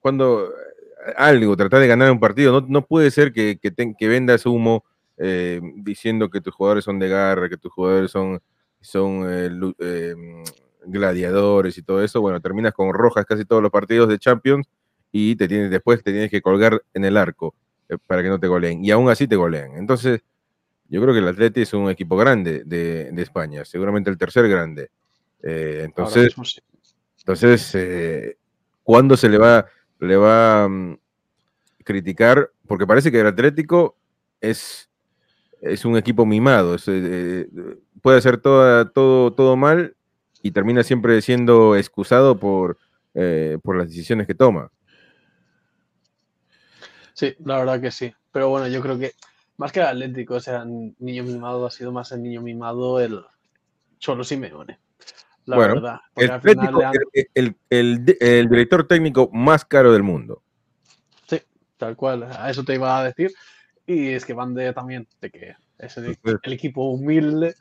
cuando 0.00 0.52
algo, 1.16 1.56
tratar 1.56 1.80
de 1.80 1.86
ganar 1.86 2.10
un 2.10 2.20
partido, 2.20 2.60
no, 2.60 2.66
no 2.68 2.84
puede 2.84 3.10
ser 3.10 3.32
que, 3.32 3.58
que, 3.60 3.72
que 3.72 4.08
vendas 4.08 4.44
humo 4.44 4.84
eh, 5.18 5.60
diciendo 5.76 6.28
que 6.28 6.40
tus 6.40 6.54
jugadores 6.54 6.84
son 6.84 6.98
de 6.98 7.08
garra, 7.08 7.48
que 7.48 7.56
tus 7.56 7.72
jugadores 7.72 8.10
son, 8.10 8.40
son 8.80 9.24
eh, 9.28 9.50
eh, 9.78 10.14
gladiadores 10.84 11.78
y 11.78 11.82
todo 11.82 12.02
eso, 12.02 12.20
bueno, 12.20 12.40
terminas 12.40 12.74
con 12.74 12.92
rojas 12.92 13.24
casi 13.24 13.44
todos 13.44 13.62
los 13.62 13.70
partidos 13.70 14.08
de 14.08 14.18
Champions 14.18 14.68
y 15.12 15.36
te 15.36 15.48
tienes, 15.48 15.70
después 15.70 16.02
te 16.02 16.10
tienes 16.10 16.30
que 16.30 16.42
colgar 16.42 16.82
en 16.92 17.04
el 17.04 17.16
arco 17.16 17.54
para 18.06 18.22
que 18.22 18.28
no 18.28 18.40
te 18.40 18.48
goleen, 18.48 18.84
y 18.84 18.90
aún 18.90 19.08
así 19.08 19.28
te 19.28 19.36
golean. 19.36 19.76
Entonces, 19.76 20.20
yo 20.88 21.00
creo 21.00 21.14
que 21.14 21.20
el 21.20 21.28
Atleti 21.28 21.62
es 21.62 21.72
un 21.72 21.88
equipo 21.88 22.16
grande 22.16 22.64
de, 22.64 23.10
de 23.12 23.22
España, 23.22 23.64
seguramente 23.64 24.10
el 24.10 24.18
tercer 24.18 24.48
grande. 24.48 24.90
Eh, 25.42 25.82
entonces, 25.84 26.34
sí. 26.44 26.60
Entonces, 27.26 27.74
eh, 27.74 28.38
¿cuándo 28.84 29.16
se 29.16 29.28
le 29.28 29.36
va, 29.36 29.66
le 29.98 30.16
va 30.16 30.62
a 30.62 30.68
mm, 30.68 30.96
criticar? 31.82 32.52
Porque 32.68 32.86
parece 32.86 33.10
que 33.10 33.18
el 33.18 33.26
Atlético 33.26 33.96
es, 34.40 34.88
un 35.84 35.96
equipo 35.96 36.24
mimado. 36.24 36.76
eh, 36.76 36.78
eh, 36.86 37.78
puede 38.00 38.18
hacer 38.18 38.38
toda- 38.38 38.88
todo, 38.92 39.32
todo 39.32 39.56
mal 39.56 39.96
y 40.40 40.52
termina 40.52 40.84
siempre 40.84 41.20
siendo 41.20 41.74
excusado 41.74 42.38
por, 42.38 42.78
por 43.64 43.76
las 43.76 43.88
decisiones 43.88 44.28
que 44.28 44.34
toma. 44.36 44.70
Sí, 47.12 47.34
la 47.44 47.58
verdad 47.58 47.80
que 47.80 47.90
sí. 47.90 48.14
Pero 48.30 48.50
bueno, 48.50 48.68
yo 48.68 48.80
creo 48.80 49.00
que 49.00 49.14
más 49.56 49.72
que 49.72 49.80
el 49.80 49.86
Atlético, 49.86 50.34
o 50.34 50.40
sea, 50.40 50.64
niño 50.64 51.24
mimado 51.24 51.66
ha 51.66 51.72
sido 51.72 51.90
más 51.90 52.12
el 52.12 52.22
niño 52.22 52.40
mimado 52.40 53.00
el 53.00 53.24
Cholo 53.98 54.22
Simeone. 54.22 54.78
La 55.46 55.56
Bueno, 55.56 55.74
verdad. 55.76 56.00
El, 56.16 56.30
han- 56.30 56.40
el, 57.34 57.56
el- 57.70 58.16
el- 58.20 58.48
director 58.48 58.86
técnico 58.86 59.30
más 59.32 59.64
caro 59.64 59.92
del 59.92 60.02
mundo. 60.02 60.42
Sí, 61.28 61.40
tal 61.76 61.96
cual, 61.96 62.24
a 62.24 62.50
eso 62.50 62.64
te 62.64 62.74
iba 62.74 62.98
a 62.98 63.04
decir. 63.04 63.32
Y 63.86 64.08
es 64.08 64.24
que 64.24 64.32
van 64.34 64.54
de 64.54 64.72
también 64.72 65.06
de 65.20 65.30
que 65.30 65.54
es 65.78 65.96
el, 65.98 66.14
Supuesto. 66.16 66.40
el 66.42 66.52
equipo 66.52 66.90
humilde, 66.90 67.54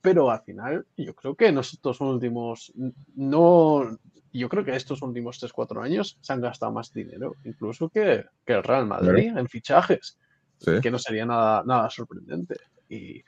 pero 0.00 0.30
al 0.30 0.40
final 0.42 0.86
yo 0.96 1.14
creo 1.14 1.34
que 1.34 1.48
en 1.48 1.58
estos 1.58 2.00
últimos, 2.00 2.72
no, 3.16 3.98
yo 4.32 4.48
creo 4.48 4.64
que 4.64 4.76
estos 4.76 5.02
últimos 5.02 5.40
3-4 5.42 5.82
años 5.82 6.16
se 6.20 6.32
han 6.32 6.40
gastado 6.40 6.70
más 6.70 6.92
dinero, 6.92 7.34
incluso 7.44 7.88
que, 7.88 8.24
que 8.44 8.52
el 8.52 8.62
Real 8.62 8.86
Madrid 8.86 9.36
en 9.36 9.48
fichajes, 9.48 10.16
Sí. 10.58 10.80
que 10.80 10.90
no 10.90 10.98
sería 10.98 11.26
nada, 11.26 11.62
nada 11.66 11.90
sorprendente. 11.90 12.56
Y 12.88 13.22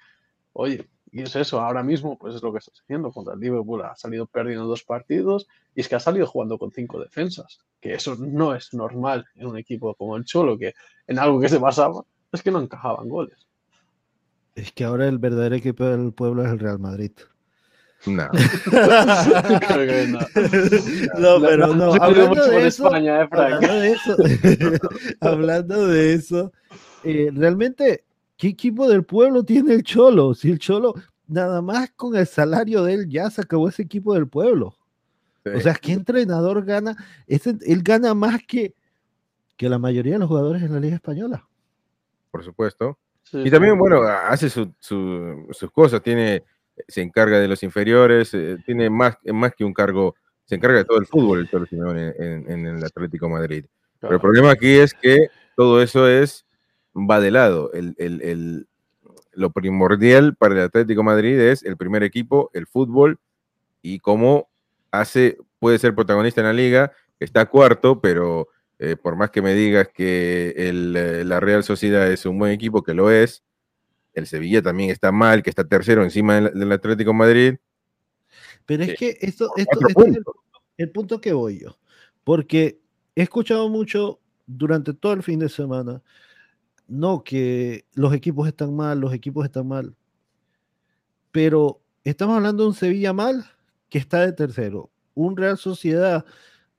oye, 0.54 0.88
y 1.18 1.22
es 1.22 1.35
eso, 1.35 1.61
ahora 1.61 1.83
mismo 1.83 2.16
pues 2.16 2.37
es 2.37 2.42
lo 2.42 2.52
que 2.52 2.59
estás 2.59 2.81
haciendo 2.81 3.11
contra 3.11 3.35
el 3.35 3.40
Liverpool, 3.40 3.83
ha 3.83 3.96
salido 3.96 4.26
perdiendo 4.26 4.66
dos 4.66 4.85
partidos 4.85 5.48
y 5.74 5.81
es 5.81 5.88
que 5.88 5.96
ha 5.96 6.00
salido 6.00 6.26
jugando 6.26 6.59
con 6.59 6.70
cinco 6.70 7.00
defensas, 7.00 7.59
que 7.81 7.94
eso 7.94 8.14
no 8.16 8.54
es 8.54 8.73
normal 8.73 9.27
en 9.35 9.48
un 9.48 9.58
equipo 9.58 9.94
como 9.94 10.16
el 10.16 10.25
Cholo, 10.25 10.56
que 10.56 10.75
en 11.08 11.19
algo 11.19 11.40
que 11.40 11.48
se 11.48 11.58
basaba 11.58 12.04
es 12.31 12.42
que 12.42 12.52
no 12.52 12.60
encajaban 12.60 13.08
goles. 13.08 13.48
Es 14.54 14.71
que 14.71 14.85
ahora 14.85 15.08
el 15.08 15.19
verdadero 15.19 15.56
equipo 15.56 15.85
del 15.85 16.12
pueblo 16.12 16.44
es 16.44 16.50
el 16.50 16.60
Real 16.60 16.79
Madrid. 16.79 17.12
No. 18.06 18.29
Creo 18.64 19.87
que 19.87 20.06
no. 20.06 20.19
No, 21.19 21.40
pero 21.40 21.75
no. 21.75 21.90
cuida 21.90 22.04
Hablando 22.04 22.29
mucho 22.29 22.44
de 22.44 22.66
eso, 22.69 22.87
España, 22.87 23.23
eh, 23.23 23.29
Frank. 23.29 23.54
hablando 23.54 23.81
de 23.81 23.90
eso, 23.90 24.16
hablando 25.21 25.87
de 25.88 26.12
eso, 26.14 26.52
eh, 27.02 27.31
realmente, 27.35 28.04
¿qué 28.38 28.48
equipo 28.48 28.88
del 28.88 29.04
pueblo 29.04 29.42
tiene 29.44 29.74
el 29.74 29.82
Cholo? 29.82 30.32
Si 30.32 30.50
el 30.50 30.58
Cholo, 30.58 30.94
nada 31.26 31.60
más 31.60 31.90
con 31.90 32.16
el 32.16 32.26
salario 32.26 32.82
de 32.84 32.94
él, 32.94 33.08
ya 33.10 33.28
se 33.28 33.42
acabó 33.42 33.68
ese 33.68 33.82
equipo 33.82 34.14
del 34.14 34.26
pueblo. 34.28 34.74
O 35.54 35.60
sea, 35.60 35.74
¿qué 35.74 35.92
entrenador 35.92 36.64
gana? 36.64 36.96
Ese, 37.26 37.56
él 37.66 37.82
gana 37.82 38.14
más 38.14 38.40
que, 38.46 38.74
que 39.56 39.68
la 39.68 39.78
mayoría 39.78 40.14
de 40.14 40.18
los 40.20 40.28
jugadores 40.28 40.62
en 40.62 40.72
la 40.72 40.80
Liga 40.80 40.94
Española. 40.96 41.46
por 42.30 42.44
supuesto. 42.44 42.98
Sí, 43.22 43.38
Y 43.40 43.44
sí. 43.44 43.50
también, 43.50 43.78
bueno, 43.78 44.02
hace 44.02 44.48
su- 44.48 44.72
su- 44.78 45.46
sus 45.50 45.70
cosas, 45.70 46.02
tiene, 46.02 46.44
se 46.86 47.02
encarga 47.02 47.38
de 47.40 47.48
los 47.48 47.62
inferiores, 47.62 48.32
eh, 48.34 48.56
tiene 48.64 48.88
más, 48.88 49.16
más 49.32 49.52
que 49.54 49.64
un 49.64 49.72
cargo 49.74 50.14
se 50.44 50.54
encarga 50.54 50.78
de 50.78 50.84
todo 50.86 50.98
el 50.98 51.06
fútbol 51.06 51.40
el 51.40 51.50
Cholo 51.50 51.66
Simeone 51.66 52.14
en, 52.18 52.50
en 52.50 52.66
el 52.66 52.82
Atlético 52.84 53.28
Madrid. 53.28 53.66
Pero 54.00 54.14
el 54.14 54.20
problema 54.20 54.52
aquí 54.52 54.68
es 54.78 54.94
que 54.94 55.28
todo 55.56 55.82
eso 55.82 56.08
es 56.08 56.46
va 57.07 57.21
de 57.21 57.31
lado. 57.31 57.73
El, 57.73 57.94
el, 57.99 58.23
el, 58.23 58.67
lo 59.33 59.51
primordial 59.51 60.35
para 60.35 60.55
el 60.55 60.61
Atlético 60.61 61.03
Madrid 61.03 61.38
es 61.38 61.63
el 61.63 61.77
primer 61.77 62.03
equipo, 62.03 62.51
el 62.55 62.67
fútbol, 62.67 63.19
y 63.83 64.01
cómo 64.01 64.49
hace, 64.90 65.38
puede 65.59 65.79
ser 65.79 65.94
protagonista 65.94 66.40
en 66.40 66.46
la 66.49 66.53
liga, 66.53 66.92
está 67.21 67.46
cuarto, 67.46 68.01
pero 68.01 68.49
eh, 68.79 68.96
por 68.96 69.17
más 69.17 69.31
que 69.31 69.42
me 69.42 69.55
digas 69.55 69.88
que 69.94 70.55
el, 70.57 70.96
eh, 70.96 71.25
la 71.25 71.40
Real 71.40 71.63
Sociedad 71.63 72.11
es 72.11 72.27
un 72.27 72.38
buen 72.38 72.53
equipo, 72.53 72.83
que 72.83 72.94
lo 72.94 73.11
es, 73.11 73.42
el 74.15 74.27
Sevilla 74.27 74.63
también 74.63 74.90
está 74.90 75.13
mal, 75.13 75.42
que 75.42 75.51
está 75.51 75.65
tercero 75.65 76.03
encima 76.03 76.40
del, 76.40 76.59
del 76.59 76.73
Atlético 76.73 77.13
Madrid. 77.15 77.57
Pero 78.67 78.83
es 78.83 78.90
Eh, 78.90 78.96
que 78.99 79.19
esto, 79.21 79.51
esto, 79.57 79.79
este 79.87 80.03
es 80.03 80.19
el 80.79 80.90
punto 80.90 81.21
que 81.21 81.33
voy 81.33 81.61
yo. 81.61 81.79
Porque 82.25 82.81
he 83.15 83.23
escuchado 83.23 83.69
mucho 83.69 84.21
durante 84.46 84.92
todo 84.92 85.13
el 85.13 85.23
fin 85.23 85.38
de 85.38 85.49
semana, 85.49 86.03
no 86.88 87.22
que 87.22 87.84
los 87.94 88.12
equipos 88.14 88.48
están 88.48 88.74
mal, 88.74 88.98
los 88.98 89.12
equipos 89.14 89.44
están 89.44 89.68
mal. 89.68 89.94
Pero 91.30 91.80
estamos 92.04 92.36
hablando 92.36 92.62
de 92.64 92.68
un 92.70 92.74
Sevilla 92.74 93.12
mal 93.12 93.44
que 93.88 93.98
está 93.98 94.24
de 94.26 94.32
tercero, 94.32 94.90
un 95.14 95.36
Real 95.36 95.58
Sociedad 95.58 96.24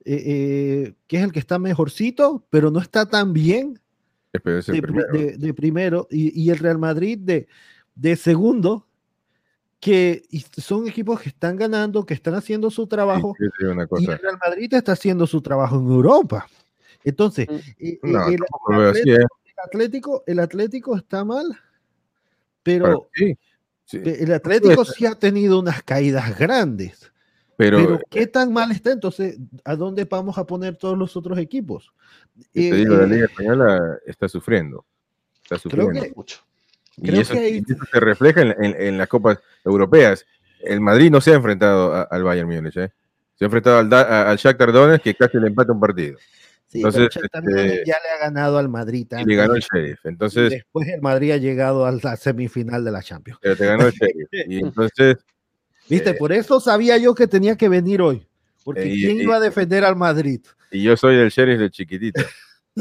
eh, 0.04 0.22
eh, 0.26 0.94
que 1.06 1.18
es 1.18 1.22
el 1.24 1.32
que 1.32 1.38
está 1.38 1.58
mejorcito, 1.58 2.44
pero 2.50 2.70
no 2.70 2.80
está 2.80 3.06
tan 3.06 3.32
bien 3.32 3.78
de, 4.32 4.40
pri- 4.40 4.80
primero. 4.80 5.12
de- 5.12 5.36
de 5.36 5.54
primero 5.54 6.08
y, 6.10 6.40
y 6.42 6.50
el 6.50 6.58
Real 6.58 6.78
Madrid 6.78 7.18
de, 7.18 7.48
de 7.94 8.16
segundo, 8.16 8.86
que 9.78 10.22
son 10.56 10.88
equipos 10.88 11.20
que 11.20 11.28
están 11.30 11.56
ganando, 11.56 12.04
que 12.04 12.14
están 12.14 12.34
haciendo 12.34 12.70
su 12.70 12.86
trabajo 12.86 13.34
Sí, 13.38 13.46
sí, 13.58 13.64
una 13.66 13.84
y 13.84 13.86
cosa. 13.88 14.12
el 14.12 14.18
Real 14.18 14.38
Madrid 14.44 14.72
está 14.74 14.92
haciendo 14.92 15.26
su 15.26 15.40
trabajo 15.42 15.76
en 15.78 15.86
Europa. 15.86 16.46
Entonces, 17.04 17.48
Mm. 17.48 17.54
eh, 17.78 17.98
No, 18.02 18.28
el, 18.28 18.38
Atlético, 19.64 20.18
¿eh? 20.26 20.32
el 20.32 20.38
Atlético, 20.40 20.40
el 20.40 20.40
Atlético 20.40 20.96
está 20.96 21.24
mal, 21.24 21.46
pero 22.62 23.08
sí, 23.14 23.36
sí, 23.84 23.98
eh, 23.98 24.18
el 24.20 24.32
Atlético 24.32 24.84
sí 24.84 25.06
ha 25.06 25.14
tenido 25.14 25.58
unas 25.60 25.82
caídas 25.82 26.38
grandes. 26.38 27.10
pero, 27.56 27.76
Pero, 27.78 28.00
¿qué 28.10 28.26
tan 28.26 28.52
mal 28.52 28.70
está? 28.72 28.92
Entonces, 28.92 29.38
¿a 29.64 29.76
dónde 29.76 30.04
vamos 30.04 30.38
a 30.38 30.44
poner 30.46 30.76
todos 30.76 30.96
los 30.96 31.16
otros 31.16 31.38
equipos? 31.38 31.92
te 32.52 32.68
Eh, 32.68 32.74
digo, 32.74 32.94
la 32.96 33.04
eh, 33.04 33.08
Liga 33.08 33.26
Española 33.26 33.98
está 34.06 34.28
sufriendo. 34.28 34.84
Está 35.42 35.58
Creo 35.58 35.86
sufriendo. 35.86 36.02
que- 36.02 36.12
mucho. 36.16 36.38
Y 36.96 37.08
creo 37.08 37.20
eso, 37.22 37.32
que 37.34 37.38
ahí- 37.40 37.62
y 37.66 37.72
eso 37.72 37.84
se 37.90 38.00
refleja 38.00 38.42
en, 38.42 38.54
en- 38.64 38.80
en 38.80 38.98
las 38.98 39.08
copas 39.08 39.38
europeas. 39.64 40.24
El 40.62 40.80
Madrid 40.80 41.10
no 41.10 41.20
se 41.20 41.32
ha 41.32 41.34
enfrentado 41.36 41.94
a- 41.94 42.02
al 42.02 42.22
Bayern 42.24 42.48
Múnich, 42.48 42.76
¿eh? 42.76 42.92
Se 43.38 43.44
ha 43.44 43.46
enfrentado 43.46 43.78
al, 43.78 43.88
Da- 43.88 44.02
a- 44.02 44.30
al 44.30 44.36
Shakhtar 44.36 44.72
Donetsk 44.72 45.04
que 45.04 45.14
casi 45.14 45.38
le 45.38 45.46
empata 45.48 45.72
un 45.72 45.80
partido. 45.80 46.18
Sí, 46.70 46.78
entonces, 46.78 47.08
este, 47.14 47.82
ya 47.86 47.96
le 48.02 48.10
ha 48.14 48.18
ganado 48.20 48.56
al 48.58 48.68
Madrid. 48.68 49.06
Y 49.10 49.14
le 49.14 49.20
antes, 49.20 49.36
ganó 49.36 49.54
el 49.54 49.62
Sheriff. 49.62 50.06
Entonces, 50.06 50.50
después 50.50 50.88
el 50.88 51.00
Madrid 51.02 51.32
ha 51.32 51.36
llegado 51.36 51.84
a 51.84 51.92
la 51.92 52.16
semifinal 52.16 52.84
de 52.84 52.90
la 52.92 53.02
Champions. 53.02 53.38
pero 53.42 53.56
te 53.56 53.66
ganó 53.66 53.86
el 53.86 53.92
Sheriff. 53.92 54.28
Y 54.48 54.58
entonces, 54.60 55.16
¿Viste? 55.88 56.10
Eh, 56.10 56.14
Por 56.14 56.32
eso 56.32 56.60
sabía 56.60 56.96
yo 56.98 57.14
que 57.14 57.26
tenía 57.26 57.56
que 57.56 57.68
venir 57.68 58.00
hoy. 58.00 58.24
Porque 58.64 58.82
Eh, 58.82 58.94
y- 58.94 59.04
¿quién 59.04 59.18
y- 59.18 59.22
iba 59.22 59.36
a 59.36 59.40
defender 59.40 59.84
al 59.84 59.96
Madrid? 59.96 60.40
y 60.70 60.84
yo 60.84 60.96
soy 60.96 61.16
el 61.16 61.30
Sheriff 61.30 61.58
de 61.58 61.70
chiquitito. 61.70 62.22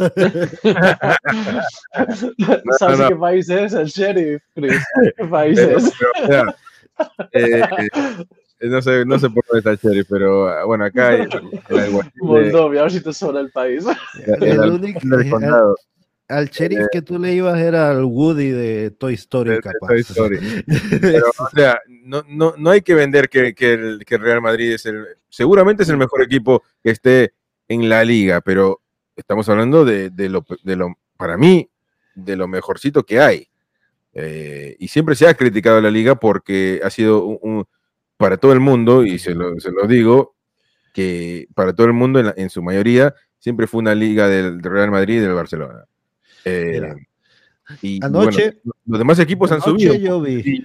¿Sabes 2.78 3.00
no. 3.00 3.08
qué 3.10 3.16
país 3.16 3.50
es 3.50 3.74
el 3.74 3.88
sheriff, 3.88 4.42
Chris? 4.54 4.74
¿Qué 5.18 5.26
país 5.26 5.60
Pero, 5.60 5.78
es? 5.78 5.92
pero, 5.98 6.12
o 6.24 6.28
sea, 6.28 6.44
eh, 7.34 7.62
eh, 7.62 7.88
no, 8.62 8.82
sé, 8.82 9.06
no 9.06 9.18
sé 9.20 9.30
por 9.30 9.44
dónde 9.48 9.60
está 9.60 9.72
el 9.72 9.78
Sheriff, 9.78 10.08
pero 10.10 10.48
ah, 10.50 10.66
bueno, 10.66 10.86
acá 10.86 11.10
de- 11.70 12.04
Moldovia, 12.22 12.82
a 12.82 12.84
ver 12.84 12.92
si 12.92 13.02
te 13.02 13.14
suena 13.14 13.40
el 13.40 13.52
país. 13.52 13.86
el 14.26 14.44
El 14.44 14.60
alguacil 14.60 14.72
único- 14.84 15.00
del 15.18 15.26
el- 15.26 15.30
condado 15.32 15.76
Al 16.28 16.50
sheriff 16.50 16.88
que 16.92 17.02
tú 17.02 17.18
le 17.18 17.34
ibas 17.34 17.60
era 17.60 17.90
al 17.90 18.04
Woody 18.04 18.50
de 18.52 18.92
Toy 18.92 19.16
Story, 19.16 19.52
de- 19.52 19.60
capaz. 19.62 19.88
Toy 19.88 20.00
Story. 20.02 20.40
Pero, 21.02 21.26
o 21.38 21.50
sea, 21.56 21.80
no, 21.88 22.24
no, 22.28 22.54
no 22.58 22.70
hay 22.70 22.82
que 22.82 22.94
vender 22.94 23.30
que, 23.30 23.54
que 23.56 23.74
el, 23.74 24.04
que 24.06 24.16
el 24.16 24.22
Real 24.22 24.42
Madrid 24.42 24.74
es 24.74 24.86
el. 24.86 25.06
Seguramente 25.30 25.84
es 25.84 25.90
el 25.90 25.98
mejor 25.98 26.22
equipo 26.22 26.62
que 26.84 26.92
esté 26.92 27.34
en 27.68 27.88
la 27.90 28.04
liga, 28.04 28.42
pero 28.42 28.82
estamos 29.16 29.48
hablando 29.50 29.86
de, 29.86 30.10
de 30.12 30.30
lo, 30.30 30.46
de 30.64 30.76
lo, 30.76 30.96
para 31.18 31.36
mí, 31.38 31.70
de 32.16 32.36
lo 32.36 32.48
mejorcito 32.48 33.04
que 33.04 33.20
hay. 33.20 33.48
Eh, 34.14 34.76
y 34.80 34.88
siempre 34.88 35.16
se 35.16 35.28
ha 35.28 35.34
criticado 35.36 35.80
la 35.82 35.92
liga 35.92 36.16
porque 36.16 36.80
ha 36.84 36.90
sido 36.90 37.24
un, 37.26 37.40
un- 37.42 37.66
para 38.20 38.36
todo 38.36 38.52
el 38.52 38.60
mundo, 38.60 39.06
y 39.06 39.18
se 39.18 39.34
lo, 39.34 39.58
se 39.62 39.72
lo 39.72 39.88
digo, 39.88 40.36
que 40.92 41.48
para 41.56 41.72
todo 41.74 41.88
el 41.88 41.94
mundo, 41.94 42.20
en, 42.20 42.26
la- 42.26 42.34
en 42.36 42.50
su 42.50 42.62
mayoría, 42.62 43.16
siempre 43.40 43.66
fue 43.66 43.80
una 43.80 43.96
liga 43.96 44.28
del 44.28 44.62
Real 44.62 44.92
Madrid 44.92 45.16
y 45.16 45.20
del 45.20 45.34
Barcelona. 45.34 45.86
Eh, 46.44 46.82
y, 47.82 48.04
anoche- 48.04 48.58
bueno, 48.64 48.76
los 48.88 49.00
demás 49.00 49.20
equipos 49.20 49.50
han 49.54 49.62
subido. 49.62 49.94
yo 49.96 50.20
vi, 50.20 50.62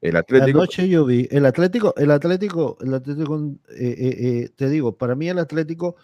El 0.00 0.14
Atlético. 0.14 0.58
anoche 0.60 0.88
yo 0.88 1.04
vi, 1.04 1.26
el 1.32 1.44
Atlético, 1.44 1.92
el 1.96 2.12
Atlético, 2.12 2.78
el 2.80 2.94
Atlético, 2.94 3.50
eh, 3.70 3.74
eh, 3.98 4.16
eh, 4.44 4.48
te 4.54 4.68
digo, 4.70 4.96
para 4.96 5.16
mí 5.16 5.28
el 5.28 5.40
Atlético 5.40 5.96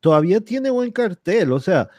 todavía 0.00 0.40
tiene 0.40 0.70
buen 0.70 0.92
cartel, 0.92 1.52
o 1.52 1.60
sea, 1.60 1.90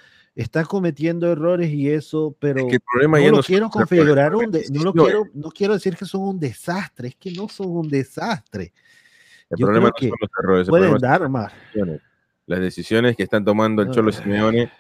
está 0.42 0.64
cometiendo 0.66 1.32
errores 1.32 1.70
y 1.72 1.90
eso, 1.90 2.36
pero 2.40 2.60
Es 2.60 2.66
que 2.68 2.76
el 2.76 2.82
problema 2.82 3.20
no 3.20 3.26
lo 3.32 3.38
no 3.38 3.44
quiero 3.44 3.70
configurar 3.70 4.36
un 4.36 4.52
de- 4.52 4.66
no 4.72 4.84
lo 4.84 4.94
quiero, 4.94 5.24
no 5.34 5.50
quiero 5.50 5.74
decir 5.74 5.96
que 5.98 6.06
son 6.06 6.22
un 6.22 6.40
desastre, 6.40 7.10
es 7.10 7.16
que 7.16 7.32
no 7.32 7.50
son 7.50 7.68
un 7.70 7.90
desastre, 7.90 8.72
El 9.50 9.58
yo 9.58 9.66
problema 9.66 9.88
no 9.90 9.94
son 9.98 10.10
los 10.22 10.30
errores, 10.40 10.68
pueden 10.70 10.98
dar 11.00 11.28
más. 11.30 11.52
las 11.52 11.62
decisiones. 11.64 12.02
Las 12.46 12.60
decisiones 12.62 13.16
que 13.18 13.24
están 13.24 13.44
tomando 13.44 13.82
el 13.82 13.90
Cholo 13.92 14.10
Ah. 14.10 14.14
Simeone 14.14 14.72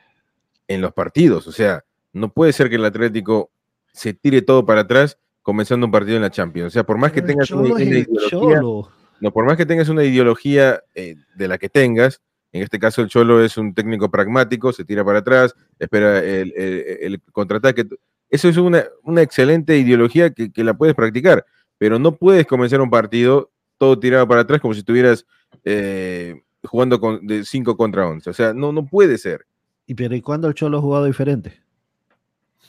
en 0.69 0.79
los 0.81 0.93
partidos. 0.93 1.47
O 1.47 1.51
sea, 1.51 1.83
no 2.13 2.31
puede 2.31 2.53
ser 2.53 2.69
que 2.69 2.75
el 2.75 2.85
Atlético 2.85 3.49
se 3.91 4.13
tire 4.13 4.41
todo 4.41 4.65
para 4.65 4.81
atrás 4.81 5.17
comenzando 5.41 5.85
un 5.85 5.91
partido 5.91 6.15
en 6.17 6.21
la 6.21 6.29
Champions. 6.29 6.67
O 6.67 6.69
sea, 6.71 6.83
por 6.85 6.97
más 6.97 7.11
que 7.11 7.21
tengas 7.21 7.49
una, 7.51 7.73
una 7.73 7.83
ideología, 7.83 8.61
no, 8.61 9.31
por 9.31 9.45
más 9.45 9.57
que 9.57 9.65
tengas 9.65 9.89
una 9.89 10.03
ideología 10.03 10.81
eh, 10.95 11.15
de 11.35 11.47
la 11.47 11.57
que 11.57 11.67
tengas, 11.67 12.21
en 12.53 12.63
este 12.63 12.79
caso 12.79 13.01
el 13.01 13.09
Cholo 13.09 13.43
es 13.43 13.57
un 13.57 13.73
técnico 13.73 14.09
pragmático, 14.09 14.71
se 14.73 14.85
tira 14.85 15.03
para 15.05 15.19
atrás, 15.19 15.53
espera 15.79 16.19
el, 16.19 16.53
el- 16.55 16.97
el 17.01 17.21
contraataque. 17.31 17.85
Eso 18.29 18.49
es 18.49 18.57
una, 18.57 18.85
una 19.03 19.21
excelente 19.21 19.77
ideología 19.77 20.31
que, 20.31 20.51
que 20.51 20.63
la 20.63 20.73
puedes 20.73 20.95
practicar, 20.95 21.45
pero 21.77 21.99
no 21.99 22.15
puedes 22.15 22.45
comenzar 22.47 22.81
un 22.81 22.89
partido 22.89 23.51
todo 23.77 23.97
tirado 23.99 24.27
para 24.27 24.41
atrás 24.41 24.59
como 24.59 24.73
si 24.73 24.79
estuvieras 24.81 25.25
eh, 25.63 26.41
jugando 26.63 26.99
con, 26.99 27.25
de 27.27 27.45
5 27.45 27.77
contra 27.77 28.07
11. 28.07 28.29
O 28.29 28.33
sea, 28.33 28.53
no, 28.53 28.71
no 28.71 28.85
puede 28.85 29.17
ser. 29.17 29.45
Y 29.85 29.93
pero 29.93 30.15
¿y 30.15 30.21
cuándo 30.21 30.47
el 30.47 30.53
Cholo 30.55 30.79
ha 30.79 30.81
jugado 30.81 31.05
diferente? 31.05 31.61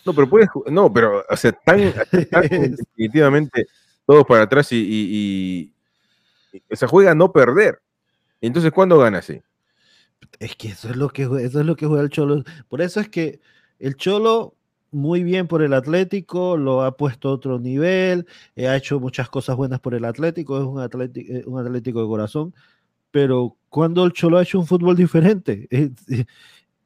No, 0.07 0.15
pero 0.15 0.29
puedes, 0.29 0.49
no, 0.71 0.93
pero 0.93 1.25
o 1.29 1.37
sea, 1.37 1.53
tan, 1.53 1.93
tan 2.31 2.43
definitivamente 2.51 3.67
todos 4.07 4.25
para 4.27 4.43
atrás 4.45 4.71
y, 4.73 4.77
y, 4.77 4.83
y- 6.53 6.57
y- 6.59 6.63
o 6.73 6.77
sea, 6.77 6.89
juega 6.89 7.11
a 7.11 7.15
no 7.15 7.33
perder. 7.33 7.81
Entonces, 8.41 8.71
¿cuándo 8.71 8.99
gana 8.99 9.19
así? 9.19 9.41
Es 10.41 10.57
que 10.57 10.69
eso 10.69 10.89
es 10.91 10.97
lo 10.97 11.09
que 11.09 11.23
eso 11.23 11.61
es 11.61 11.67
lo 11.67 11.77
que 11.77 11.87
juega 11.87 12.03
el 12.03 12.11
Cholo. 12.11 12.43
Por 12.69 12.81
eso 12.83 13.01
es 13.01 13.09
que 13.09 13.41
el 13.79 13.97
Cholo 13.97 14.55
muy 14.91 15.23
bien 15.23 15.47
por 15.49 15.63
el 15.63 15.75
Atlético, 15.75 16.57
lo 16.57 16.83
ha 16.83 16.97
puesto 16.97 17.29
a 17.29 17.33
otro 17.33 17.59
nivel, 17.59 18.27
eh, 18.57 18.69
ha 18.69 18.77
hecho 18.77 18.99
muchas 19.01 19.29
cosas 19.29 19.55
buenas 19.57 19.81
por 19.81 19.95
el 19.95 20.05
Atlético, 20.05 20.59
es 20.59 20.65
un 20.65 20.81
Atlético, 20.81 21.33
un 21.51 21.59
Atlético 21.61 22.01
de 22.01 22.07
corazón, 22.09 22.55
pero 23.11 23.57
cuando 23.69 24.05
el 24.05 24.13
Cholo 24.13 24.39
ha 24.39 24.43
hecho 24.43 24.59
un 24.59 24.67
fútbol 24.67 24.97
diferente, 24.97 25.67
Eh, 25.71 25.91
eh, 26.11 26.25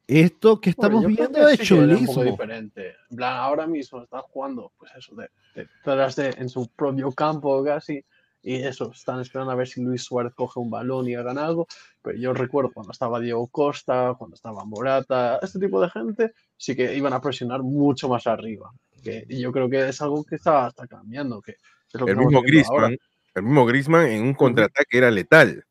esto 0.05 0.59
que 0.59 0.73
Bueno, 0.75 0.97
estamos 0.99 1.15
creo 1.15 1.29
viendo 1.29 1.47
es 1.47 1.59
sí 1.59 1.65
cholismo. 1.65 2.23
diferente. 2.25 2.93
En 3.09 3.15
plan, 3.15 3.37
ahora 3.37 3.65
mismo 3.65 4.03
están 4.03 4.21
jugando, 4.23 4.71
pues 4.77 4.91
eso, 4.97 5.15
de, 5.15 5.29
de- 5.55 5.67
detrás 5.85 6.15
de- 6.17 6.35
en 6.37 6.49
su 6.49 6.67
propio 6.67 7.09
campo 7.13 7.63
casi. 7.63 8.03
Y 8.45 8.55
eso, 8.55 8.91
están 8.91 9.21
esperando 9.21 9.51
a 9.53 9.55
ver 9.55 9.67
si 9.67 9.81
Luis 9.81 10.03
Suárez 10.03 10.33
coge 10.35 10.59
un 10.59 10.69
balón 10.69 11.07
y 11.07 11.15
hagan 11.15 11.37
algo. 11.37 11.65
Pero 12.01 12.17
yo 12.17 12.33
recuerdo 12.33 12.71
cuando 12.73 12.91
estaba 12.91 13.19
Diego 13.21 13.47
Costa, 13.47 14.15
cuando 14.17 14.35
estaba 14.35 14.65
Morata, 14.65 15.39
este 15.41 15.59
tipo 15.59 15.79
de 15.81 15.89
gente, 15.89 16.33
sí 16.57 16.75
que 16.75 16.93
iban 16.95 17.13
a 17.13 17.21
presionar 17.21 17.63
mucho 17.63 18.09
más 18.09 18.27
arriba. 18.27 18.71
Que, 19.01 19.25
y 19.29 19.39
yo 19.41 19.51
creo 19.51 19.69
que 19.69 19.87
es 19.87 20.01
algo 20.01 20.23
que 20.25 20.35
está, 20.35 20.67
está 20.67 20.85
cambiando. 20.87 21.41
Que 21.41 21.51
es 21.53 21.99
lo 21.99 22.05
que 22.05 22.11
El 22.11 22.17
mismo. 22.17 22.41
Grisman, 22.41 22.97
el 23.35 23.43
mismo 23.43 23.65
Griezmann 23.65 24.07
en 24.07 24.23
un 24.23 24.33
contraataque 24.33 24.97
era 24.97 25.09
letal. 25.09 25.65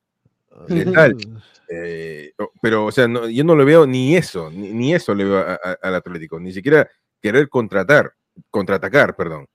letal. 0.69 1.17
Eh, 1.75 2.35
pero, 2.61 2.85
o 2.85 2.93
sea, 2.93 3.09
no- 3.09 3.27
yo 3.31 3.45
no 3.45 3.57
le 3.57 3.65
veo 3.65 3.87
ni 3.87 4.15
eso, 4.15 4.51
ni, 4.51 4.75
ni 4.75 4.93
eso 4.93 5.15
le 5.15 5.25
veo 5.25 5.39
a- 5.39 5.55
a- 5.55 5.79
al 5.81 5.95
Atlético, 5.95 6.39
ni 6.39 6.53
siquiera 6.53 6.87
querer 7.19 7.49
contratar, 7.49 8.13
contraatacar, 8.51 9.17
perdón. 9.17 9.47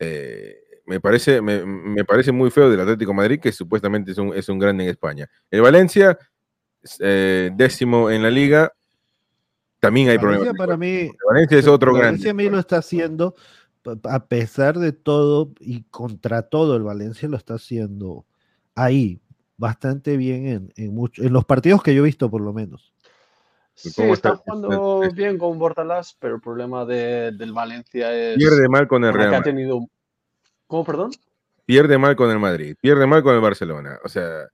Eh, 0.00 0.56
me, 0.90 1.00
parece, 1.00 1.40
me, 1.40 1.64
me 1.64 2.04
parece 2.04 2.32
muy 2.32 2.50
feo 2.50 2.68
del 2.68 2.80
Atlético 2.80 3.12
de 3.12 3.16
Madrid, 3.16 3.40
que 3.40 3.52
supuestamente 3.52 4.10
es 4.10 4.18
un, 4.18 4.34
es 4.34 4.48
un 4.48 4.58
grande 4.58 4.84
en 4.84 4.90
España. 4.90 5.30
El 5.50 5.62
Valencia, 5.62 6.18
eh, 6.98 7.50
décimo 7.54 8.10
en 8.10 8.22
la 8.22 8.30
liga, 8.30 8.72
también 9.78 10.08
hay 10.10 10.18
Valencia 10.18 10.52
problemas. 10.52 10.56
para 10.58 10.76
mí, 10.76 10.94
El 11.02 11.12
Valencia 11.28 11.58
es 11.58 11.66
otro 11.68 11.92
Valencia 11.92 12.30
a 12.30 12.34
grande. 12.34 12.44
mí 12.44 12.50
lo 12.50 12.58
está 12.58 12.78
haciendo, 12.78 13.34
a 14.04 14.26
pesar 14.26 14.78
de 14.78 14.92
todo 14.92 15.52
y 15.60 15.84
contra 15.84 16.42
todo, 16.42 16.76
el 16.76 16.82
Valencia 16.82 17.28
lo 17.28 17.36
está 17.36 17.54
haciendo 17.54 18.26
ahí. 18.74 19.20
bastante 19.56 20.16
bien 20.16 20.46
en, 20.46 20.72
en, 20.76 20.94
mucho, 20.94 21.22
en 21.22 21.32
los 21.32 21.44
partidos 21.44 21.82
que 21.82 21.94
yo 21.94 22.02
he 22.02 22.06
visto, 22.06 22.30
por 22.30 22.40
lo 22.40 22.52
menos. 22.52 22.92
Sí, 23.74 24.02
está 24.02 24.36
jugando 24.36 25.02
bien 25.14 25.38
con 25.38 25.58
Bordalas, 25.58 26.16
pero 26.18 26.34
el 26.34 26.40
problema 26.40 26.84
de, 26.84 27.32
del 27.32 27.52
Valencia 27.52 28.12
es. 28.12 28.36
Pierde 28.36 28.68
mal 28.68 28.88
con 28.88 29.04
el 29.04 29.12
Real. 29.14 29.30
Que 29.30 29.36
ha 29.36 29.42
tenido... 29.42 29.80
¿Cómo, 30.70 30.84
perdón? 30.84 31.10
Pierde 31.66 31.98
mal 31.98 32.14
con 32.14 32.30
el 32.30 32.38
Madrid, 32.38 32.76
pierde 32.80 33.04
mal 33.04 33.24
con 33.24 33.34
el 33.34 33.40
Barcelona. 33.40 33.98
O 34.04 34.08
sea. 34.08 34.48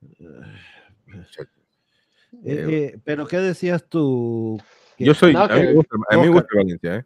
Eh, 2.42 2.66
eh, 2.68 2.98
pero, 3.04 3.26
¿qué 3.26 3.36
decías 3.36 3.84
tú? 3.86 4.58
Yo 4.98 5.12
soy. 5.12 5.34
a, 5.36 5.46
mí 5.46 5.60
me 5.60 5.72
gusta, 5.74 5.96
a 6.08 6.16
mí 6.16 6.22
me 6.22 6.28
gusta 6.30 6.48
Valencia, 6.56 6.96
¿eh? 6.96 7.04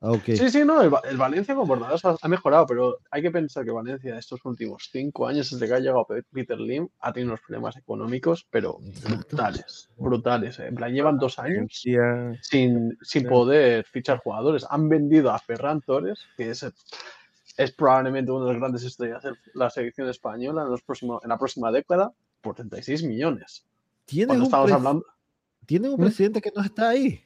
Ah, 0.00 0.12
okay. 0.12 0.36
Sí, 0.36 0.48
sí, 0.50 0.64
no, 0.64 0.80
el, 0.80 0.92
el 1.10 1.16
Valencia 1.16 1.56
con 1.56 1.66
Bordalas 1.66 2.04
ha, 2.04 2.16
ha, 2.20 2.28
mejorado, 2.28 2.66
pero 2.66 2.98
hay 3.10 3.22
que 3.22 3.32
pensar 3.32 3.64
que 3.64 3.72
Valencia 3.72 4.16
estos 4.16 4.44
últimos 4.44 4.90
cinco 4.92 5.26
años, 5.26 5.50
desde 5.50 5.66
que 5.66 5.74
ha 5.74 5.80
llegado 5.80 6.06
Peter 6.32 6.60
Lim, 6.60 6.88
ha 7.00 7.12
tenido 7.12 7.32
unos 7.32 7.40
problemas 7.40 7.76
económicos, 7.76 8.46
pero 8.48 8.78
brutales, 9.08 9.88
brutales. 9.96 10.60
¿eh? 10.60 10.68
En 10.68 10.76
plan, 10.76 10.92
llevan 10.92 11.18
dos 11.18 11.40
años 11.40 11.82
sin, 12.42 12.96
sin 13.02 13.26
poder 13.26 13.84
fichar 13.86 14.18
jugadores. 14.18 14.64
Han 14.70 14.88
vendido 14.88 15.32
a 15.32 15.38
Ferran 15.40 15.80
Torres, 15.80 16.20
que 16.36 16.50
es, 16.50 16.64
es 17.56 17.72
probablemente 17.72 18.30
una 18.30 18.46
de 18.46 18.52
las 18.52 18.60
grandes 18.60 18.84
estrellas 18.84 19.22
de 19.22 19.32
la 19.54 19.70
selección 19.70 20.08
española 20.08 20.62
en, 20.62 20.70
los 20.70 20.82
próximos, 20.82 21.22
en 21.22 21.30
la 21.30 21.38
próxima 21.38 21.70
década, 21.72 22.12
por 22.40 22.54
36 22.54 23.02
millones. 23.04 23.66
¿Tiene 24.04 24.34
un, 24.34 24.42
estamos 24.42 24.70
hablando... 24.70 25.04
¿Tiene 25.64 25.88
un 25.88 25.96
presidente 25.96 26.40
que 26.40 26.52
no 26.54 26.62
está 26.62 26.90
ahí? 26.90 27.22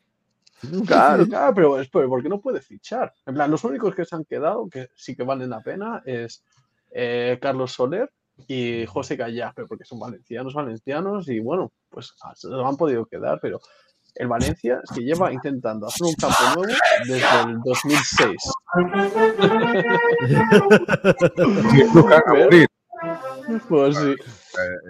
Claro, 0.87 1.27
claro, 1.27 1.55
pero, 1.55 1.77
pero 1.91 2.09
¿por 2.09 2.23
qué 2.23 2.29
no 2.29 2.41
puede 2.41 2.61
fichar? 2.61 3.13
En 3.27 3.35
plan, 3.35 3.51
los 3.51 3.65
únicos 3.65 3.95
que 3.95 4.05
se 4.05 4.15
han 4.15 4.25
quedado, 4.25 4.69
que 4.69 4.89
sí 4.95 5.17
que 5.17 5.23
valen 5.23 5.51
la 5.51 5.61
pena, 5.61 6.03
es 6.05 6.45
eh, 6.91 7.39
Carlos 7.41 7.73
Soler 7.73 8.11
y 8.47 8.85
José 8.87 9.17
Callafe, 9.17 9.67
porque 9.67 9.85
son 9.85 9.99
valencianos, 9.99 10.55
valencianos, 10.55 11.29
y 11.29 11.41
bueno, 11.41 11.73
pues 11.89 12.15
se 12.35 12.49
lo 12.49 12.67
han 12.67 12.77
podido 12.77 13.07
quedar, 13.07 13.39
pero 13.41 13.61
el 14.15 14.29
Valencia 14.29 14.81
es 14.83 14.91
que 14.91 15.03
lleva 15.03 15.33
intentando 15.33 15.87
hacer 15.87 16.07
un 16.07 16.15
campo 16.15 16.37
nuevo 16.57 16.73
desde 17.07 17.41
el 17.43 17.61
2006. 17.65 18.37
pues 23.69 23.97
sí. 23.97 24.15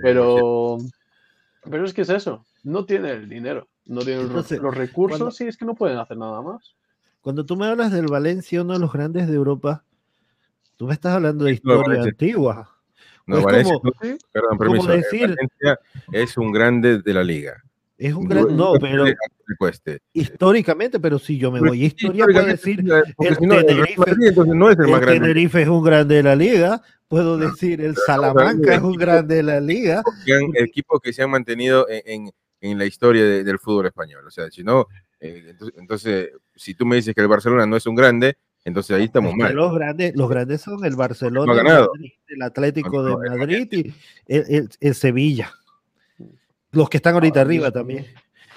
Pero, 0.02 0.78
pero 1.68 1.84
es 1.84 1.94
que 1.94 2.02
es 2.02 2.10
eso, 2.10 2.44
no 2.64 2.84
tiene 2.84 3.10
el 3.12 3.28
dinero. 3.28 3.68
No 3.86 4.02
Entonces, 4.02 4.60
los 4.60 4.74
recursos 4.74 5.18
cuando, 5.18 5.32
sí, 5.32 5.48
es 5.48 5.56
que 5.56 5.64
no 5.64 5.74
pueden 5.74 5.98
hacer 5.98 6.16
nada 6.16 6.40
más. 6.42 6.76
Cuando 7.22 7.44
tú 7.44 7.56
me 7.56 7.66
hablas 7.66 7.90
del 7.90 8.06
Valencia, 8.06 8.62
uno 8.62 8.74
de 8.74 8.78
los 8.78 8.92
grandes 8.92 9.26
de 9.26 9.34
Europa, 9.34 9.84
tú 10.76 10.86
me 10.86 10.92
estás 10.92 11.14
hablando 11.14 11.44
de 11.44 11.54
historia 11.54 11.98
no, 11.98 12.04
antigua. 12.04 12.70
No, 13.26 13.38
es 13.38 13.44
Valencia, 13.44 13.74
como, 13.74 13.92
perdón, 14.32 14.58
permiso, 14.58 14.86
decir, 14.92 15.28
Valencia 15.28 15.80
es 16.12 16.36
un 16.36 16.52
grande 16.52 17.00
de 17.02 17.14
la 17.14 17.24
liga. 17.24 17.62
Es 18.00 18.14
un 18.14 18.26
gran, 18.26 18.56
no, 18.56 18.72
pero 18.80 19.04
históricamente, 20.14 20.98
pero 20.98 21.18
si 21.18 21.36
yo 21.36 21.52
me 21.52 21.60
voy 21.60 21.82
a 21.82 21.86
historia, 21.86 22.24
puedo 22.24 22.46
decir 22.46 22.80
el, 22.80 23.36
si 23.36 23.46
no, 23.46 23.62
Tenerife, 23.62 24.10
el, 24.10 24.22
entonces 24.28 24.54
no 24.54 24.70
es 24.70 24.78
el, 24.78 24.88
más 24.88 25.00
grande. 25.00 25.20
Tenerife 25.20 25.62
es 25.62 25.68
un 25.68 25.84
grande 25.84 26.14
de 26.14 26.22
la 26.22 26.34
liga, 26.34 26.82
puedo 27.08 27.36
decir 27.36 27.80
el 27.82 27.94
Salamanca 27.96 28.74
es 28.74 28.80
un 28.80 28.94
grande 28.94 29.36
de 29.36 29.42
la 29.42 29.60
liga. 29.60 30.02
Equipos 30.54 31.00
que 31.02 31.12
se 31.12 31.22
han 31.22 31.30
mantenido 31.30 31.86
en, 31.90 32.02
en 32.06 32.30
en 32.60 32.78
la 32.78 32.84
historia 32.84 33.24
de, 33.24 33.44
del 33.44 33.58
fútbol 33.58 33.86
español. 33.86 34.26
O 34.26 34.30
sea, 34.30 34.50
si 34.50 34.62
no, 34.62 34.86
eh, 35.20 35.54
entonces, 35.76 36.30
si 36.54 36.74
tú 36.74 36.86
me 36.86 36.96
dices 36.96 37.14
que 37.14 37.20
el 37.20 37.28
Barcelona 37.28 37.66
no 37.66 37.76
es 37.76 37.86
un 37.86 37.94
grande, 37.94 38.36
entonces 38.64 38.96
ahí 38.96 39.04
estamos 39.04 39.34
mal. 39.34 39.54
Los 39.54 39.74
grandes, 39.74 40.14
los 40.14 40.28
grandes 40.28 40.60
son 40.60 40.84
el 40.84 40.94
Barcelona, 40.94 41.52
el, 41.52 41.64
Madrid, 41.64 42.12
el, 42.28 42.42
Atlético 42.42 43.02
no, 43.02 43.18
de 43.18 43.30
Madrid 43.30 43.68
y 43.70 43.94
el, 44.26 44.44
el, 44.48 44.68
el, 44.80 44.94
Sevilla. 44.94 45.52
Los 46.72 46.88
que 46.88 46.98
están 46.98 47.14
ahorita 47.14 47.40
arriba 47.40 47.70
también. 47.70 48.06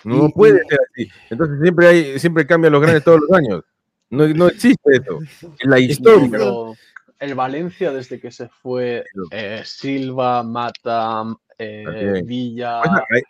No 0.04 0.28
y, 0.28 0.32
puede 0.32 0.62
ser 0.68 0.80
así. 0.92 1.10
Entonces 1.30 1.60
siempre 1.62 1.88
hay, 1.88 2.20
siempre 2.20 2.46
cambian 2.46 2.74
los 2.74 2.82
grandes 2.82 3.04
todos 3.04 3.22
los 3.22 3.32
años. 3.38 3.64
No, 4.10 4.28
no 4.28 4.48
existe 4.48 4.98
eso. 4.98 5.20
En 5.60 5.70
la 5.70 5.80
historia. 5.80 6.30
Pero 6.30 6.76
el 7.20 7.36
Valencia, 7.36 7.92
desde 7.92 8.20
que 8.20 8.32
se 8.32 8.50
fue 8.50 9.06
eh, 9.32 9.62
Silva, 9.66 10.44
Mata, 10.44 11.24
eh, 11.58 12.22
Villa. 12.26 12.82
Pues, 13.10 13.24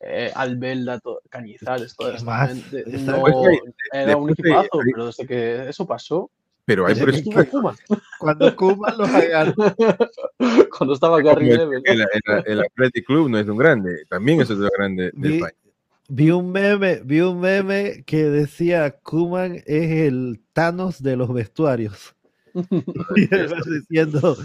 eh, 0.00 0.32
Albelda, 0.34 1.00
to, 1.00 1.20
Cañizares, 1.30 1.96
toda 1.96 2.16
esta 2.16 2.48
gente. 2.48 2.84
No, 2.98 3.24
era 3.92 4.16
un 4.16 4.30
equipazo, 4.30 4.78
pero 4.84 5.06
desde 5.06 5.26
que 5.26 5.68
eso 5.68 5.86
pasó. 5.86 6.30
Pero 6.66 6.86
hay 6.86 6.92
estuvo 6.92 7.44
Kuma. 7.46 7.76
Cuando 8.18 8.54
Kuma 8.56 8.94
lo 8.96 9.04
agarró. 9.04 9.54
Cuando 10.76 10.94
estaba 10.94 11.22
Gary 11.22 11.46
Neville. 11.46 11.82
El, 11.84 12.00
el, 12.00 12.44
el, 12.44 12.60
Athletic 12.60 13.06
Club 13.06 13.30
no 13.30 13.38
es 13.38 13.48
un 13.48 13.56
grande, 13.56 14.04
también 14.08 14.40
es 14.40 14.50
otro 14.50 14.68
grande 14.76 15.12
de 15.14 15.28
vi, 15.28 15.36
España. 15.36 15.54
Vi 16.08 16.30
un 16.30 16.52
meme, 16.52 17.00
vi 17.04 17.20
un 17.20 17.40
meme 17.40 18.02
que 18.04 18.24
decía 18.24 18.90
Kuman 18.90 19.62
es 19.64 19.90
el 20.06 20.42
Thanos 20.52 21.02
de 21.02 21.16
los 21.16 21.32
vestuarios. 21.32 22.14
y 23.16 23.28
diciendo 23.70 24.36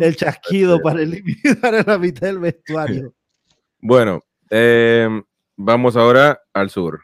el 0.00 0.16
chasquido 0.16 0.80
para 0.80 1.02
eliminar 1.02 1.34
a 1.62 1.82
la 1.82 1.98
mitad 1.98 2.26
del 2.28 2.38
vestuario. 2.38 3.12
Bueno, 3.80 4.24
eh, 4.50 5.08
vamos 5.56 5.96
ahora 5.96 6.42
al 6.52 6.68
sur, 6.68 7.00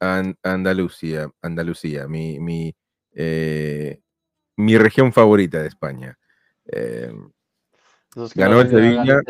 And 0.00 0.34
Andalucía, 0.42 1.30
Andalucía, 1.42 2.08
mi, 2.08 2.40
mi, 2.40 2.74
eh, 3.14 4.00
mi, 4.56 4.76
región 4.78 5.12
favorita 5.12 5.60
de 5.60 5.68
España. 5.68 6.18
Eh, 6.66 7.12
ganó 8.34 8.60
el 8.60 8.70
Sevilla. 8.70 9.20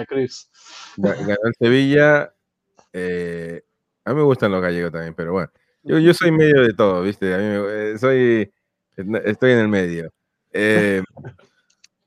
Ganó 0.96 1.40
el 1.44 1.54
Sevilla. 1.58 2.22
a 2.22 4.10
mí 4.10 4.16
me 4.16 4.22
gustan 4.22 4.52
los 4.52 4.62
gallegos 4.62 4.92
también, 4.92 5.14
pero 5.14 5.32
bueno, 5.32 5.50
yo, 5.82 5.98
yo 5.98 6.14
soy 6.14 6.30
medio 6.32 6.62
de 6.62 6.74
todo, 6.74 7.02
¿viste? 7.02 7.34
A 7.34 7.38
mí 7.38 7.44
me, 7.44 7.98
soy, 7.98 8.52
estoy 9.24 9.52
en 9.52 9.58
el 9.58 9.68
medio. 9.68 10.12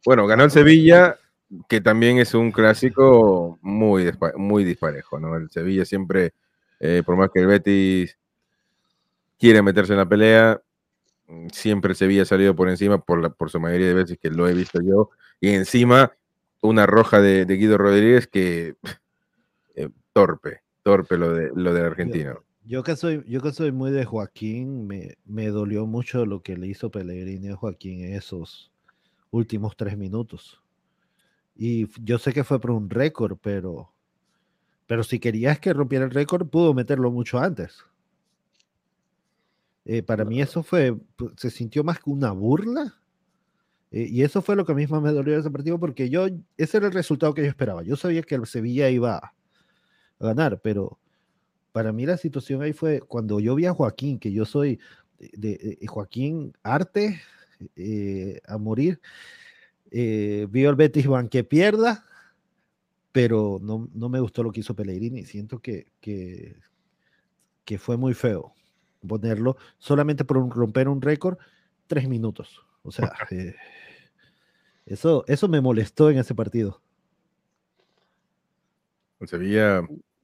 bueno, 0.05 0.27
ganó 0.27 0.43
el 0.43 0.51
Sevilla 0.51 1.17
que 1.67 1.81
también 1.81 2.17
es 2.17 2.33
un 2.33 2.51
clásico 2.51 3.57
muy, 3.61 4.11
muy 4.35 4.63
disparejo, 4.63 5.19
¿no? 5.19 5.35
El 5.35 5.49
Sevilla 5.49 5.85
siempre, 5.85 6.33
eh, 6.79 7.03
por 7.05 7.15
más 7.15 7.29
que 7.33 7.39
el 7.39 7.47
Betis 7.47 8.17
quiere 9.39 9.61
meterse 9.61 9.93
en 9.93 9.99
la 9.99 10.09
pelea, 10.09 10.61
siempre 11.51 11.91
el 11.91 11.97
Sevilla 11.97 12.21
ha 12.23 12.25
salido 12.25 12.55
por 12.55 12.69
encima 12.69 12.99
por, 12.99 13.21
la, 13.21 13.29
por 13.29 13.49
su 13.49 13.59
mayoría 13.59 13.87
de 13.87 13.93
veces 13.93 14.17
que 14.21 14.29
lo 14.29 14.47
he 14.47 14.53
visto 14.53 14.81
yo, 14.81 15.09
y 15.39 15.49
encima 15.49 16.13
una 16.61 16.85
roja 16.85 17.21
de, 17.21 17.45
de 17.45 17.55
Guido 17.55 17.77
Rodríguez 17.77 18.27
que 18.27 18.75
eh, 19.75 19.89
torpe, 20.13 20.61
torpe 20.83 21.17
lo, 21.17 21.33
de, 21.33 21.51
lo 21.55 21.73
del 21.73 21.85
argentino. 21.85 22.33
Yo, 22.33 22.43
yo, 22.65 22.83
que 22.83 22.95
soy, 22.95 23.23
yo 23.27 23.41
que 23.41 23.51
soy 23.51 23.71
muy 23.71 23.91
de 23.91 24.05
Joaquín, 24.05 24.87
me, 24.87 25.17
me 25.25 25.47
dolió 25.47 25.85
mucho 25.85 26.25
lo 26.25 26.41
que 26.41 26.57
le 26.57 26.67
hizo 26.67 26.89
Pellegrini 26.89 27.49
a 27.49 27.55
Joaquín 27.55 28.03
en 28.03 28.15
esos 28.15 28.71
últimos 29.31 29.75
tres 29.75 29.97
minutos. 29.97 30.61
Y 31.55 31.87
yo 32.03 32.19
sé 32.19 32.33
que 32.33 32.43
fue 32.43 32.59
por 32.59 32.71
un 32.71 32.89
récord, 32.89 33.37
pero, 33.41 33.91
pero 34.85 35.03
si 35.03 35.19
querías 35.19 35.59
que 35.59 35.73
rompiera 35.73 36.05
el 36.05 36.11
récord, 36.11 36.47
pudo 36.47 36.73
meterlo 36.73 37.11
mucho 37.11 37.39
antes. 37.39 37.83
Eh, 39.87 40.03
para 40.03 40.25
mí 40.25 40.41
eso 40.41 40.61
fue, 40.61 40.95
se 41.37 41.49
sintió 41.49 41.83
más 41.83 41.99
que 41.99 42.11
una 42.11 42.31
burla. 42.31 43.01
Eh, 43.89 44.07
y 44.09 44.21
eso 44.21 44.41
fue 44.41 44.55
lo 44.55 44.65
que 44.65 44.75
mismo 44.75 45.01
me 45.01 45.11
dolió 45.11 45.33
de 45.33 45.39
ese 45.39 45.49
partido, 45.49 45.79
porque 45.79 46.09
yo, 46.09 46.27
ese 46.57 46.77
era 46.77 46.87
el 46.87 46.93
resultado 46.93 47.33
que 47.33 47.41
yo 47.41 47.47
esperaba. 47.47 47.83
Yo 47.83 47.95
sabía 47.95 48.21
que 48.21 48.35
el 48.35 48.45
Sevilla 48.45 48.89
iba 48.89 49.17
a 49.17 49.33
ganar, 50.19 50.59
pero 50.61 50.99
para 51.71 51.91
mí 51.91 52.05
la 52.05 52.17
situación 52.17 52.61
ahí 52.61 52.73
fue 52.73 52.99
cuando 52.99 53.39
yo 53.39 53.55
vi 53.55 53.65
a 53.65 53.73
Joaquín, 53.73 54.19
que 54.19 54.31
yo 54.31 54.45
soy 54.45 54.79
de, 55.19 55.77
de 55.79 55.87
Joaquín 55.87 56.53
Arte 56.63 57.21
eh, 57.75 58.39
a 58.45 58.57
morir 58.57 59.01
eh, 59.91 60.47
vio 60.49 60.69
el 60.69 60.75
Betis 60.75 61.07
Van 61.07 61.29
que 61.29 61.43
pierda, 61.43 62.05
pero 63.11 63.59
no, 63.61 63.89
no, 63.93 64.09
me 64.09 64.19
gustó 64.19 64.43
lo 64.43 64.51
que 64.51 64.59
hizo 64.59 64.75
Pellegrini. 64.75 65.25
Siento 65.25 65.59
que, 65.59 65.87
que, 66.01 66.55
que 67.65 67.77
fue 67.77 67.97
muy 67.97 68.13
feo 68.13 68.53
ponerlo 69.05 69.57
solamente 69.77 70.25
por 70.25 70.37
un, 70.37 70.51
romper 70.51 70.87
un 70.87 71.01
récord, 71.01 71.37
tres 71.87 72.07
minutos. 72.07 72.63
O 72.83 72.91
sea, 72.91 73.11
eh, 73.31 73.55
eso, 74.85 75.25
eso 75.27 75.47
me 75.47 75.61
molestó 75.61 76.09
en 76.09 76.19
ese 76.19 76.33
partido. 76.33 76.81
En 79.19 79.27
Sevilla, 79.27 79.81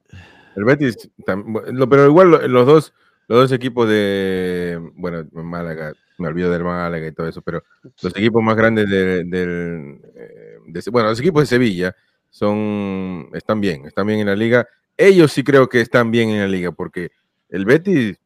el 0.55 0.63
Betis, 0.63 1.09
pero 1.25 2.05
igual 2.05 2.51
los 2.51 2.65
dos, 2.65 2.93
los 3.27 3.39
dos 3.39 3.51
equipos 3.51 3.87
de, 3.89 4.79
bueno, 4.95 5.27
Málaga, 5.31 5.93
me 6.17 6.27
olvido 6.27 6.51
del 6.51 6.63
Málaga 6.63 7.07
y 7.07 7.11
todo 7.11 7.27
eso, 7.27 7.41
pero 7.41 7.63
los 8.01 8.15
equipos 8.15 8.43
más 8.43 8.55
grandes 8.55 8.89
del, 8.89 9.29
de, 9.29 9.99
eh, 10.15 10.57
de, 10.67 10.91
bueno, 10.91 11.09
los 11.09 11.19
equipos 11.19 11.43
de 11.43 11.47
Sevilla 11.47 11.95
son, 12.29 13.29
están 13.33 13.61
bien, 13.61 13.85
están 13.85 14.07
bien 14.07 14.19
en 14.19 14.27
la 14.27 14.35
liga. 14.35 14.67
Ellos 14.95 15.31
sí 15.31 15.43
creo 15.43 15.67
que 15.67 15.81
están 15.81 16.11
bien 16.11 16.29
en 16.29 16.39
la 16.39 16.47
liga, 16.47 16.71
porque 16.71 17.11
el 17.49 17.65
Betis, 17.65 18.17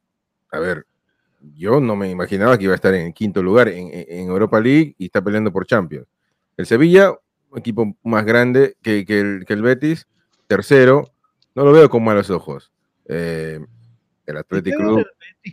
a 0.50 0.58
ver, 0.58 0.86
yo 1.54 1.80
no 1.80 1.96
me 1.96 2.10
imaginaba 2.10 2.58
que 2.58 2.64
iba 2.64 2.72
a 2.72 2.76
estar 2.76 2.94
en 2.94 3.12
quinto 3.12 3.42
lugar 3.42 3.68
en, 3.68 3.90
en 3.92 4.28
Europa 4.28 4.60
League 4.60 4.94
y 4.98 5.06
está 5.06 5.22
peleando 5.22 5.52
por 5.52 5.66
Champions. 5.66 6.06
El 6.56 6.66
Sevilla, 6.66 7.12
un 7.50 7.58
equipo 7.58 7.96
más 8.02 8.24
grande 8.24 8.76
que, 8.82 9.04
que, 9.04 9.20
el, 9.20 9.44
que 9.46 9.52
el 9.52 9.62
Betis, 9.62 10.06
tercero, 10.46 11.10
no 11.54 11.64
lo 11.64 11.72
veo 11.72 11.88
con 11.88 12.04
malos 12.04 12.30
ojos. 12.30 12.72
Eh, 13.06 13.60
el 14.26 14.36
Atlético 14.36 14.78
Club. 14.78 15.06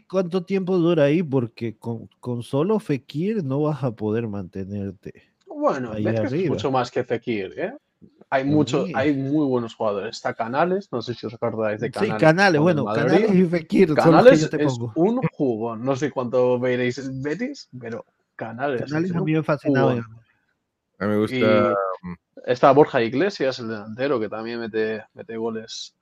¿Cuánto 0.10 0.44
tiempo 0.44 0.78
dura 0.78 1.04
ahí? 1.06 1.24
Porque 1.24 1.78
con, 1.78 2.10
con, 2.20 2.44
solo 2.44 2.80
Fekir 2.80 3.44
no 3.44 3.62
vas 3.62 3.84
a 3.84 3.92
poder 3.92 4.28
mantenerte. 4.28 5.24
Bueno, 5.48 5.94
ahí 5.94 6.06
es 6.06 6.50
mucho 6.50 6.72
más 6.72 6.92
que 6.92 7.04
Fekir, 7.04 7.54
¿eh? 7.58 7.74
Hay 8.36 8.44
muchos, 8.44 8.90
hay 8.96 9.14
muy 9.14 9.46
buenos 9.46 9.76
jugadores. 9.76 10.18
Está 10.18 10.34
Canales, 10.34 10.92
no 10.92 11.02
sé 11.02 11.14
si 11.14 11.26
os 11.26 11.34
acordáis 11.34 11.80
de 11.80 11.90
Canales. 11.90 12.16
Sí, 12.16 12.20
Canales, 12.20 12.60
bueno, 12.60 12.84
Canales 12.84 13.34
y 13.34 13.46
Fekir. 13.46 13.94
Canales 13.94 14.50
es 14.52 14.78
un 14.96 15.22
jugo. 15.32 15.78
No 15.78 15.96
sé 15.96 16.12
cuánto 16.12 16.60
veréis 16.60 17.02
Betis, 17.22 17.70
pero 17.80 18.04
Canales. 18.36 18.82
Canales 18.82 19.16
a 19.16 19.22
mí 19.22 19.32
me 19.32 19.42
fascinaba. 19.42 19.94
A 19.94 19.96
mí 19.96 20.04
me 21.00 21.18
gusta. 21.18 21.74
Mm, 22.02 22.14
está 22.46 22.74
Borja 22.74 23.02
Iglesias, 23.02 23.60
el 23.60 23.70
delantero, 23.70 24.20
que 24.20 24.28
también 24.28 24.60
mete, 24.60 25.06
mete 25.14 25.38
goles. 25.38 25.96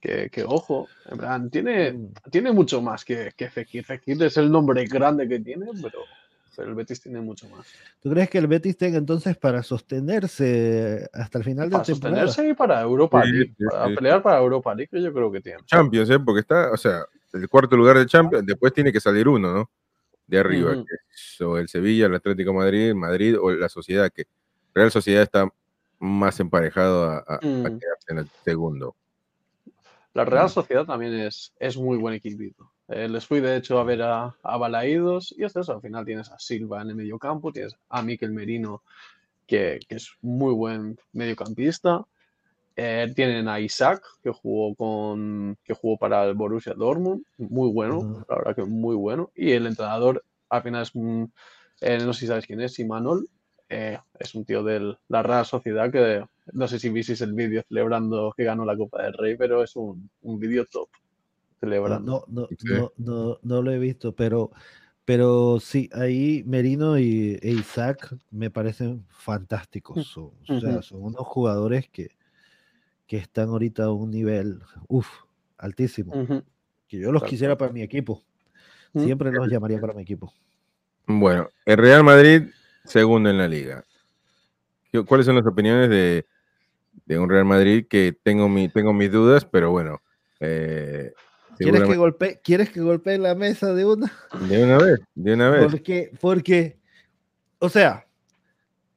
Que, 0.00 0.28
que, 0.28 0.42
ojo, 0.42 0.88
en 1.08 1.18
plan, 1.18 1.50
tiene, 1.50 1.92
mm. 1.92 2.12
tiene 2.32 2.50
mucho 2.50 2.82
más 2.82 3.04
que, 3.04 3.32
que 3.36 3.48
Fekir. 3.48 3.84
Fekir 3.84 4.20
es 4.24 4.36
el 4.38 4.50
nombre 4.50 4.84
grande 4.86 5.28
que 5.28 5.38
tiene, 5.38 5.66
pero 5.80 6.00
pero 6.56 6.70
el 6.70 6.74
Betis 6.74 7.00
tiene 7.00 7.20
mucho 7.20 7.48
más. 7.50 7.66
¿Tú 8.00 8.10
crees 8.10 8.30
que 8.30 8.38
el 8.38 8.46
Betis 8.46 8.76
tenga 8.76 8.96
entonces 8.96 9.36
para 9.36 9.62
sostenerse 9.62 11.08
hasta 11.12 11.38
el 11.38 11.44
final 11.44 11.68
de 11.68 11.76
la 11.76 11.82
temporada? 11.82 12.16
Para 12.16 12.26
sostenerse 12.26 12.50
y 12.50 12.54
para 12.54 12.80
Europa 12.80 13.24
League, 13.24 13.54
para 13.70 13.94
pelear 13.94 14.22
para 14.22 14.38
Europa 14.38 14.74
League, 14.74 14.90
yo 14.92 15.12
creo 15.12 15.30
que 15.30 15.40
tiene. 15.40 15.58
Champions, 15.66 16.10
¿eh? 16.10 16.18
porque 16.18 16.40
está, 16.40 16.72
o 16.72 16.76
sea, 16.76 17.04
el 17.34 17.48
cuarto 17.48 17.76
lugar 17.76 17.98
de 17.98 18.06
Champions, 18.06 18.46
después 18.46 18.72
tiene 18.72 18.92
que 18.92 19.00
salir 19.00 19.28
uno, 19.28 19.52
¿no? 19.52 19.70
De 20.26 20.38
arriba, 20.38 20.82
o 21.40 21.58
el 21.58 21.68
Sevilla, 21.68 22.06
el 22.06 22.14
Atlético 22.14 22.52
Madrid, 22.52 22.94
Madrid 22.94 23.36
o 23.38 23.52
la 23.52 23.68
Sociedad, 23.68 24.10
que 24.10 24.24
Real 24.74 24.90
Sociedad 24.90 25.22
está 25.22 25.48
más 25.98 26.40
emparejado 26.40 27.04
a, 27.04 27.18
a, 27.18 27.36
mm. 27.36 27.78
quedarse 27.78 28.06
en 28.08 28.18
el 28.18 28.28
segundo. 28.44 28.96
La 30.14 30.24
Real 30.24 30.48
Sociedad 30.48 30.84
también 30.84 31.14
es, 31.14 31.52
es 31.60 31.76
muy 31.76 31.96
buen 31.98 32.14
equipito. 32.14 32.72
Eh, 32.88 33.08
les 33.08 33.26
fui 33.26 33.40
de 33.40 33.56
hecho 33.56 33.78
a 33.80 33.84
ver 33.84 34.02
a, 34.02 34.36
a 34.42 34.56
Balaídos 34.56 35.34
y 35.36 35.44
es 35.44 35.56
eso, 35.56 35.72
al 35.72 35.80
final 35.80 36.04
tienes 36.04 36.30
a 36.30 36.38
Silva 36.38 36.82
en 36.82 36.90
el 36.90 36.94
medio 36.94 37.18
campo, 37.18 37.52
tienes 37.52 37.76
a 37.88 38.02
Miquel 38.02 38.30
Merino, 38.30 38.82
que, 39.46 39.80
que 39.88 39.96
es 39.96 40.12
muy 40.22 40.54
buen 40.54 40.98
mediocampista. 41.12 42.04
Eh, 42.78 43.10
tienen 43.16 43.48
a 43.48 43.58
Isaac, 43.58 44.02
que 44.22 44.30
jugó, 44.30 44.74
con, 44.74 45.56
que 45.64 45.72
jugó 45.72 45.96
para 45.96 46.24
el 46.24 46.34
Borussia 46.34 46.74
Dortmund, 46.74 47.24
muy 47.38 47.70
bueno, 47.70 48.24
la 48.28 48.36
verdad 48.36 48.54
que 48.54 48.64
muy 48.64 48.94
bueno. 48.94 49.30
Y 49.34 49.52
el 49.52 49.66
entrenador, 49.66 50.22
al 50.50 50.62
final 50.62 50.82
es 50.82 50.94
un, 50.94 51.32
eh, 51.80 51.98
no 52.04 52.12
sé 52.12 52.20
si 52.20 52.26
sabes 52.26 52.46
quién 52.46 52.60
es, 52.60 52.78
Imanol, 52.78 53.28
es 53.68 54.34
un 54.34 54.44
tío 54.44 54.62
de 54.62 54.94
la 55.08 55.22
Real 55.22 55.46
Sociedad 55.46 55.90
que 55.90 56.24
no 56.52 56.68
sé 56.68 56.78
si 56.78 56.90
visteis 56.90 57.20
el 57.22 57.32
vídeo 57.32 57.64
celebrando 57.66 58.32
que 58.36 58.44
ganó 58.44 58.64
la 58.64 58.76
Copa 58.76 59.02
del 59.02 59.14
Rey, 59.14 59.36
pero 59.36 59.64
es 59.64 59.74
un, 59.74 60.10
un 60.20 60.38
vídeo 60.38 60.66
top 60.66 60.88
celebrando. 61.60 62.26
No, 62.28 62.48
no, 62.48 62.92
no, 62.96 63.38
no, 63.42 63.62
lo 63.62 63.72
he 63.72 63.78
visto, 63.78 64.14
pero, 64.14 64.50
pero 65.04 65.58
sí, 65.60 65.88
ahí 65.92 66.42
Merino 66.46 66.98
y, 66.98 67.38
e 67.42 67.50
Isaac 67.52 68.16
me 68.30 68.50
parecen 68.50 69.04
fantásticos. 69.08 70.06
Son, 70.06 70.32
O 70.48 70.60
sea, 70.60 70.82
son 70.82 71.02
unos 71.02 71.26
jugadores 71.26 71.88
que, 71.88 72.16
que 73.06 73.16
están 73.16 73.48
ahorita 73.48 73.84
a 73.84 73.92
un 73.92 74.10
nivel, 74.10 74.60
uff, 74.88 75.08
altísimo. 75.58 76.12
Que 76.88 76.98
yo 76.98 77.12
los 77.12 77.24
quisiera 77.24 77.56
para 77.56 77.72
mi 77.72 77.82
equipo. 77.82 78.22
Siempre 78.94 79.30
los 79.30 79.48
llamaría 79.48 79.80
para 79.80 79.92
mi 79.92 80.02
equipo. 80.02 80.32
Bueno, 81.06 81.48
el 81.64 81.76
Real 81.76 82.02
Madrid, 82.02 82.48
segundo 82.84 83.30
en 83.30 83.38
la 83.38 83.46
liga. 83.46 83.84
¿Cuáles 85.06 85.26
son 85.26 85.36
las 85.36 85.46
opiniones 85.46 85.90
de, 85.90 86.26
de 87.04 87.18
un 87.18 87.28
Real 87.28 87.44
Madrid 87.44 87.86
que 87.88 88.16
tengo, 88.22 88.48
mi, 88.48 88.68
tengo 88.68 88.92
mis 88.92 89.12
dudas, 89.12 89.44
pero 89.44 89.70
bueno, 89.70 90.00
eh, 90.40 91.12
¿Quieres 91.56 91.82
que, 91.82 91.96
golpee, 91.96 92.40
¿Quieres 92.42 92.70
que 92.70 92.80
golpee 92.80 93.18
la 93.18 93.34
mesa 93.34 93.72
de 93.72 93.84
una? 93.84 94.12
De 94.48 94.64
una 94.64 94.78
vez, 94.78 95.00
de 95.14 95.34
una 95.34 95.50
vez. 95.50 95.64
Porque, 95.70 96.12
porque, 96.20 96.78
o 97.58 97.68
sea, 97.68 98.06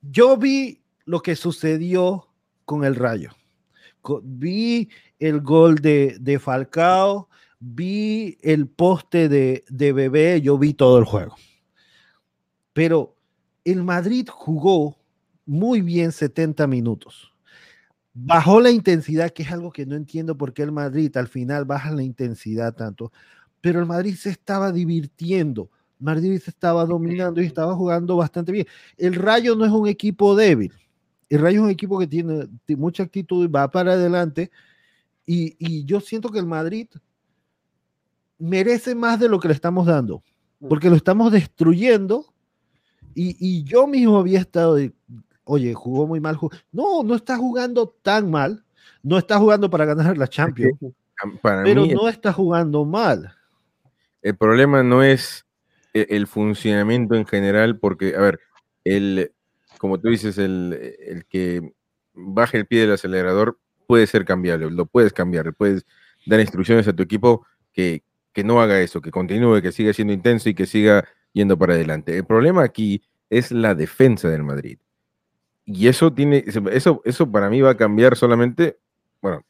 yo 0.02 0.38
vi 0.38 0.82
lo 1.06 1.22
que 1.22 1.36
sucedió 1.36 2.28
con 2.66 2.84
el 2.84 2.96
Rayo. 2.96 3.32
Vi 4.24 4.90
el 5.20 5.42
gol 5.42 5.76
de, 5.76 6.18
de 6.20 6.40
Falcao, 6.40 7.30
vi 7.60 8.38
el 8.42 8.68
poste 8.68 9.30
de, 9.30 9.64
de 9.70 9.94
Bebé, 9.94 10.42
yo 10.42 10.58
vi 10.58 10.74
todo 10.74 10.98
el 10.98 11.06
juego. 11.06 11.36
Pero 12.74 13.16
el 13.66 13.84
Madrid 13.84 14.28
jugó 14.32 14.98
muy 15.46 15.82
bien 15.82 16.12
70 16.12 16.68
minutos 16.68 17.29
bajó 18.14 18.62
la 18.62 18.72
intensidad, 18.72 19.32
que 19.32 19.44
es 19.44 19.52
algo 19.52 19.72
que 19.72 19.86
no 19.86 19.96
entiendo 19.96 20.38
por 20.38 20.54
qué 20.54 20.64
el 20.64 20.72
Madrid 20.72 21.16
al 21.18 21.28
final 21.28 21.66
baja 21.66 21.92
la 21.92 22.04
intensidad 22.04 22.74
tanto, 22.74 23.12
pero 23.62 23.80
el 23.80 23.86
Madrid 23.86 24.16
se 24.16 24.30
estaba 24.30 24.72
divirtiendo, 24.72 25.70
Madrid 26.00 26.40
se 26.40 26.50
estaba 26.50 26.86
dominando 26.86 27.42
y 27.42 27.46
estaba 27.46 27.76
jugando 27.76 28.16
bastante 28.16 28.52
bien. 28.52 28.68
El 28.98 29.16
Rayo 29.16 29.56
no 29.56 29.66
es 29.66 29.72
un 29.72 29.88
equipo 29.88 30.36
débil, 30.36 30.74
el 31.30 31.42
Rayo 31.42 31.60
es 31.60 31.66
un 31.66 31.72
equipo 31.72 32.00
que 32.00 32.08
tiene 32.08 32.48
mucha 32.70 33.04
actitud 33.04 33.46
y 33.46 33.48
va 33.48 33.70
para 33.70 33.94
adelante, 33.94 34.50
y, 35.32 35.86
yo 35.86 36.00
siento 36.00 36.30
que 36.30 36.40
el 36.40 36.48
Madrid 36.48 36.88
merece 38.40 38.96
más 38.96 39.20
de 39.20 39.30
lo 39.30 39.40
que 39.40 39.48
le 39.48 39.54
estamos 39.54 39.86
dando, 39.86 40.24
porque 40.68 40.90
lo 40.90 40.96
estamos 40.96 41.32
destruyendo. 41.32 42.34
Y, 43.14 43.38
y, 43.40 43.64
yo 43.64 43.86
mismo 43.86 44.18
había 44.18 44.40
estado 44.40 44.80
oye, 45.50 45.74
jugó 45.74 46.06
muy 46.06 46.20
mal. 46.20 46.38
No, 46.72 47.04
no 47.04 47.16
está 47.16 47.38
jugando 47.38 47.96
tan 48.02 48.30
mal. 48.30 48.64
No 49.02 49.18
está 49.18 49.40
jugando 49.40 49.70
para 49.70 49.86
ganar 49.86 50.18
la 50.18 50.28
Champions. 50.28 50.78
pero 51.64 51.86
no 51.86 52.08
está 52.08 52.32
jugando 52.32 52.86
mal. 52.86 53.36
El 54.22 54.38
problema 54.38 54.84
no 54.84 55.02
es 55.02 55.46
e-, 55.94 56.08
el 56.10 56.28
funcionamiento 56.28 57.16
en 57.16 57.26
general, 57.26 57.80
porque, 57.80 58.16
a 58.16 58.22
ver, 58.22 58.40
el, 58.84 59.32
como 59.80 60.00
tú 60.00 60.10
dices, 60.10 60.38
el, 60.38 60.96
el 61.00 61.26
que 61.26 61.74
baje 62.14 62.58
el 62.58 62.68
pie 62.68 62.82
del 62.82 62.94
acelerador 62.94 63.58
puede 63.88 64.06
ser 64.06 64.26
cambiable, 64.26 64.70
lo 64.70 64.86
puedes 64.86 65.14
cambiar, 65.14 65.54
puedes 65.56 65.86
dar 66.28 66.40
instrucciones 66.40 66.88
a 66.88 66.94
tu 66.94 67.02
equipo 67.02 67.46
que, 67.74 68.04
que 68.34 68.44
no 68.44 68.62
haga 68.62 68.80
eso, 68.82 69.02
que 69.02 69.10
continúe, 69.10 69.62
que 69.62 69.72
siga 69.72 69.94
siendo 69.94 70.14
intenso 70.14 70.48
y 70.48 70.54
que 70.54 70.68
siga 70.68 71.08
yendo 71.34 71.58
para 71.58 71.74
adelante. 71.74 72.16
El 72.16 72.26
problema 72.26 72.64
aquí 72.64 73.02
es 73.32 73.52
la 73.52 73.74
defensa 73.74 74.30
del 74.30 74.44
Madrid. 74.44 74.78
Y 75.72 75.88
eso 75.88 76.12
tiene, 76.12 76.44
eso, 76.72 77.00
eso 77.06 77.32
para 77.32 77.48
mí 77.48 77.62
va 77.62 77.70
a 77.70 77.78
cambiar 77.78 78.18
solamente, 78.18 78.80
bueno, 79.22 79.44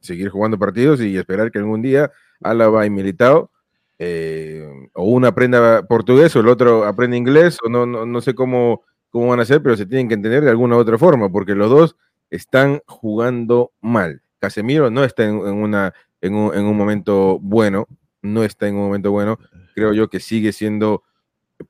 seguir 0.00 0.30
jugando 0.30 0.58
partidos 0.58 1.02
y 1.02 1.14
esperar 1.18 1.52
que 1.52 1.58
algún 1.58 1.82
día 1.82 2.10
Álava 2.40 2.86
y 2.86 2.90
Militao, 2.90 3.50
eh, 3.98 4.66
o 4.94 5.04
uno 5.04 5.26
aprenda 5.26 5.86
portugués 5.86 6.34
o 6.36 6.40
el 6.40 6.48
otro 6.48 6.86
aprenda 6.86 7.18
inglés, 7.18 7.58
o 7.62 7.68
no, 7.68 7.84
no, 7.84 8.20
sé 8.22 8.34
cómo, 8.34 8.82
cómo 9.10 9.28
van 9.28 9.40
a 9.40 9.42
hacer, 9.42 9.62
pero 9.62 9.76
se 9.76 9.84
tienen 9.84 10.08
que 10.08 10.14
entender 10.14 10.42
de 10.42 10.48
alguna 10.48 10.76
u 10.76 10.78
otra 10.78 10.96
forma, 10.96 11.30
porque 11.30 11.54
los 11.54 11.68
dos 11.68 11.96
están 12.30 12.80
jugando 12.86 13.72
mal. 13.82 14.22
Casemiro 14.38 14.88
no 14.90 15.04
está 15.04 15.24
en, 15.24 15.34
una, 15.36 15.92
en, 16.22 16.34
un, 16.34 16.54
en 16.54 16.64
un 16.64 16.78
momento 16.78 17.38
bueno, 17.40 17.88
no 18.22 18.42
está 18.42 18.68
en 18.68 18.76
un 18.76 18.86
momento 18.86 19.10
bueno. 19.10 19.38
Creo 19.74 19.92
yo 19.92 20.08
que 20.08 20.18
sigue 20.18 20.52
siendo 20.52 21.02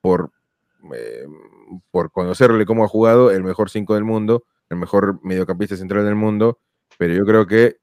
por 0.00 0.30
eh, 0.94 1.26
por 1.90 2.10
conocerle 2.10 2.66
cómo 2.66 2.84
ha 2.84 2.88
jugado, 2.88 3.30
el 3.30 3.42
mejor 3.42 3.70
5 3.70 3.94
del 3.94 4.04
mundo, 4.04 4.44
el 4.70 4.76
mejor 4.76 5.20
mediocampista 5.22 5.76
central 5.76 6.04
del 6.04 6.14
mundo, 6.14 6.58
pero 6.98 7.14
yo 7.14 7.24
creo 7.24 7.46
que 7.46 7.76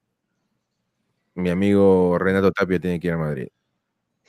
mi 1.34 1.50
amigo 1.50 2.16
Renato 2.18 2.52
Tapia 2.52 2.78
tiene 2.78 3.00
que 3.00 3.08
ir 3.08 3.14
a 3.14 3.18
Madrid 3.18 3.48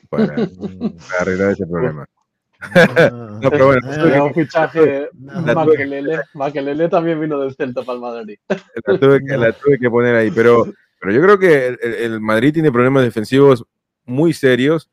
para, 0.10 0.36
arreglar 1.20 1.52
ese 1.52 1.66
problema. 1.68 2.06
no, 3.42 3.52
pero 3.52 3.68
bueno, 3.68 4.26
un 4.26 4.34
fichaje. 4.34 5.10
Maquelele, 6.34 6.90
también 6.90 7.20
vino 7.20 7.40
del 7.40 7.54
Celta 7.54 7.84
para 7.84 7.96
el 7.96 8.02
Madrid. 8.02 8.40
La 8.48 8.98
tuve, 8.98 9.20
que, 9.24 9.38
la 9.38 9.52
tuve 9.52 9.78
que 9.78 9.90
poner 9.90 10.16
ahí, 10.16 10.32
pero, 10.32 10.66
pero 11.00 11.12
yo 11.12 11.22
creo 11.22 11.38
que 11.38 11.68
el, 11.68 11.94
el 11.94 12.22
Madrid 12.22 12.54
tiene 12.54 12.72
problemas 12.72 13.04
defensivos 13.04 13.66
muy 14.06 14.34
serios. 14.34 14.90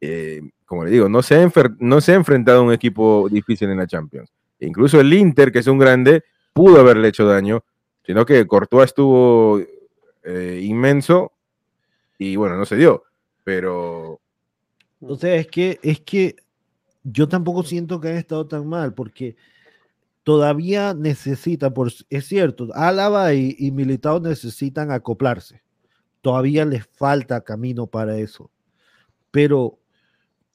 Eh, 0.00 0.42
como 0.64 0.84
le 0.84 0.90
digo, 0.90 1.08
no 1.08 1.22
se, 1.22 1.36
ha 1.36 1.52
no 1.78 2.00
se 2.00 2.12
ha 2.12 2.16
enfrentado 2.16 2.60
a 2.60 2.62
un 2.62 2.72
equipo 2.72 3.28
difícil 3.30 3.70
en 3.70 3.78
la 3.78 3.86
Champions. 3.86 4.32
Incluso 4.60 5.00
el 5.00 5.12
Inter, 5.12 5.52
que 5.52 5.60
es 5.60 5.66
un 5.66 5.78
grande, 5.78 6.24
pudo 6.52 6.80
haberle 6.80 7.08
hecho 7.08 7.26
daño, 7.26 7.64
sino 8.04 8.26
que 8.26 8.46
Courtois 8.46 8.86
estuvo 8.86 9.60
eh, 10.24 10.60
inmenso 10.62 11.32
y 12.18 12.36
bueno, 12.36 12.56
no 12.56 12.64
se 12.64 12.76
dio, 12.76 13.04
pero... 13.44 14.20
O 15.00 15.16
sea, 15.16 15.34
es 15.36 15.46
que, 15.46 15.78
es 15.82 16.00
que 16.00 16.36
yo 17.04 17.28
tampoco 17.28 17.62
siento 17.62 18.00
que 18.00 18.08
haya 18.08 18.18
estado 18.18 18.46
tan 18.46 18.66
mal, 18.66 18.94
porque 18.94 19.36
todavía 20.24 20.94
necesita, 20.94 21.72
por, 21.72 21.92
es 22.08 22.26
cierto, 22.26 22.68
Álava 22.74 23.34
y, 23.34 23.54
y 23.58 23.70
Militao 23.70 24.18
necesitan 24.18 24.90
acoplarse. 24.90 25.62
Todavía 26.22 26.64
les 26.64 26.86
falta 26.86 27.42
camino 27.42 27.86
para 27.86 28.18
eso. 28.18 28.50
Pero 29.30 29.78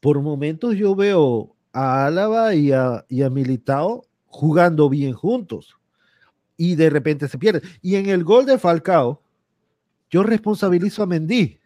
por 0.02 0.20
momentos 0.22 0.76
yo 0.76 0.96
veo 0.96 1.56
a 1.72 2.08
Álava 2.08 2.54
y 2.54 2.74
a, 2.74 3.06
Militao 3.10 4.06
jugando 4.26 4.90
bien 4.90 5.14
juntos. 5.14 5.78
y 6.58 6.76
de 6.76 6.90
repente 6.90 7.28
se 7.28 7.40
pierde. 7.40 7.62
Y 7.82 7.96
en 7.96 8.08
el 8.08 8.24
gol 8.24 8.46
de 8.46 8.60
Falcao, 8.60 9.24
yo 10.12 10.22
responsabilizo 10.22 11.02
a 11.02 11.08
Mendy. 11.08 11.60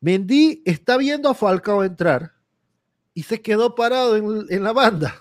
Mendy 0.00 0.62
está 0.64 0.96
viendo 0.96 1.28
a 1.28 1.34
Falcao 1.34 1.82
entrar 1.82 2.32
y 3.12 3.24
se 3.24 3.40
quedó 3.42 3.74
parado 3.74 4.16
en, 4.16 4.62
la 4.62 4.72
banda. 4.72 5.14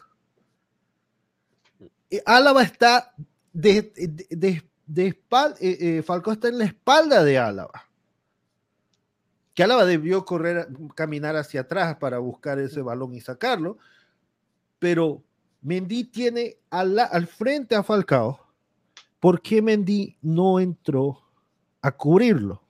Eh, 2.11 2.21
Álava 2.25 2.61
está 2.61 3.13
de, 3.51 3.91
eh, 3.97 4.61
eh, 5.59 6.03
Falcao 6.05 6.33
está 6.33 6.49
en 6.49 6.59
la 6.59 6.65
espalda 6.65 7.23
de 7.23 7.37
Álava. 7.39 7.88
Que 9.59 9.63
Álava 9.63 9.83
debió 9.83 10.23
correr, 10.23 10.69
caminar 10.95 11.35
hacia 11.35 11.59
atrás 11.59 11.97
para 11.97 12.17
buscar 12.19 12.59
ese 12.59 12.81
balón 12.81 13.13
y 13.13 13.19
sacarlo, 13.19 13.77
pero 14.79 15.21
Mendy 15.61 16.05
tiene 16.05 16.55
al, 16.69 16.97
al 16.97 17.27
frente 17.27 17.75
a 17.75 17.83
Falcao. 17.83 18.39
¿Por 19.19 19.41
qué 19.41 19.61
Mendy 19.61 20.15
no 20.21 20.61
entró 20.61 21.19
a 21.81 21.91
cubrirlo? 21.91 22.63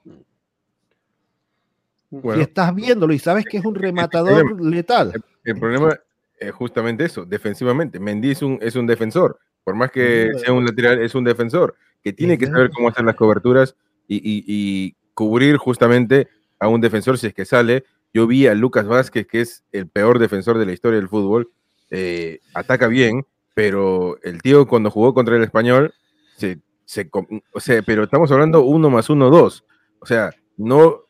Bueno, 2.10 2.38
si 2.38 2.50
estás 2.50 2.74
viéndolo 2.74 3.14
y 3.14 3.20
sabes 3.20 3.46
que 3.46 3.58
es 3.58 3.66
un 3.66 3.76
rematador 3.76 4.58
el 4.60 4.72
letal. 4.72 5.12
El, 5.14 5.24
el, 5.44 5.60
problema 5.60 5.96
es 6.40 6.52
justamente 6.54 7.06
eso, 7.06 7.24
defensivamente. 7.24 8.00
Mendy 8.00 8.32
es 8.32 8.42
un, 8.42 8.58
es 8.64 8.76
un 8.76 8.88
defensor, 8.88 9.38
por 9.64 9.76
más 9.76 9.92
que 9.92 10.32
sea 10.44 10.52
un 10.54 10.66
lateral, 10.66 11.00
es 11.04 11.14
un 11.14 11.24
defensor 11.24 11.76
que 12.02 12.14
tiene 12.14 12.36
que 12.36 12.48
saber 12.48 12.72
cómo 12.72 12.90
hacer 12.90 13.06
las 13.06 13.16
coberturas 13.16 13.76
y, 14.08 14.16
y, 14.16 14.44
y, 14.48 14.96
cubrir 15.14 15.58
justamente 15.58 16.30
a 16.60 16.68
un 16.68 16.82
defensor 16.82 17.18
si 17.18 17.28
es 17.28 17.34
que 17.34 17.46
sale. 17.46 17.86
Yo 18.14 18.28
vi 18.28 18.48
a 18.48 18.56
Lucas 18.56 18.88
Vázquez, 18.88 19.28
que 19.28 19.42
es 19.42 19.64
el 19.72 19.88
peor 19.88 20.20
defensor 20.20 20.58
de 20.58 20.66
la 20.66 20.74
historia 20.74 21.00
del 21.00 21.10
fútbol, 21.10 21.52
eh, 21.92 22.40
ataca 22.54 22.88
bien, 22.88 23.26
pero 23.54 24.18
el 24.24 24.42
tío 24.42 24.68
cuando 24.68 24.92
jugó 24.92 25.14
contra 25.14 25.36
el 25.36 25.44
español, 25.44 25.94
se, 26.38 26.60
se, 26.86 27.10
o 27.54 27.60
sea, 27.60 27.82
pero 27.84 28.04
estamos 28.04 28.32
hablando 28.32 28.62
uno 28.62 28.90
más 28.90 29.10
uno, 29.10 29.30
dos. 29.30 29.66
O 30.00 30.06
sea, 30.06 30.32
no, 30.58 31.02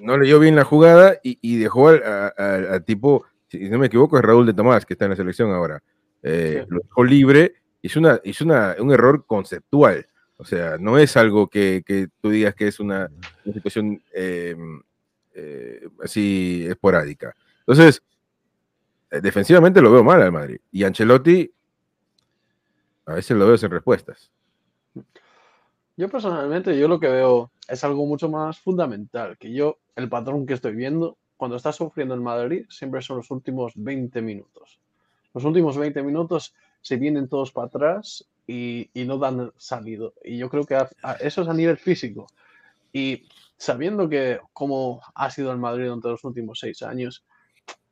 no 0.00 0.16
leyó 0.18 0.38
bien 0.38 0.56
la 0.56 0.64
jugada 0.64 1.18
y, 1.22 1.38
y 1.40 1.56
dejó 1.56 1.88
al, 1.88 2.84
tipo, 2.84 3.24
si 3.48 3.68
no 3.68 3.78
me 3.78 3.86
equivoco, 3.86 4.16
es 4.16 4.24
Raúl 4.24 4.46
de 4.46 4.54
Tomás, 4.54 4.86
que 4.86 4.94
está 4.94 5.06
en 5.06 5.10
la 5.10 5.16
selección 5.16 5.50
ahora. 5.50 5.82
Eh, 6.22 6.62
sí. 6.62 6.66
Lo 6.70 6.80
dejó 6.80 7.04
libre, 7.04 7.54
es, 7.82 7.96
una, 7.96 8.20
es 8.22 8.40
una, 8.40 8.76
un 8.78 8.92
error 8.92 9.24
conceptual. 9.26 10.06
O 10.38 10.44
sea, 10.44 10.78
no 10.78 10.98
es 10.98 11.16
algo 11.16 11.48
que, 11.48 11.82
que 11.84 12.08
tú 12.20 12.30
digas 12.30 12.54
que 12.54 12.68
es 12.68 12.78
una, 12.78 13.10
una 13.44 13.54
situación 13.54 14.00
eh, 14.14 14.56
eh, 15.34 15.88
así 16.02 16.64
esporádica. 16.68 17.34
Entonces, 17.60 18.02
eh, 19.10 19.20
defensivamente 19.20 19.82
lo 19.82 19.90
veo 19.90 20.04
mal 20.04 20.22
al 20.22 20.30
Madrid. 20.30 20.60
Y 20.70 20.84
Ancelotti, 20.84 21.52
a 23.06 23.14
veces 23.14 23.36
lo 23.36 23.48
veo 23.48 23.58
sin 23.58 23.70
respuestas. 23.70 24.30
Yo 25.96 26.08
personalmente, 26.08 26.78
yo 26.78 26.86
lo 26.86 27.00
que 27.00 27.08
veo 27.08 27.50
es 27.66 27.82
algo 27.82 28.06
mucho 28.06 28.28
más 28.28 28.60
fundamental, 28.60 29.36
que 29.38 29.52
yo, 29.52 29.78
el 29.96 30.08
patrón 30.08 30.46
que 30.46 30.54
estoy 30.54 30.76
viendo, 30.76 31.18
cuando 31.36 31.56
está 31.56 31.72
sufriendo 31.72 32.14
el 32.14 32.20
Madrid, 32.20 32.66
siempre 32.68 33.02
son 33.02 33.16
los 33.16 33.30
últimos 33.32 33.72
20 33.74 34.22
minutos. 34.22 34.78
Los 35.34 35.44
últimos 35.44 35.76
20 35.76 36.00
minutos 36.04 36.54
se 36.80 36.96
vienen 36.96 37.28
todos 37.28 37.50
para 37.50 37.66
atrás 37.66 38.24
y, 38.48 38.90
no 39.04 39.18
dan 39.18 39.52
salido. 39.58 40.14
Y 40.24 40.38
yo 40.38 40.48
creo 40.48 40.64
que 40.64 40.74
eso 41.20 41.42
es 41.42 41.48
a 41.48 41.54
nivel 41.54 41.76
físico. 41.76 42.26
Y 42.92 43.28
sabiendo 43.58 44.08
que 44.08 44.40
cómo 44.54 45.02
ha 45.14 45.30
sido 45.30 45.52
el 45.52 45.58
Madrid 45.58 45.84
durante 45.84 46.08
los 46.08 46.24
últimos 46.24 46.58
seis 46.58 46.82
años, 46.82 47.24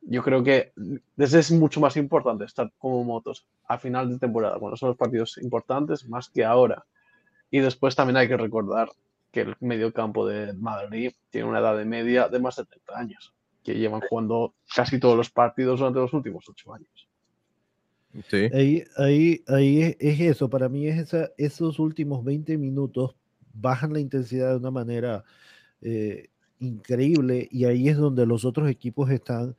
yo 0.01 0.23
creo 0.23 0.43
que 0.43 0.73
desde 1.15 1.41
es 1.41 1.53
mucho 1.53 1.81
más 1.81 1.97
importante 1.97 2.45
estar 2.45 2.73
como 2.79 3.05
motos 3.05 3.47
a 3.69 3.77
final 3.79 4.09
de 4.09 4.19
temporada, 4.19 4.59
cuando 4.59 4.77
son 4.77 4.91
los 4.91 4.97
partidos 4.97 5.37
importantes, 5.39 6.09
más 6.09 6.31
que 6.31 6.45
ahora. 6.45 6.87
Y 7.51 7.61
después 7.61 7.95
también 7.95 8.17
hay 8.17 8.29
que 8.29 8.37
recordar 8.37 8.89
que 9.31 9.43
el 9.43 9.57
mediocampo 9.61 10.27
de 10.27 10.55
Madrid 10.55 11.13
tiene 11.29 11.49
una 11.49 11.59
edad 11.59 11.77
de 11.77 11.85
media 11.85 12.29
de 12.29 12.39
más 12.39 12.57
de 12.57 12.65
30 12.65 12.99
años, 12.99 13.35
que 13.63 13.75
llevan 13.75 14.01
jugando 14.09 14.55
casi 14.75 14.99
todos 14.99 15.17
los 15.17 15.31
partidos 15.31 15.81
durante 15.81 15.99
los 15.99 16.15
últimos 16.15 16.49
ocho 16.49 16.73
años. 16.73 17.06
Sí. 18.29 18.49
Ahí, 18.53 18.85
ahí, 18.97 19.45
ahí 19.47 19.83
es, 19.83 19.97
es, 20.01 20.21
eso, 20.21 20.49
para 20.49 20.69
mí 20.69 20.87
es 20.87 20.99
esa, 20.99 21.31
esos 21.37 21.79
últimos 21.79 22.25
20 22.25 22.57
minutos 22.59 23.15
bajan 23.53 23.93
la 23.93 24.01
intensidad 24.01 24.51
de 24.51 24.57
una 24.57 24.71
manera 24.71 25.25
eh, 25.81 26.29
increíble 26.59 27.49
y 27.51 27.65
ahí 27.65 27.89
es 27.89 27.97
donde 27.97 28.27
los 28.27 28.45
otros 28.45 28.69
equipos 28.69 29.11
están 29.11 29.57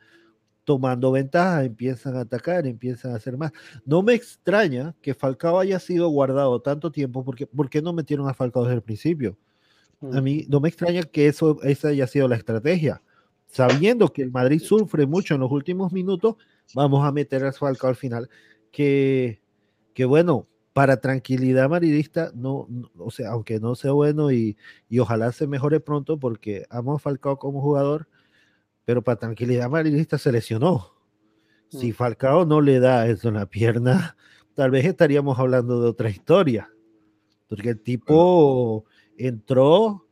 tomando 0.64 1.12
ventaja, 1.12 1.64
empiezan 1.64 2.18
a 2.18 2.22
atacar, 2.22 2.68
empiezan 2.68 3.14
a 3.14 3.16
hacer 3.16 3.38
más. 3.38 3.53
No 3.86 4.03
me 4.03 4.14
extraña 4.14 4.93
que 5.01 5.14
Falcao 5.14 5.60
haya 5.60 5.80
sido 5.80 6.10
guardado 6.10 6.62
tanto 6.62 6.91
tiempo, 6.91 7.24
porque 7.24 7.47
¿por 7.47 7.70
qué 7.70 7.82
no 7.82 7.93
metieron 7.93 8.28
a 8.28 8.34
Falcao 8.34 8.64
desde 8.64 8.76
el 8.76 8.82
principio? 8.82 9.38
A 10.12 10.20
mí 10.20 10.45
no 10.49 10.60
me 10.60 10.68
extraña 10.68 11.03
que 11.03 11.28
eso, 11.28 11.62
esa 11.64 11.88
haya 11.88 12.05
sido 12.05 12.28
la 12.28 12.36
estrategia. 12.36 13.01
Sabiendo 13.47 14.12
que 14.12 14.22
el 14.22 14.30
Madrid 14.30 14.60
sufre 14.60 15.08
mucho 15.08 15.36
en 15.36 15.41
los 15.41 15.51
últimos 15.51 15.93
minutos, 15.93 16.36
vamos 16.74 17.05
a 17.05 17.11
meter 17.11 17.45
a 17.45 17.51
Falcao 17.51 17.89
al 17.89 17.95
final. 17.95 18.30
Que, 18.72 19.41
que 19.93 20.05
bueno, 20.05 20.47
para 20.74 21.01
tranquilidad 21.01 21.70
madridista, 21.70 22.32
no, 22.36 22.68
no, 22.70 22.91
o 22.97 23.11
sea, 23.11 23.32
aunque 23.32 23.59
no 23.59 23.76
sea 23.76 23.93
bueno 23.93 24.32
y, 24.32 24.57
y 24.89 24.99
ojalá 24.99 25.32
se 25.32 25.47
mejore 25.47 25.80
pronto, 25.80 26.20
porque 26.20 26.65
amo 26.70 26.95
a 26.95 26.99
Falcao 26.99 27.39
como 27.39 27.61
jugador, 27.61 28.07
pero 28.86 29.01
para 29.01 29.20
tranquilidad 29.20 29.70
madridista 29.70 30.18
se 30.18 30.32
lesionó. 30.32 30.93
Si 31.70 31.91
Falcao 31.91 32.45
no 32.45 32.61
le 32.61 32.80
da 32.80 33.07
eso 33.07 33.28
en 33.28 33.34
la 33.34 33.45
pierna, 33.45 34.15
tal 34.53 34.72
vez 34.72 34.86
estaríamos 34.86 35.38
hablando 35.38 35.82
de 35.82 35.89
otra 35.89 36.09
historia. 36.09 36.70
Porque 37.49 37.70
el 37.70 37.82
tipo 37.82 38.86
entró 39.18 40.07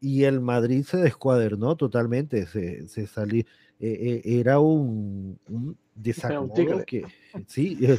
y 0.00 0.24
el 0.24 0.40
Madrid 0.40 0.84
se 0.84 0.96
descuadernó 0.96 1.76
totalmente, 1.76 2.46
se, 2.46 2.88
se 2.88 3.06
salió, 3.06 3.44
eh, 3.80 4.22
eh, 4.24 4.40
era 4.40 4.60
un, 4.60 5.38
un 5.48 5.76
desacomodo 5.94 6.84
que, 6.86 7.04
sí, 7.46 7.78
eh, 7.80 7.98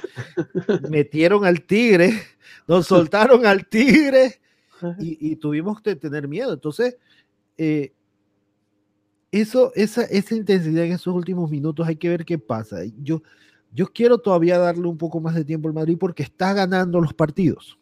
metieron 0.89 1.45
al 1.45 1.63
tigre, 1.63 2.13
nos 2.67 2.87
soltaron 2.87 3.45
al 3.45 3.67
tigre 3.67 4.39
y, 4.99 5.31
y, 5.31 5.35
tuvimos 5.35 5.81
que 5.81 5.95
tener 5.95 6.27
miedo. 6.27 6.53
Entonces, 6.53 6.97
eh, 7.57 7.93
eso, 9.31 9.71
esa, 9.75 10.03
esa 10.03 10.35
intensidad 10.35 10.83
en 10.83 10.93
esos 10.93 11.13
últimos 11.13 11.49
minutos 11.49 11.87
hay 11.87 11.95
que 11.95 12.09
ver 12.09 12.25
qué 12.25 12.37
pasa. 12.37 12.79
Yo, 13.01 13.21
yo 13.73 13.87
quiero 13.87 14.17
todavía 14.17 14.57
darle 14.57 14.87
un 14.87 14.97
poco 14.97 15.19
más 15.19 15.35
de 15.35 15.45
tiempo 15.45 15.67
al 15.67 15.73
Madrid 15.73 15.97
porque 15.99 16.23
está 16.23 16.53
ganando 16.53 16.99
los 16.99 17.13
partidos. 17.13 17.77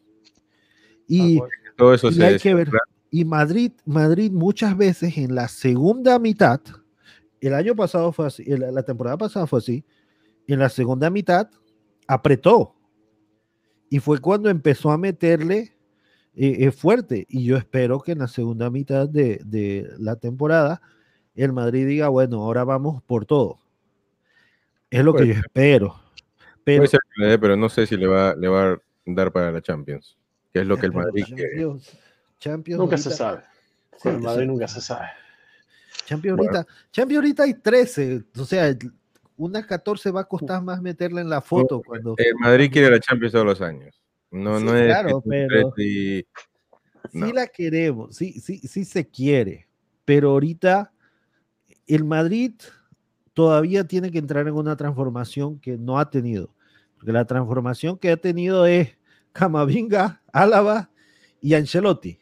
Y, 1.07 1.39
todo 1.75 1.93
eso 1.93 2.11
y 2.11 2.21
hay 2.21 2.37
que 2.37 2.53
ver. 2.53 2.69
Y 3.09 3.25
Madrid, 3.25 3.71
Madrid 3.85 4.31
muchas 4.31 4.77
veces 4.77 5.17
en 5.17 5.33
la 5.33 5.47
segunda 5.47 6.19
mitad, 6.19 6.61
el 7.41 7.53
año 7.53 7.75
pasado 7.75 8.11
fue 8.11 8.27
así, 8.27 8.43
la 8.45 8.83
temporada 8.83 9.17
pasada 9.17 9.47
fue 9.47 9.59
así, 9.59 9.85
en 10.47 10.59
la 10.59 10.69
segunda 10.69 11.09
mitad 11.09 11.49
apretó. 12.07 12.75
Y 13.89 13.99
fue 13.99 14.19
cuando 14.19 14.49
empezó 14.49 14.91
a 14.91 14.97
meterle 14.97 15.75
eh, 16.35 16.57
eh, 16.59 16.71
fuerte. 16.71 17.25
Y 17.27 17.43
yo 17.43 17.57
espero 17.57 18.01
que 18.01 18.11
en 18.11 18.19
la 18.19 18.27
segunda 18.27 18.69
mitad 18.69 19.09
de, 19.09 19.41
de 19.43 19.89
la 19.97 20.15
temporada 20.15 20.81
el 21.35 21.53
Madrid 21.53 21.87
diga, 21.87 22.09
bueno, 22.09 22.43
ahora 22.43 22.63
vamos 22.63 23.01
por 23.03 23.25
todo. 23.25 23.59
Es 24.89 25.03
lo 25.03 25.13
que 25.13 25.27
yo 25.27 25.33
espero. 25.33 25.99
Pero, 26.63 26.79
Puede 26.79 26.87
ser 26.87 26.99
que 27.13 27.21
le 27.21 27.27
dé, 27.29 27.39
pero 27.39 27.55
no 27.55 27.69
sé 27.69 27.85
si 27.85 27.95
le 27.95 28.07
va, 28.07 28.35
le 28.35 28.47
va 28.47 28.73
a 28.73 28.77
dar 29.05 29.31
para 29.31 29.51
la 29.51 29.61
Champions, 29.61 30.17
que 30.51 30.59
es 30.59 30.67
lo 30.67 30.77
que 30.77 30.87
el 30.87 30.93
Madrid 30.93 31.23
Champions, 31.25 31.87
quiere. 31.87 31.99
Champions 32.39 32.79
nunca 32.79 32.95
ahorita, 32.95 33.09
se 33.09 33.15
sabe. 33.15 33.43
El 34.03 34.19
Madrid 34.19 34.41
sí, 34.41 34.47
nunca 34.47 34.67
se 34.67 34.81
sabe. 34.81 35.07
Champions 36.09 36.37
bueno. 36.37 36.51
ahorita, 36.51 36.73
Champions 36.91 37.17
ahorita 37.23 37.43
hay 37.43 37.53
13, 37.53 38.23
o 38.37 38.45
sea, 38.45 38.75
una 39.37 39.65
14 39.65 40.09
va 40.11 40.21
a 40.21 40.25
costar 40.25 40.63
más 40.63 40.81
meterla 40.81 41.21
en 41.21 41.29
la 41.29 41.39
foto. 41.39 41.81
Cuando... 41.85 42.15
El 42.17 42.35
Madrid 42.39 42.71
quiere 42.71 42.89
la 42.89 42.99
Champions 42.99 43.31
todos 43.31 43.45
los 43.45 43.61
años. 43.61 44.01
No, 44.31 44.57
sí, 44.57 44.65
no 44.65 44.75
es 44.75 44.85
claro, 44.85 45.23
pero 45.27 45.73
y... 45.77 46.25
no. 47.13 47.27
sí 47.27 47.33
la 47.33 47.47
queremos, 47.47 48.15
sí, 48.15 48.39
sí, 48.39 48.59
sí 48.59 48.85
se 48.85 49.07
quiere, 49.07 49.67
pero 50.05 50.31
ahorita 50.31 50.91
el 51.87 52.03
Madrid 52.03 52.53
todavía 53.33 53.83
tiene 53.83 54.11
que 54.11 54.17
entrar 54.17 54.47
en 54.47 54.55
una 54.55 54.75
transformación 54.75 55.59
que 55.59 55.77
no 55.77 55.99
ha 55.99 56.09
tenido. 56.09 56.53
Porque 56.95 57.11
la 57.11 57.25
transformación 57.25 57.97
que 57.97 58.11
ha 58.11 58.17
tenido 58.17 58.65
es 58.65 58.97
Camavinga, 59.31 60.21
Álava 60.33 60.89
y 61.39 61.53
Ancelotti. 61.53 62.19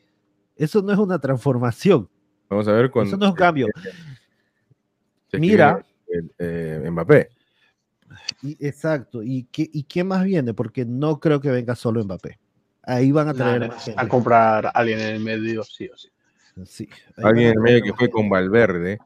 Eso 0.55 0.81
no 0.81 0.91
es 0.91 0.99
una 0.99 1.19
transformación. 1.19 2.09
Vamos 2.49 2.67
a 2.67 2.71
ver 2.71 2.89
cuando. 2.89 3.09
Eso 3.09 3.17
no 3.17 3.25
es 3.25 3.31
un 3.31 3.37
cambio. 3.37 3.67
Mira. 5.33 5.83
El, 6.07 6.31
eh, 6.39 6.87
Mbappé. 6.89 7.29
Y, 8.41 8.65
exacto. 8.65 9.21
¿Y 9.21 9.43
qué, 9.51 9.69
¿Y 9.71 9.83
qué 9.83 10.03
más 10.03 10.23
viene? 10.23 10.53
Porque 10.53 10.85
no 10.85 11.19
creo 11.19 11.41
que 11.41 11.51
venga 11.51 11.75
solo 11.75 12.03
Mbappé. 12.03 12.39
Ahí 12.83 13.11
van 13.11 13.27
a 13.27 13.33
traer 13.33 13.67
nah, 13.67 13.75
a 13.97 14.07
comprar 14.07 14.67
a 14.67 14.69
alguien 14.69 14.99
en 14.99 15.15
el 15.15 15.19
medio, 15.19 15.61
sí 15.63 15.89
o 15.89 15.97
sí. 15.97 16.09
sí 16.65 16.89
alguien 17.17 17.49
en 17.49 17.53
el 17.55 17.59
medio 17.59 17.83
que 17.83 17.93
fue 17.93 18.09
con 18.09 18.29
Valverde. 18.29 18.99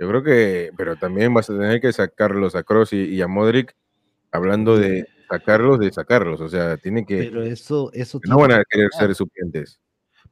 Yo 0.00 0.08
creo 0.08 0.24
que, 0.24 0.72
pero 0.76 0.96
también 0.96 1.32
vas 1.32 1.48
a 1.48 1.52
tener 1.52 1.80
que 1.80 1.92
sacarlos 1.92 2.56
a 2.56 2.64
Kroos 2.64 2.92
y, 2.92 3.04
y, 3.04 3.22
a 3.22 3.28
Modric, 3.28 3.76
hablando 4.32 4.76
de 4.76 5.06
sacarlos 5.30 5.78
de 5.78 5.92
sacarlos, 5.92 6.40
o 6.40 6.48
sea, 6.48 6.76
tiene 6.76 7.06
que, 7.06 7.18
Pero 7.18 7.42
eso, 7.42 7.90
eso 7.92 8.20
no 8.24 8.38
van 8.38 8.52
a 8.52 8.58
que 8.58 8.64
querer 8.70 8.90
ser 8.98 9.14
suplentes. 9.14 9.80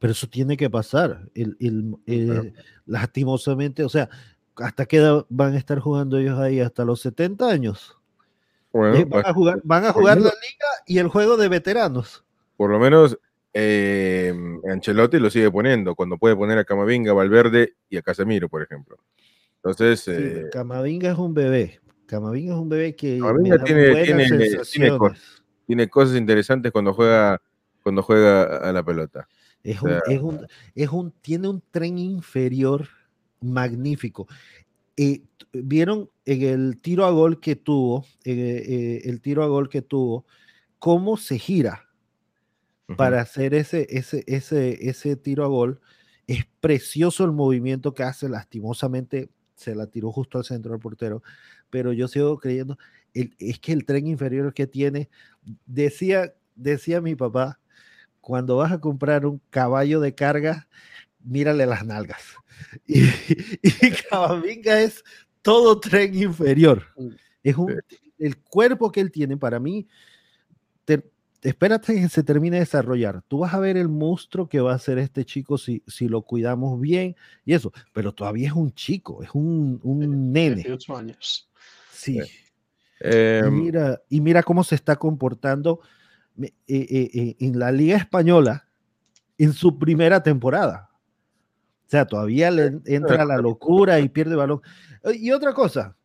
Pero 0.02 0.10
eso 0.10 0.26
tiene 0.26 0.56
que 0.56 0.68
pasar. 0.68 1.28
El, 1.32 1.56
el- 1.60 1.94
Claro. 2.26 2.42
eh, 2.42 2.52
lastimosamente, 2.86 3.84
o 3.84 3.88
sea, 3.88 4.08
¿hasta 4.56 4.84
qué 4.84 4.96
edad 4.96 5.24
van 5.28 5.54
a 5.54 5.58
estar 5.58 5.78
jugando 5.78 6.18
ellos 6.18 6.40
ahí? 6.40 6.58
¿Hasta 6.58 6.84
los 6.84 7.00
70 7.00 7.48
años? 7.48 7.96
Bueno, 8.72 8.96
Eh, 8.96 9.04
van 9.04 9.24
a 9.24 9.32
jugar, 9.32 9.60
van 9.62 9.84
a 9.84 9.92
jugar 9.92 10.16
la 10.18 10.24
liga 10.30 10.66
y 10.86 10.98
el 10.98 11.06
juego 11.06 11.36
de 11.36 11.48
veteranos. 11.48 12.24
por 12.56 12.70
lo 12.70 12.80
menos 12.80 13.16
eh, 13.54 14.34
Ancelotti 14.70 15.18
lo 15.20 15.30
sigue 15.30 15.50
poniendo, 15.52 15.94
cuando 15.94 16.16
puede 16.18 16.34
poner 16.34 16.58
a 16.58 16.64
Camavinga, 16.64 17.12
Valverde 17.12 17.74
y 17.88 17.96
a 17.96 18.02
Casemiro, 18.02 18.48
por 18.48 18.62
ejemplo. 18.62 18.96
Entonces, 19.56 20.00
Sí, 20.00 20.10
eh, 20.14 20.46
Camavinga 20.50 21.12
es 21.12 21.18
un 21.18 21.32
bebé. 21.34 21.80
Camavinga 22.06 22.54
es 22.54 22.58
un 22.60 22.68
bebé 22.68 22.96
que 22.96 23.18
Camavinga 23.18 23.62
tiene- 23.62 24.04
tiene- 24.04 24.28
tiene 24.64 24.98
cosas. 24.98 25.42
tiene 25.66 25.88
cosas 25.88 26.16
interesantes 26.16 26.72
cuando 26.72 26.92
juega, 26.92 27.40
cuando 27.84 28.02
juega 28.02 28.56
a 28.68 28.72
la 28.72 28.82
pelota. 28.82 29.28
Es 29.64 29.80
un, 29.82 29.90
es 30.06 30.20
un, 30.20 30.46
es 30.74 30.88
un, 30.90 31.12
tiene 31.22 31.48
un 31.48 31.62
tren 31.70 31.98
inferior 31.98 32.88
magnífico. 33.40 34.26
Eh, 34.96 35.22
Vieron 35.54 36.08
en 36.24 36.42
el 36.42 36.80
tiro 36.80 37.04
a 37.04 37.10
gol 37.10 37.38
que 37.40 37.56
tuvo, 37.56 38.06
eh, 38.24 38.64
eh, 38.66 39.02
el 39.10 39.20
tiro 39.20 39.42
a 39.44 39.48
gol 39.48 39.68
que 39.68 39.82
tuvo, 39.82 40.24
cómo 40.78 41.16
se 41.18 41.38
gira 41.38 41.88
para 42.96 43.20
hacer 43.20 43.54
ese, 43.54 43.86
ese, 43.90 44.24
ese, 44.26 44.88
ese 44.88 45.16
tiro 45.16 45.44
a 45.44 45.48
gol. 45.48 45.80
Es 46.26 46.44
precioso 46.60 47.24
el 47.24 47.32
movimiento 47.32 47.94
que 47.94 48.02
hace, 48.02 48.28
lastimosamente 48.28 49.30
se 49.54 49.74
la 49.74 49.86
tiró 49.86 50.12
justo 50.12 50.38
al 50.38 50.44
centro 50.44 50.72
del 50.72 50.80
portero, 50.80 51.22
pero 51.70 51.92
yo 51.92 52.08
sigo 52.08 52.38
creyendo, 52.38 52.78
el- 53.14 53.34
es 53.38 53.58
que 53.60 53.72
el 53.72 53.84
tren 53.84 54.06
inferior 54.06 54.54
que 54.54 54.66
tiene, 54.66 55.08
decía, 55.66 56.34
decía 56.56 57.00
mi 57.00 57.14
papá, 57.14 57.60
cuando 58.22 58.56
vas 58.56 58.72
a 58.72 58.80
comprar 58.80 59.26
un 59.26 59.42
caballo 59.50 60.00
de 60.00 60.14
carga, 60.14 60.68
mírale 61.22 61.66
las 61.66 61.84
nalgas. 61.84 62.22
Y, 62.86 63.00
y 63.02 63.72
es 64.64 65.04
todo 65.42 65.80
tren 65.80 66.14
inferior. 66.14 66.86
Es 67.42 67.56
un, 67.56 67.80
el 68.18 68.38
cuerpo 68.38 68.92
que 68.92 69.00
él 69.00 69.10
tiene 69.10 69.36
para 69.36 69.58
mí, 69.58 69.88
te- 70.84 71.10
espérate 71.42 71.94
que 71.94 72.08
se 72.08 72.22
termine 72.22 72.56
de 72.56 72.60
desarrollar. 72.60 73.22
Tú 73.26 73.38
vas 73.40 73.52
a 73.52 73.58
ver 73.58 73.76
el 73.76 73.88
monstruo 73.88 74.48
que 74.48 74.60
va 74.60 74.74
a 74.74 74.78
ser 74.78 74.98
este 74.98 75.24
chico 75.24 75.58
si, 75.58 75.82
si 75.88 76.06
lo 76.08 76.22
cuidamos 76.22 76.80
bien 76.80 77.16
y 77.44 77.54
eso, 77.54 77.72
pero 77.92 78.12
todavía 78.12 78.48
es 78.48 78.54
un 78.54 78.72
chico, 78.72 79.22
es 79.24 79.30
un, 79.32 79.80
un 79.82 80.32
nene. 80.32 80.56
18 80.56 80.96
años. 80.96 81.50
Sí. 81.92 82.20
Eh, 83.00 83.42
Y 83.44 83.50
mira, 83.50 84.00
y 84.08 84.20
mira 84.20 84.42
cómo 84.44 84.62
se 84.62 84.76
está 84.76 84.94
comportando 84.96 85.80
en 86.66 87.58
la 87.58 87.72
Liga 87.72 87.96
Española 87.96 88.68
en 89.38 89.52
su 89.52 89.78
primera 89.78 90.22
temporada. 90.22 90.90
O 91.86 91.90
sea, 91.90 92.06
todavía 92.06 92.50
le 92.50 92.80
entra 92.86 93.24
la 93.24 93.36
locura 93.36 94.00
y 94.00 94.08
pierde 94.08 94.36
balón. 94.36 94.62
Y 95.14 95.30
otra 95.30 95.52
cosa, 95.52 95.96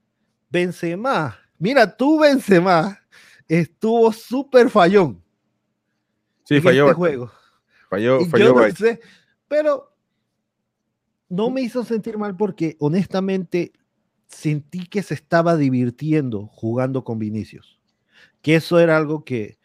Benzema, 0.49 1.37
mira 1.57 1.95
tú 1.95 2.19
Benzema, 2.19 2.99
estuvo 3.47 4.11
súper 4.11 4.69
fallón 4.69 5.23
sí, 6.43 6.55
en 6.55 6.63
falló. 6.63 6.85
este 6.85 6.95
juego. 6.95 7.31
Falló, 7.89 8.25
falló 8.25 8.45
yo 8.45 8.67
no 8.67 8.75
sé, 8.75 8.99
pero 9.47 9.95
no 11.29 11.49
me 11.49 11.61
hizo 11.61 11.83
sentir 11.83 12.17
mal 12.17 12.35
porque 12.35 12.75
honestamente 12.79 13.71
sentí 14.27 14.87
que 14.87 15.03
se 15.03 15.13
estaba 15.13 15.55
divirtiendo 15.55 16.47
jugando 16.47 17.03
con 17.03 17.19
Vinicius. 17.19 17.79
Que 18.41 18.55
eso 18.55 18.79
era 18.79 18.97
algo 18.97 19.23
que 19.23 19.57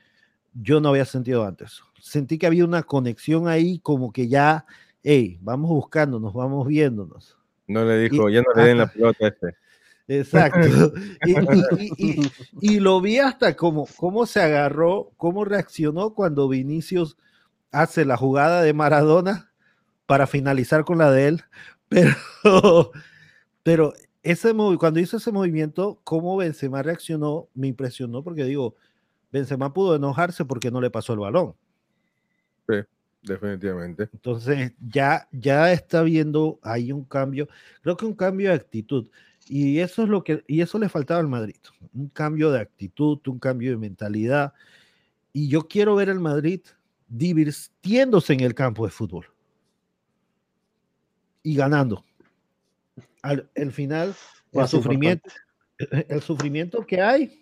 yo 0.54 0.80
no 0.80 0.90
había 0.90 1.04
sentido 1.04 1.44
antes. 1.44 1.82
Sentí 2.00 2.38
que 2.38 2.46
había 2.46 2.64
una 2.64 2.82
conexión 2.82 3.48
ahí 3.48 3.78
como 3.78 4.12
que 4.12 4.28
ya, 4.28 4.66
hey, 5.02 5.38
vamos 5.40 5.70
buscándonos, 5.70 6.32
vamos 6.34 6.66
viéndonos. 6.66 7.38
No 7.66 7.84
le 7.84 8.08
dijo, 8.08 8.28
ya 8.28 8.42
no 8.42 8.52
le 8.54 8.68
den 8.68 8.78
la 8.78 8.86
pelota 8.86 9.28
este. 9.28 9.56
Exacto. 10.08 10.92
Y, 11.96 12.20
y- 12.60 12.80
lo 12.80 13.00
vi 13.00 13.18
hasta 13.18 13.56
como 13.56 13.86
cómo 13.96 14.26
se 14.26 14.40
agarró, 14.42 15.12
cómo 15.16 15.44
reaccionó 15.44 16.14
cuando 16.14 16.48
Vinicius 16.48 17.16
hace 17.70 18.04
la 18.04 18.16
jugada 18.16 18.62
de 18.62 18.74
Maradona 18.74 19.52
para 20.06 20.26
finalizar 20.26 20.84
con 20.84 20.98
la 20.98 21.10
de 21.10 21.28
él. 21.28 21.42
Pero, 21.88 22.90
pero 23.62 23.92
ese 24.22 24.54
cuando 24.78 24.98
hizo 24.98 25.18
ese 25.18 25.30
movimiento, 25.30 26.00
cómo 26.04 26.38
Benzema 26.38 26.82
reaccionó, 26.82 27.48
me 27.54 27.66
impresionó 27.66 28.24
porque 28.24 28.44
digo, 28.44 28.76
Benzema 29.32 29.72
pudo 29.72 29.96
enojarse 29.96 30.44
porque 30.44 30.70
no 30.70 30.80
le 30.80 30.90
pasó 30.90 31.14
el 31.14 31.20
balón. 31.20 31.54
Definitivamente. 33.22 34.08
Entonces 34.12 34.72
ya, 34.80 35.28
ya 35.30 35.72
está 35.72 36.02
viendo 36.02 36.58
ahí 36.62 36.90
un 36.90 37.04
cambio, 37.04 37.48
creo 37.80 37.96
que 37.96 38.04
un 38.04 38.14
cambio 38.14 38.48
de 38.50 38.56
actitud. 38.56 39.08
Y 39.46 39.78
eso 39.78 40.02
es 40.02 40.08
lo 40.08 40.22
que, 40.24 40.44
y 40.46 40.60
eso 40.60 40.78
le 40.78 40.88
faltaba 40.88 41.20
al 41.20 41.28
Madrid, 41.28 41.56
un 41.94 42.08
cambio 42.08 42.50
de 42.50 42.60
actitud, 42.60 43.18
un 43.26 43.38
cambio 43.38 43.70
de 43.70 43.76
mentalidad. 43.76 44.52
Y 45.32 45.48
yo 45.48 45.68
quiero 45.68 45.94
ver 45.94 46.10
al 46.10 46.20
Madrid 46.20 46.60
divirtiéndose 47.08 48.32
en 48.32 48.40
el 48.40 48.54
campo 48.54 48.84
de 48.84 48.90
fútbol 48.90 49.26
y 51.42 51.54
ganando. 51.54 52.04
Al 53.22 53.48
el 53.54 53.70
final, 53.70 54.14
el 54.52 54.66
sufrimiento, 54.66 55.30
el 56.08 56.22
sufrimiento 56.22 56.84
que 56.84 57.00
hay, 57.00 57.41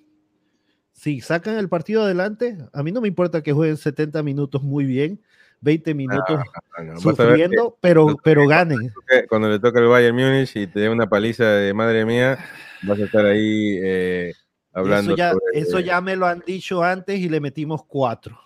si 1.01 1.23
sacan 1.23 1.57
el 1.57 1.71
partido 1.71 2.03
adelante, 2.03 2.59
a 2.75 2.83
mí 2.83 2.93
no 2.93 3.01
me 3.01 3.09
importa 3.09 3.43
que 3.43 3.55
jueguen 3.55 3.79
70 3.79 4.23
minutos 4.23 4.63
muy 4.63 4.85
bien, 4.85 5.19
20 5.63 5.95
minutos 5.95 6.39
no, 6.85 6.95
que 6.95 7.01
sufriendo, 7.01 7.79
pero, 7.81 8.19
pero 8.23 8.47
ganen. 8.47 8.93
cuando 9.31 9.49
le 9.49 9.59
toca 9.59 9.81
el 9.81 9.87
Bayern 9.87 10.15
Múnich 10.15 10.55
y 10.57 10.67
te 10.67 10.81
dé 10.81 10.91
una 10.91 11.09
paliza 11.09 11.45
de 11.45 11.73
madre 11.73 12.05
mía, 12.05 12.39
vas 12.83 13.01
a 13.01 13.05
estar 13.05 13.25
ahí 13.25 13.79
eh, 13.83 14.35
hablando. 14.75 15.13
Eso 15.13 15.17
ya, 15.17 15.33
sobre- 15.33 15.45
eso 15.55 15.81
ya 15.81 16.03
me 16.03 16.17
lo 16.17 16.27
han 16.27 16.43
dicho 16.47 16.83
antes 16.83 17.19
y 17.19 17.31
le 17.31 17.41
metimos 17.41 17.83
cuatro. 17.87 18.39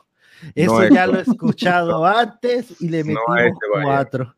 Eso 0.55 0.81
ya 0.83 1.07
este- 1.07 1.13
lo 1.13 1.19
he 1.19 1.23
escuchado 1.23 2.07
antes 2.07 2.81
y 2.81 2.89
le 2.89 3.03
metimos 3.03 3.37
este 3.37 3.67
cuatro. 3.83 4.33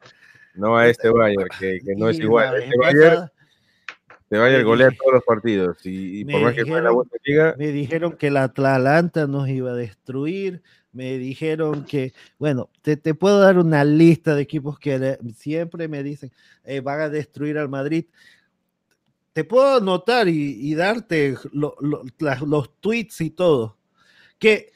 No 0.54 0.74
a 0.74 0.88
este 0.88 1.10
Bayern, 1.10 1.48
que, 1.60 1.80
que 1.84 1.94
no 1.94 2.08
es 2.08 2.18
igual. 2.18 2.62
Este 2.62 2.78
Bayern, 2.78 3.30
este 4.28 4.38
Bayern 4.38 4.58
me 4.62 4.64
golea 4.64 4.90
todos 4.90 5.14
los 5.14 5.24
partidos. 5.24 5.78
Y, 5.84 6.24
por 6.24 6.40
más 6.42 6.54
que 6.54 6.62
juegue 6.62 6.82
la 6.82 6.90
dijeron- 6.90 6.94
Bundesliga, 6.96 7.54
Me 7.58 7.72
dijeron 7.72 8.12
que 8.16 8.30
la 8.30 8.42
Atlanta 8.44 9.26
nos 9.26 9.48
iba 9.48 9.70
a 9.70 9.74
destruir. 9.74 10.62
Me 10.92 11.16
dijeron 11.18 11.84
que, 11.84 12.12
bueno, 12.38 12.70
te, 12.82 12.96
te 12.96 13.14
puedo 13.14 13.38
dar 13.38 13.58
una 13.58 13.84
lista 13.84 14.34
de 14.34 14.42
equipos 14.42 14.78
que 14.78 15.18
siempre 15.36 15.88
me 15.88 16.02
dicen 16.02 16.32
eh, 16.64 16.80
van 16.80 17.00
a 17.00 17.08
destruir 17.08 17.56
al 17.58 17.68
Madrid. 17.68 18.06
Te 19.32 19.44
puedo 19.44 19.76
anotar 19.76 20.26
y, 20.28 20.58
y 20.70 20.74
darte 20.74 21.36
lo- 21.52 21.76
lo- 21.80 22.02
las- 22.18 22.40
los 22.42 22.80
tweets 22.80 23.20
y 23.20 23.30
todo. 23.30 23.76
Que 24.38 24.72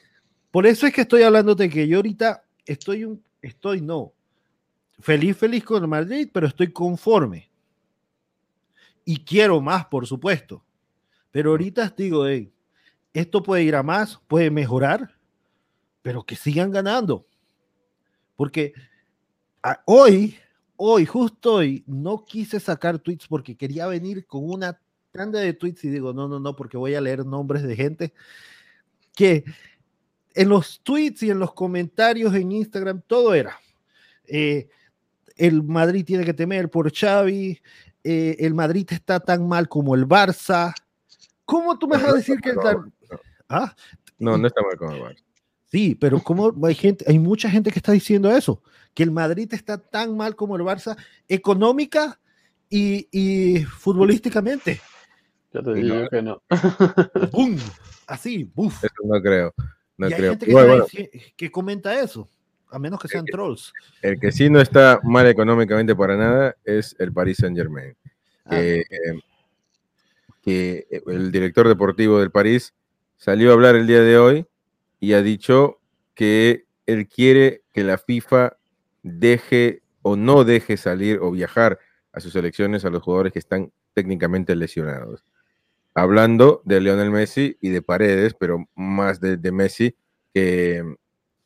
por 0.51 0.65
eso 0.67 0.85
es 0.87 0.93
que 0.93 1.01
estoy 1.01 1.23
hablándote 1.23 1.69
que 1.69 1.87
yo 1.87 1.97
ahorita 1.97 2.43
estoy, 2.65 3.03
un, 3.05 3.21
estoy 3.41 3.81
no, 3.81 4.13
feliz, 4.99 5.35
feliz 5.35 5.63
con 5.63 5.81
el 5.83 5.89
Madrid, 5.89 6.29
pero 6.31 6.47
estoy 6.47 6.71
conforme. 6.71 7.49
Y 9.05 9.23
quiero 9.23 9.61
más, 9.61 9.85
por 9.85 10.05
supuesto. 10.05 10.63
Pero 11.31 11.51
ahorita 11.51 11.93
digo, 11.95 12.27
hey, 12.27 12.51
esto 13.13 13.41
puede 13.41 13.63
ir 13.63 13.75
a 13.75 13.83
más, 13.83 14.19
puede 14.27 14.51
mejorar, 14.51 15.17
pero 16.01 16.23
que 16.23 16.35
sigan 16.35 16.71
ganando. 16.71 17.25
Porque 18.35 18.73
hoy, 19.85 20.37
hoy, 20.75 21.05
justo 21.05 21.55
hoy, 21.55 21.83
no 21.87 22.23
quise 22.25 22.59
sacar 22.59 22.99
tweets 22.99 23.27
porque 23.27 23.55
quería 23.55 23.87
venir 23.87 24.25
con 24.25 24.49
una 24.49 24.79
tanda 25.11 25.39
de 25.39 25.53
tweets 25.53 25.83
y 25.83 25.89
digo, 25.89 26.13
no, 26.13 26.27
no, 26.27 26.39
no, 26.39 26.55
porque 26.55 26.77
voy 26.77 26.95
a 26.95 27.01
leer 27.01 27.25
nombres 27.25 27.63
de 27.63 27.75
gente 27.75 28.13
que 29.13 29.43
en 30.33 30.49
los 30.49 30.81
tweets 30.81 31.23
y 31.23 31.29
en 31.29 31.39
los 31.39 31.53
comentarios 31.53 32.33
en 32.33 32.51
Instagram, 32.51 33.01
todo 33.05 33.33
era. 33.33 33.59
eh, 34.25 34.69
el 35.37 35.63
Madrid 35.63 36.05
tiene 36.05 36.23
que 36.23 36.33
temer 36.33 36.69
por 36.69 36.93
Xavi, 36.93 37.59
eh, 38.03 38.35
el 38.39 38.53
Madrid 38.53 38.87
está 38.91 39.19
tan 39.19 39.47
mal 39.47 39.67
como 39.69 39.95
el 39.95 40.07
Barça. 40.07 40.73
¿Cómo 41.45 41.77
tú 41.77 41.87
me 41.87 41.97
vas 41.97 42.05
a 42.05 42.13
decir 42.13 42.39
que 42.39 42.49
el 42.51 42.55
no, 42.55 42.91
Ah, 43.49 43.75
no, 44.19 44.37
no 44.37 44.47
está 44.47 44.61
mal 44.61 44.77
con 44.77 44.91
el 44.93 45.01
Barça. 45.01 45.23
Sí, 45.71 45.95
pero 45.95 46.19
como 46.21 46.53
hay 46.65 46.75
gente, 46.75 47.05
hay 47.07 47.17
mucha 47.19 47.49
gente 47.49 47.71
que 47.71 47.79
está 47.79 47.91
diciendo 47.93 48.29
eso, 48.29 48.61
que 48.93 49.03
el 49.03 49.11
Madrid 49.11 49.53
está 49.53 49.77
tan 49.77 50.15
mal 50.17 50.35
como 50.35 50.55
el 50.57 50.63
Barça 50.63 50.97
económica 51.27 52.19
y, 52.69 53.07
y 53.11 53.63
futbolísticamente. 53.63 54.81
Ya 55.53 55.61
te 55.61 55.73
digo 55.73 55.95
no- 55.95 56.09
que 56.09 56.21
no. 56.21 56.41
¡Bum! 57.31 57.57
Así, 58.07 58.43
buf. 58.53 58.83
Eso 58.83 58.93
no 59.05 59.21
creo. 59.21 59.53
No 59.97 60.09
y 60.09 60.13
hay 60.13 60.17
creo. 60.19 60.31
gente 60.31 60.45
que, 60.45 60.51
está 60.51 60.65
bueno, 60.65 60.85
dici- 60.87 61.33
que 61.35 61.51
comenta 61.51 61.99
eso, 61.99 62.29
a 62.71 62.79
menos 62.79 62.99
que 62.99 63.07
sean 63.07 63.25
trolls. 63.25 63.73
el 64.01 64.19
que 64.19 64.31
sí 64.31 64.49
no 64.49 64.61
está 64.61 64.99
mal 65.03 65.27
económicamente 65.27 65.95
para 65.95 66.15
nada 66.15 66.55
es 66.63 66.95
el 66.99 67.11
Paris 67.11 67.37
Saint 67.37 67.55
Germain. 67.55 67.95
Ah, 68.45 68.55
que, 68.55 68.79
eh, 68.79 69.21
que 70.41 70.87
el 71.07 71.31
director 71.31 71.67
deportivo 71.67 72.19
del 72.19 72.31
París 72.31 72.73
salió 73.17 73.51
a 73.51 73.53
hablar 73.53 73.75
el 73.75 73.87
día 73.87 74.01
de 74.01 74.17
hoy 74.17 74.47
y 74.99 75.13
ha 75.13 75.21
dicho 75.21 75.79
que 76.15 76.65
él 76.85 77.07
quiere 77.07 77.63
que 77.73 77.83
la 77.83 77.97
FIFA 77.97 78.57
deje 79.03 79.81
o 80.01 80.15
no 80.15 80.43
deje 80.43 80.77
salir 80.77 81.19
o 81.21 81.31
viajar 81.31 81.79
a 82.13 82.19
sus 82.19 82.33
selecciones 82.33 82.85
a 82.85 82.89
los 82.89 83.03
jugadores 83.03 83.33
que 83.33 83.39
están 83.39 83.71
técnicamente 83.93 84.55
lesionados. 84.55 85.23
Hablando 85.93 86.61
de 86.65 86.79
Lionel 86.79 87.11
Messi 87.11 87.57
y 87.61 87.69
de 87.69 87.81
Paredes, 87.81 88.33
pero 88.33 88.65
más 88.75 89.19
de, 89.19 89.37
de 89.37 89.51
Messi, 89.51 89.95
que 90.33 90.95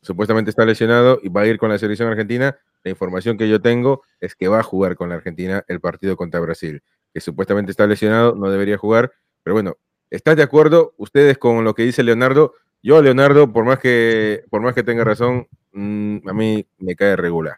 supuestamente 0.06 0.52
está 0.52 0.64
lesionado 0.66 1.20
y 1.24 1.30
va 1.30 1.42
a 1.42 1.48
ir 1.48 1.58
con 1.58 1.70
la 1.70 1.80
selección 1.80 2.08
argentina. 2.08 2.58
La 2.84 2.92
información 2.92 3.38
que 3.38 3.50
yo 3.50 3.60
tengo 3.60 4.04
es 4.20 4.36
que 4.36 4.48
va 4.48 4.60
a 4.60 4.64
jugar 4.64 4.96
con 4.96 5.10
la 5.10 5.16
Argentina 5.16 5.64
el 5.68 5.82
partido 5.82 6.16
contra 6.16 6.40
Brasil, 6.40 6.84
que 7.12 7.20
supuestamente 7.20 7.72
está 7.72 7.88
lesionado, 7.88 8.36
no 8.36 8.52
debería 8.52 8.78
jugar, 8.78 9.12
pero 9.42 9.56
bueno, 9.56 9.78
¿estás 10.12 10.36
de 10.36 10.44
acuerdo 10.44 10.94
ustedes 10.98 11.40
con 11.40 11.64
lo 11.64 11.74
que 11.74 11.84
dice 11.84 12.04
Leonardo? 12.04 12.54
Yo, 12.84 13.02
Leonardo, 13.02 13.52
por 13.52 13.66
más 13.66 13.80
que, 13.80 14.44
por 14.52 14.62
más 14.62 14.76
que 14.76 14.84
tenga 14.84 15.04
razón, 15.04 15.48
mm, 15.72 16.30
a 16.30 16.34
mí 16.34 16.68
me 16.78 16.96
cae 16.96 17.16
regular. 17.16 17.58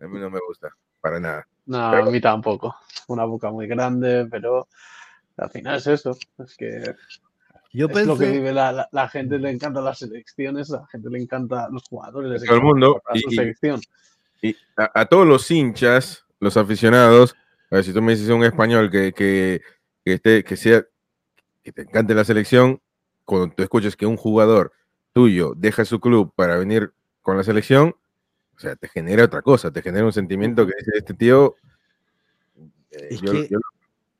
A 0.00 0.06
mí 0.06 0.18
no 0.18 0.30
me 0.30 0.40
gusta, 0.48 0.74
para 1.02 1.20
nada. 1.20 1.46
No, 1.66 1.78
a 1.78 2.10
mí 2.10 2.18
tampoco. 2.18 2.74
Una 3.08 3.26
boca 3.26 3.50
muy 3.50 3.66
grande, 3.66 4.26
pero 4.30 4.68
al 5.36 5.50
final 5.50 5.76
es 5.76 5.86
eso. 5.86 6.16
Es 6.38 6.56
que 6.56 6.94
Yo 7.74 7.88
es 7.88 8.06
lo 8.06 8.16
que 8.16 8.24
pensé, 8.24 8.38
vive 8.38 8.52
la, 8.52 8.70
la, 8.72 8.88
la 8.92 9.08
gente, 9.08 9.38
le 9.38 9.50
encanta 9.50 9.80
las 9.80 9.98
selecciones, 9.98 10.72
a 10.72 10.80
la 10.80 10.86
gente 10.86 11.10
le 11.10 11.18
encanta 11.20 11.68
los 11.70 11.82
jugadores, 11.82 12.42
Todo 12.44 12.56
el 12.56 12.62
mundo, 12.62 13.02
a 13.04 13.14
su 13.18 13.28
y- 13.30 13.34
selección. 13.34 13.80
Y 14.40 14.56
a, 14.76 15.00
a 15.00 15.06
todos 15.06 15.26
los 15.26 15.50
hinchas, 15.50 16.24
los 16.38 16.56
aficionados, 16.56 17.34
a 17.70 17.76
ver 17.76 17.84
si 17.84 17.92
tú 17.92 18.00
me 18.00 18.12
dices 18.14 18.28
un 18.30 18.44
español 18.44 18.90
que, 18.90 19.12
que, 19.12 19.60
que 20.04 20.12
esté, 20.14 20.44
que 20.44 20.56
sea, 20.56 20.84
que 21.62 21.72
te 21.72 21.82
encante 21.82 22.14
la 22.14 22.24
selección, 22.24 22.80
cuando 23.24 23.52
tú 23.54 23.62
escuchas 23.62 23.96
que 23.96 24.06
un 24.06 24.16
jugador 24.16 24.72
tuyo 25.12 25.54
deja 25.56 25.84
su 25.84 25.98
club 25.98 26.32
para 26.36 26.56
venir 26.58 26.92
con 27.22 27.36
la 27.36 27.42
selección, 27.42 27.96
o 28.54 28.58
sea, 28.60 28.76
te 28.76 28.86
genera 28.86 29.24
otra 29.24 29.42
cosa, 29.42 29.72
te 29.72 29.82
genera 29.82 30.04
un 30.04 30.12
sentimiento 30.12 30.64
que 30.66 30.74
dice 30.78 30.92
este 30.94 31.14
tío. 31.14 31.56
eh, 32.90 33.08
Es 33.10 33.20
yo- 33.20 33.32
que- 33.32 33.48
yo- 33.50 33.58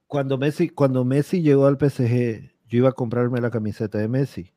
cuando 0.08 0.38
Messi, 0.38 0.68
cuando 0.70 1.04
Messi 1.04 1.42
llegó 1.42 1.66
al 1.66 1.76
PSG, 1.78 2.53
yo 2.68 2.78
iba 2.78 2.88
a 2.90 2.92
comprarme 2.92 3.40
la 3.40 3.50
camiseta 3.50 3.98
de 3.98 4.08
Messi. 4.08 4.52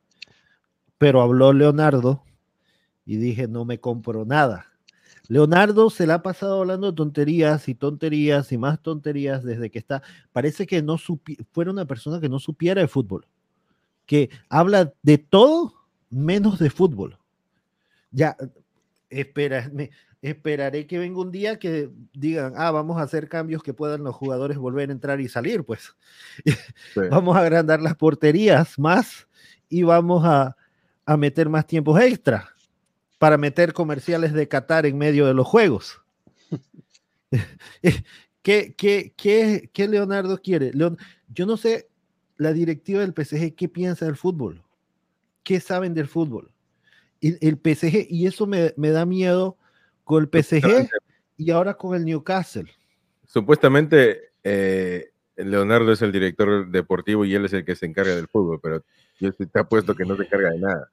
Pero 0.98 1.22
habló 1.22 1.52
Leonardo 1.52 2.24
y 3.04 3.16
dije, 3.16 3.48
no 3.48 3.64
me 3.64 3.80
compro 3.80 4.24
nada. 4.24 4.66
Leonardo 5.28 5.90
se 5.90 6.06
la 6.06 6.14
ha 6.14 6.22
pasado 6.22 6.60
hablando 6.60 6.94
tonterías 6.94 7.68
y 7.68 7.74
tonterías 7.74 8.50
y 8.50 8.58
más 8.58 8.80
tonterías 8.82 9.44
desde 9.44 9.70
que 9.70 9.78
está. 9.78 10.02
Parece 10.32 10.66
que 10.66 10.82
no 10.82 10.96
fuera 11.52 11.70
una 11.70 11.84
persona 11.86 12.20
que 12.20 12.28
no 12.30 12.38
supiera 12.38 12.80
de 12.80 12.88
fútbol, 12.88 13.26
que 14.06 14.30
habla 14.48 14.94
de 15.02 15.18
todo 15.18 15.74
menos 16.10 16.58
de 16.58 16.70
fútbol. 16.70 17.18
Ya, 18.10 18.36
espera, 19.10 19.70
me- 19.72 19.90
esperaré 20.20 20.86
que 20.86 20.98
venga 20.98 21.20
un 21.20 21.30
día 21.30 21.58
que 21.58 21.90
digan, 22.12 22.54
ah, 22.56 22.70
vamos 22.70 22.98
a 22.98 23.02
hacer 23.02 23.28
cambios 23.28 23.62
que 23.62 23.72
puedan 23.74 24.02
los 24.02 24.14
jugadores 24.16 24.58
volver 24.58 24.88
a 24.88 24.92
entrar 24.92 25.20
y 25.20 25.28
salir, 25.28 25.64
pues. 25.64 25.94
Sí. 26.94 27.00
Vamos 27.10 27.36
a 27.36 27.40
agrandar 27.40 27.80
las 27.80 27.94
porterías 27.96 28.78
más 28.78 29.28
y 29.68 29.82
vamos 29.82 30.24
a, 30.24 30.56
a 31.06 31.16
meter 31.16 31.48
más 31.48 31.66
tiempos 31.66 32.00
extra 32.00 32.48
para 33.18 33.36
meter 33.38 33.72
comerciales 33.72 34.32
de 34.32 34.48
Qatar 34.48 34.86
en 34.86 34.96
medio 34.98 35.26
de 35.26 35.34
los 35.34 35.46
juegos. 35.46 36.00
¿Qué, 38.42 38.74
qué, 38.74 39.12
qué, 39.16 39.70
qué 39.72 39.88
Leonardo 39.88 40.40
quiere? 40.40 40.72
Leon- 40.72 40.98
yo 41.28 41.46
no 41.46 41.56
sé 41.56 41.88
la 42.36 42.52
directiva 42.52 43.00
del 43.00 43.12
PSG 43.12 43.54
qué 43.54 43.68
piensa 43.68 44.06
del 44.06 44.16
fútbol, 44.16 44.62
qué 45.42 45.60
saben 45.60 45.94
del 45.94 46.08
fútbol. 46.08 46.52
Y 47.20 47.44
el 47.46 47.58
PSG, 47.58 48.06
y 48.08 48.26
eso 48.26 48.46
me, 48.46 48.72
me 48.76 48.90
da 48.90 49.04
miedo 49.04 49.56
con 50.08 50.22
el 50.22 50.28
PSG 50.30 50.88
y 51.36 51.50
ahora 51.50 51.74
con 51.74 51.94
el 51.94 52.04
Newcastle. 52.06 52.64
Supuestamente 53.26 54.30
eh, 54.42 55.10
Leonardo 55.36 55.92
es 55.92 56.00
el 56.00 56.10
director 56.12 56.66
deportivo 56.70 57.26
y 57.26 57.34
él 57.34 57.44
es 57.44 57.52
el 57.52 57.62
que 57.64 57.76
se 57.76 57.84
encarga 57.84 58.16
del 58.16 58.26
fútbol, 58.26 58.58
pero 58.62 58.82
yo 59.20 59.28
estoy- 59.28 59.46
te 59.46 59.60
apuesto 59.60 59.94
que 59.94 60.06
no 60.06 60.16
se 60.16 60.22
encarga 60.22 60.50
de 60.50 60.58
nada. 60.60 60.88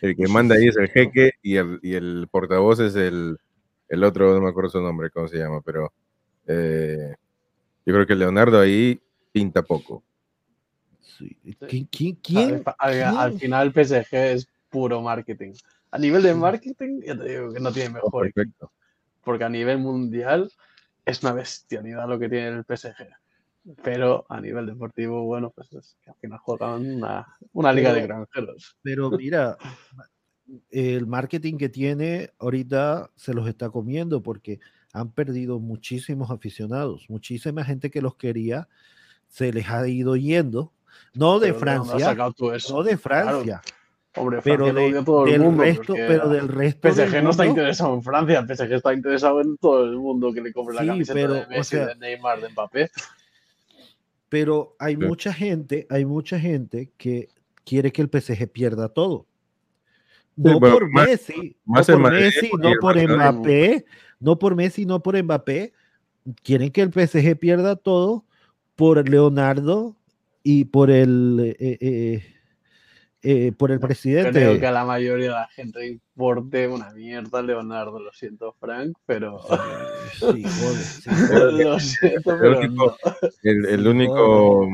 El 0.00 0.16
que 0.16 0.28
manda 0.28 0.54
ahí 0.54 0.68
es 0.68 0.76
el 0.76 0.88
jeque 0.88 1.32
y 1.42 1.56
el, 1.56 1.80
y 1.82 1.94
el 1.94 2.28
portavoz 2.30 2.78
es 2.78 2.94
el, 2.94 3.38
el 3.88 4.04
otro, 4.04 4.32
no 4.34 4.40
me 4.40 4.48
acuerdo 4.50 4.70
su 4.70 4.80
nombre, 4.80 5.10
cómo 5.10 5.26
se 5.26 5.36
llama, 5.38 5.60
pero 5.62 5.92
eh, 6.46 7.16
yo 7.84 7.92
creo 7.94 8.06
que 8.06 8.14
Leonardo 8.14 8.60
ahí 8.60 9.00
pinta 9.32 9.62
poco. 9.62 10.04
Sí, 11.00 11.36
¿Quién, 11.68 11.88
quién, 11.90 12.14
quién- 12.22 12.62
Al, 12.78 13.02
al- 13.02 13.16
al 13.18 13.32
final 13.34 13.66
el 13.66 13.72
PSG 13.74 14.14
es 14.14 14.48
puro 14.70 15.02
marketing. 15.02 15.54
A 15.92 15.98
nivel 15.98 16.22
de 16.22 16.34
marketing, 16.34 17.00
ya 17.04 17.16
te 17.18 17.24
digo 17.28 17.52
que 17.52 17.60
no 17.60 17.72
tiene 17.72 17.90
mejor 17.90 18.26
equipo, 18.26 18.34
Perfecto. 18.34 18.72
porque 19.24 19.44
a 19.44 19.48
nivel 19.48 19.78
mundial 19.78 20.50
es 21.04 21.22
una 21.22 21.32
bestialidad 21.32 22.08
lo 22.08 22.18
que 22.18 22.28
tiene 22.28 22.48
el 22.48 22.64
PSG. 22.64 23.08
Pero 23.82 24.24
a 24.28 24.40
nivel 24.40 24.66
deportivo, 24.66 25.24
bueno, 25.24 25.50
pues 25.50 25.72
es 25.72 25.96
que 26.02 26.10
al 26.10 26.16
final 26.16 26.38
juegan 26.38 26.94
una, 26.96 27.26
una 27.52 27.72
liga 27.72 27.92
de 27.92 28.02
Pero- 28.02 28.14
granjeros. 28.16 28.76
Pero 28.82 29.10
mira, 29.10 29.58
el 30.70 31.06
marketing 31.06 31.58
que 31.58 31.68
tiene 31.68 32.30
ahorita 32.38 33.10
se 33.16 33.34
los 33.34 33.46
está 33.48 33.68
comiendo 33.70 34.22
porque 34.22 34.60
han 34.92 35.10
perdido 35.12 35.58
muchísimos 35.60 36.30
aficionados, 36.30 37.06
muchísima 37.08 37.64
gente 37.64 37.90
que 37.90 38.00
los 38.02 38.16
quería, 38.16 38.68
se 39.28 39.52
les 39.52 39.68
ha 39.68 39.86
ido 39.86 40.16
yendo, 40.16 40.72
no 41.14 41.38
de 41.38 41.48
Pero 41.48 41.54
¿de 41.54 41.60
Francia, 41.60 42.16
tú 42.36 42.50
eso? 42.52 42.76
no 42.78 42.82
de 42.82 42.96
Claro. 42.96 43.44
Hombre, 44.16 44.40
pero 44.42 44.64
Francia 44.64 44.72
lo 44.72 44.80
de- 44.80 44.86
odia 44.86 45.04
todo 45.04 45.24
el 45.26 45.30
del 45.32 45.40
mundo. 45.42 45.62
resto, 45.62 45.94
pero 45.94 46.28
del 46.28 46.48
resto 46.48 46.88
del 46.88 46.94
PSG 47.10 47.22
no 47.22 47.30
está 47.30 47.46
interesado 47.46 47.94
en 47.94 48.02
Francia, 48.02 48.38
el 48.40 48.46
PSG 48.46 48.72
está 48.74 48.92
interesado 48.92 49.40
en 49.40 49.56
todo 49.56 49.84
el 49.84 49.96
mundo 49.96 50.32
que 50.32 50.40
le 50.40 50.52
compre 50.52 50.74
la 50.74 50.84
camiseta 50.86 51.14
pero, 51.14 51.34
de 51.34 51.42
o 51.42 51.48
Messi, 51.48 51.76
sea, 51.76 51.86
de 51.86 51.94
Neymar, 51.96 52.40
de 52.40 52.48
Mbappé. 52.48 52.90
pero 54.28 54.74
hay 54.78 54.94
Sí. 54.96 55.00
mucha 55.04 55.32
gente, 55.32 55.86
hay 55.90 56.04
mucha 56.04 56.38
gente 56.38 56.90
que 56.96 57.28
quiere 57.64 57.92
que 57.92 58.02
el 58.02 58.08
PSG 58.08 58.48
pierda 58.50 58.88
todo. 58.88 59.26
No 60.36 60.58
por 60.58 60.88
más- 60.90 61.06
Messi, 61.08 61.56
más 61.64 61.88
no 61.88 61.98
por 62.00 62.12
Messi, 62.12 62.50
no 62.58 62.72
por. 62.80 62.96
Mbappé, 62.96 63.84
no 64.20 64.38
por 64.38 64.54
Messi, 64.56 64.86
no 64.86 65.00
por 65.02 65.22
Mbappé. 65.22 65.72
Quieren 66.42 66.70
que 66.70 66.82
el 66.82 66.90
PSG 66.90 67.36
pierda 67.38 67.76
todo 67.76 68.24
por 68.76 69.08
Leonardo 69.08 69.96
y 70.42 70.64
por 70.66 70.90
el 70.90 71.54
eh, 71.58 71.78
eh, 71.80 72.22
eh, 73.22 73.52
por 73.52 73.70
el 73.70 73.80
presidente. 73.80 74.30
Creo 74.30 74.58
que 74.58 74.66
a 74.66 74.72
la 74.72 74.84
mayoría 74.84 75.26
de 75.26 75.32
la 75.32 75.48
gente 75.48 75.78
le 75.80 75.86
importe 75.88 76.66
una 76.68 76.90
mierda 76.92 77.42
Leonardo, 77.42 77.98
lo 78.00 78.12
siento, 78.12 78.54
Frank, 78.58 78.96
pero. 79.06 79.40
Sí, 80.12 80.42
jode, 80.42 80.74
sí, 81.02 81.10
jode. 81.28 81.64
lo 81.64 81.78
siento, 81.80 82.32
El 82.32 82.38
pero 82.38 82.58
único- 82.60 82.86
no. 82.86 83.18
El, 83.42 83.86
único, 83.86 84.64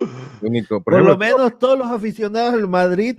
el 0.00 0.08
único 0.40 0.82
Por 0.82 0.94
ejemplo, 0.94 1.12
lo 1.12 1.18
menos 1.18 1.58
todos 1.58 1.78
los 1.78 1.86
aficionados 1.88 2.54
del 2.54 2.68
Madrid 2.68 3.18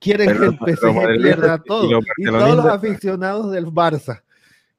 quieren 0.00 0.26
Pero 0.28 0.40
que 0.40 0.46
el 0.70 0.76
PSG 0.76 1.22
pierda 1.22 1.60
y 1.64 1.68
todo. 1.68 1.90
los 1.90 2.04
Y 2.16 2.24
todos 2.24 2.56
los 2.56 2.66
aficionados 2.66 3.50
del 3.52 3.66
Barça, 3.66 4.22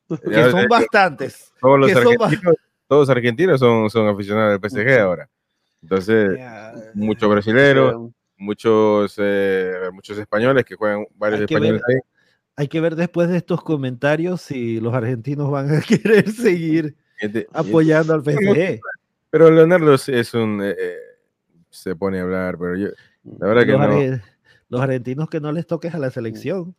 ya 0.09 0.17
que 0.45 0.51
son 0.51 0.59
ves, 0.61 0.69
bastantes. 0.69 1.53
todos 1.61 1.79
los 1.79 1.93
ba- 1.93 1.99
argentinos, 1.99 2.55
todos 2.87 3.09
argentinos 3.09 3.59
son, 3.59 3.89
son 3.89 4.07
aficionados 4.07 4.59
del 4.59 4.69
PSG 4.71 4.99
ahora. 4.99 5.29
Entonces, 5.81 6.39
muchos 6.93 7.29
brasileños, 7.29 7.93
Eh, 7.93 8.11
muchos, 8.39 9.15
eh, 9.17 9.89
muchos 9.93 10.17
españoles 10.17 10.65
que 10.65 10.75
juegan 10.75 11.05
varios 11.15 11.41
Hay 11.41 11.45
que 11.47 11.53
españoles 11.53 11.81
ver- 11.87 11.95
ahí. 11.97 12.01
Hay 12.55 12.67
que 12.67 12.81
ver 12.81 12.95
después 12.95 13.29
de 13.29 13.37
estos 13.37 13.63
comentarios 13.63 14.41
si 14.41 14.81
los 14.81 14.93
argentinos 14.93 15.49
van 15.51 15.69
a 15.73 15.81
querer 16.27 16.29
seguir 16.31 16.95
Gente- 17.17 17.47
apoyando 17.53 18.13
al 18.13 18.21
PSG. 18.23 18.79
Pero 19.29 19.51
Leonardo 19.51 19.93
es, 19.93 20.33
un. 20.33 20.61
eh, 20.63 20.75
eh, 20.77 20.95
se 21.69 21.95
pone 21.95 22.19
a 22.19 22.23
hablar, 22.23 22.57
pero 22.57 22.75
yo. 22.75 22.87
La 23.37 23.47
verdad 23.47 23.65
que 23.65 23.71
Los, 23.73 23.79
no. 23.81 23.87
arge- 23.87 24.21
los 24.69 24.81
argentinos 24.81 25.29
que 25.29 25.39
no 25.39 25.51
les 25.51 25.67
toques 25.67 25.93
a 25.93 25.99
la 25.99 26.09
selección. 26.09 26.75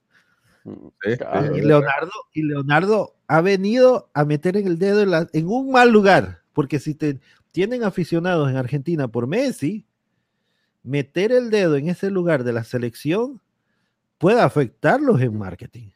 Sí, 0.65 1.17
claro. 1.17 1.57
Y 1.57 1.61
Leonardo, 1.63 2.11
y 2.35 2.43
Leonardo 2.43 3.15
ha 3.29 3.41
venido 3.41 4.11
a 4.13 4.25
meter 4.27 4.57
en 4.59 4.67
el 4.67 4.79
dedo 4.79 5.01
en, 5.03 5.11
la- 5.11 5.29
en 5.33 5.47
un 5.49 5.71
mal 5.73 5.91
lugar, 5.91 6.41
porque 6.53 6.79
si 6.79 6.95
te 6.95 7.21
tienen 7.53 7.85
aficionados 7.85 8.51
en 8.51 8.57
Argentina 8.57 9.09
por 9.09 9.27
Messi, 9.27 9.87
meter 10.83 11.33
el 11.33 11.51
dedo 11.51 11.77
en 11.77 11.89
ese 11.89 12.11
lugar 12.11 12.45
de 12.45 12.53
la 12.53 12.65
selección 12.65 13.41
puede 14.19 14.41
afectarlos 14.41 15.21
en 15.21 15.39
marketing. 15.39 15.89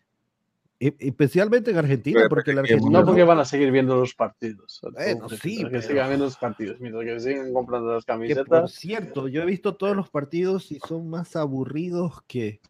E- 0.80 0.94
especialmente 0.98 1.70
en 1.70 1.78
Argentina, 1.78 2.18
Pero 2.20 2.28
porque 2.28 2.52
que 2.52 2.58
argentino 2.58 2.90
No 3.00 3.06
porque 3.06 3.22
van 3.22 3.38
a 3.38 3.44
seguir 3.44 3.70
viendo 3.70 3.96
los 3.96 4.14
partidos. 4.14 4.80
Bueno, 4.92 5.28
sí, 5.28 5.58
que 5.64 5.70
pero- 5.70 5.82
sigan 5.82 6.08
viendo 6.08 6.24
los 6.26 6.36
partidos, 6.36 6.80
mientras 6.80 7.04
que 7.04 7.20
sigan 7.20 7.52
comprando 7.52 7.94
las 7.94 8.04
que 8.04 8.12
por 8.12 8.18
camisetas. 8.20 8.72
cierto, 8.72 9.28
yo 9.28 9.42
he 9.42 9.46
visto 9.46 9.76
todos 9.76 9.96
los 9.96 10.10
partidos 10.10 10.72
y 10.72 10.78
son 10.80 11.08
más 11.08 11.36
aburridos 11.36 12.20
que 12.26 12.60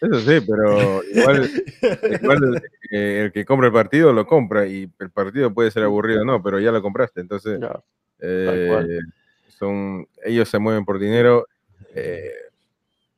Eso 0.00 0.20
sí, 0.20 0.44
pero 0.46 1.02
igual, 1.14 1.50
igual, 2.20 2.62
eh, 2.90 3.22
el 3.24 3.32
que 3.32 3.44
compra 3.44 3.68
el 3.68 3.72
partido 3.72 4.12
lo 4.12 4.26
compra 4.26 4.66
y 4.66 4.90
el 4.98 5.10
partido 5.10 5.54
puede 5.54 5.70
ser 5.70 5.84
aburrido 5.84 6.24
no, 6.24 6.42
pero 6.42 6.60
ya 6.60 6.70
lo 6.72 6.82
compraste. 6.82 7.20
Entonces, 7.22 7.58
Ya, 7.60 7.80
eh, 8.20 8.66
cual. 8.68 9.00
Son, 9.62 10.08
ellos 10.24 10.48
se 10.48 10.58
mueven 10.58 10.84
por 10.84 10.98
dinero. 10.98 11.46
eh, 11.94 12.32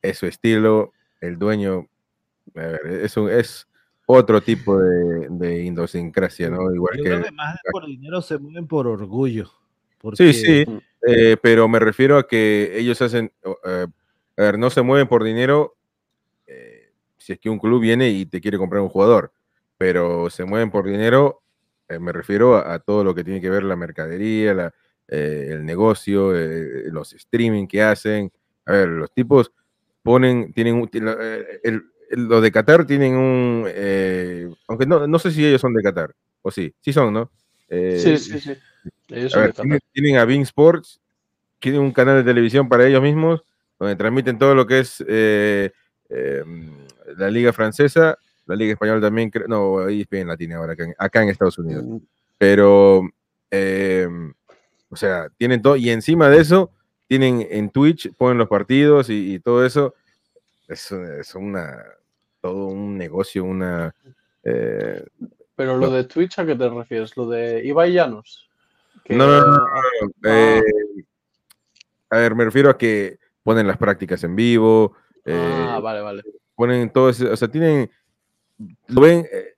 es 0.03 0.19
su 0.19 0.27
estilo, 0.27 0.93
el 1.23 1.39
dueño, 1.39 1.87
a 2.55 2.61
ver, 2.61 2.87
es, 3.05 3.17
un- 3.17 3.31
es 3.31 3.67
otro 4.05 4.43
tipo 4.43 4.77
de, 4.79 5.29
de 5.31 5.63
idiosincrasia, 5.63 6.51
¿no? 6.51 6.75
Igual 6.75 6.99
Yo 6.99 7.05
que... 7.05 7.09
creo 7.11 7.23
que 7.25 7.31
más 7.33 7.57
por 7.71 7.87
dinero 7.87 8.21
se 8.21 8.37
mueven 8.37 8.67
por 8.67 8.87
orgullo. 8.87 9.47
Sí, 9.47 9.55
porque- 9.99 10.33
sí, 10.35 10.65
eh, 11.07 11.37
pero 11.41 11.67
me 11.69 11.79
refiero 11.79 12.19
a 12.19 12.27
que 12.29 12.77
ellos 12.79 13.01
hacen, 13.01 13.33
eh, 13.65 13.87
a 14.37 14.43
ver, 14.43 14.59
no 14.59 14.69
se 14.69 14.83
mueven 14.83 15.09
por 15.09 15.25
dinero 15.25 15.77
eh, 16.47 16.93
si 17.17 17.33
es 17.33 17.39
que 17.39 17.49
un 17.49 17.59
club 17.59 17.81
viene 17.81 18.11
y 18.11 18.27
te 18.27 18.43
quiere 18.43 18.59
comprar 18.59 18.83
un 18.83 18.91
jugador, 18.91 19.33
pero 19.79 20.29
se 20.29 20.45
mueven 20.45 20.71
por 20.71 20.85
dinero, 20.87 21.41
me 21.99 22.13
refiero 22.13 22.57
a, 22.57 22.75
a 22.75 22.79
todo 22.81 23.03
lo 23.05 23.15
que 23.15 23.25
tiene 23.25 23.41
que 23.41 23.49
ver 23.49 23.63
la 23.63 23.77
mercadería, 23.77 24.53
la, 24.53 24.75
eh, 25.09 25.49
el 25.53 25.65
negocio, 25.65 26.35
eh, 26.37 26.85
los 26.91 27.13
streaming 27.13 27.67
que 27.67 27.83
hacen. 27.83 28.31
A 28.67 28.73
ver, 28.73 28.89
los 28.89 29.13
tipos 29.13 29.53
ponen, 30.03 30.53
tienen, 30.53 30.75
un- 30.77 30.89
eh, 30.93 31.61
el- 31.63 31.83
el- 32.11 32.25
los 32.27 32.43
de 32.43 32.53
Qatar 32.53 32.87
tienen 32.87 33.15
un, 33.17 33.65
eh, 33.69 34.49
aunque 34.69 34.87
no, 34.87 35.07
no 35.07 35.19
sé 35.19 35.31
si 35.31 35.45
ellos 35.45 35.61
son 35.61 35.75
de 35.75 35.83
Qatar, 35.83 36.15
o 36.43 36.51
sí, 36.51 36.75
sí 36.81 36.93
son, 36.93 37.13
¿no? 37.13 37.31
Eh, 37.69 38.17
Sí, 38.19 38.19
sí, 38.19 38.41
sí. 38.41 38.53
Ellos 39.09 39.35
a 39.35 39.41
ver, 39.41 39.53
tienen, 39.55 39.81
tienen 39.93 40.17
a 40.17 40.25
Bing 40.25 40.43
Sports, 40.43 41.01
tienen 41.59 41.81
un 41.81 41.93
canal 41.93 42.17
de 42.19 42.25
televisión 42.25 42.69
para 42.69 42.87
ellos 42.87 43.03
mismos, 43.03 43.43
donde 43.79 43.97
transmiten 43.97 44.39
todo 44.39 44.55
lo 44.55 44.67
que 44.67 44.81
es 44.81 45.03
eh, 45.09 45.71
eh, 46.11 46.45
la 47.17 47.31
Liga 47.31 47.53
Francesa, 47.53 48.19
la 48.47 48.57
Liga 48.57 48.75
Española 48.75 49.01
también, 49.01 49.31
no, 49.49 49.79
ahí 49.81 50.07
en 50.11 50.29
Latina 50.29 50.57
ahora, 50.59 50.75
acá 50.75 50.85
en, 50.85 50.95
acá 50.99 51.23
en 51.23 51.29
Estados 51.31 51.59
Unidos. 51.59 51.85
Mm, 51.87 51.97
Pero, 52.37 53.03
eh, 53.51 54.07
o 54.95 54.97
sea, 54.97 55.29
tienen 55.37 55.61
todo, 55.61 55.77
y 55.77 55.91
encima 55.91 56.31
de 56.31 56.41
eso, 56.41 56.71
tienen 57.07 57.47
en 57.51 57.69
Twitch, 57.71 58.13
ponen 58.17 58.39
los 58.39 58.49
partidos 58.49 59.11
y, 59.11 59.35
y 59.35 59.39
todo 59.41 59.67
eso. 59.67 59.95
Es, 60.69 60.91
es 60.93 61.35
una, 61.35 61.85
todo 62.41 62.67
un 62.69 62.97
negocio, 62.97 63.45
una... 63.45 63.95
eh, 64.43 65.05
Pero 65.55 65.77
lo 65.77 65.91
de 65.91 66.05
Twitch, 66.05 66.39
¿a 66.39 66.47
qué 66.47 66.55
te 66.55 66.69
refieres? 66.71 67.17
¿Lo 67.17 67.29
de 67.29 67.63
Ibai 67.65 67.93
Llanos? 67.93 68.49
Que- 69.05 69.15
No, 69.15 69.27
no, 69.27 69.41
no, 69.41 69.57
no, 69.59 69.67
ah, 69.67 69.83
Eh, 70.25 70.63
a 72.11 72.17
ver, 72.19 72.35
me 72.35 72.45
refiero 72.45 72.71
a 72.71 72.79
que 72.79 73.19
ponen 73.43 73.67
las 73.67 73.77
prácticas 73.77 74.23
en 74.25 74.35
vivo, 74.37 74.97
eh, 75.27 75.67
ah, 75.69 75.81
vale, 75.83 76.01
vale. 76.01 76.23
ponen 76.55 76.89
todo 76.91 77.11
eso, 77.11 77.31
o 77.31 77.37
sea, 77.37 77.49
tienen, 77.49 77.91
lo 78.89 79.01
ven, 79.03 79.27
eh, 79.31 79.55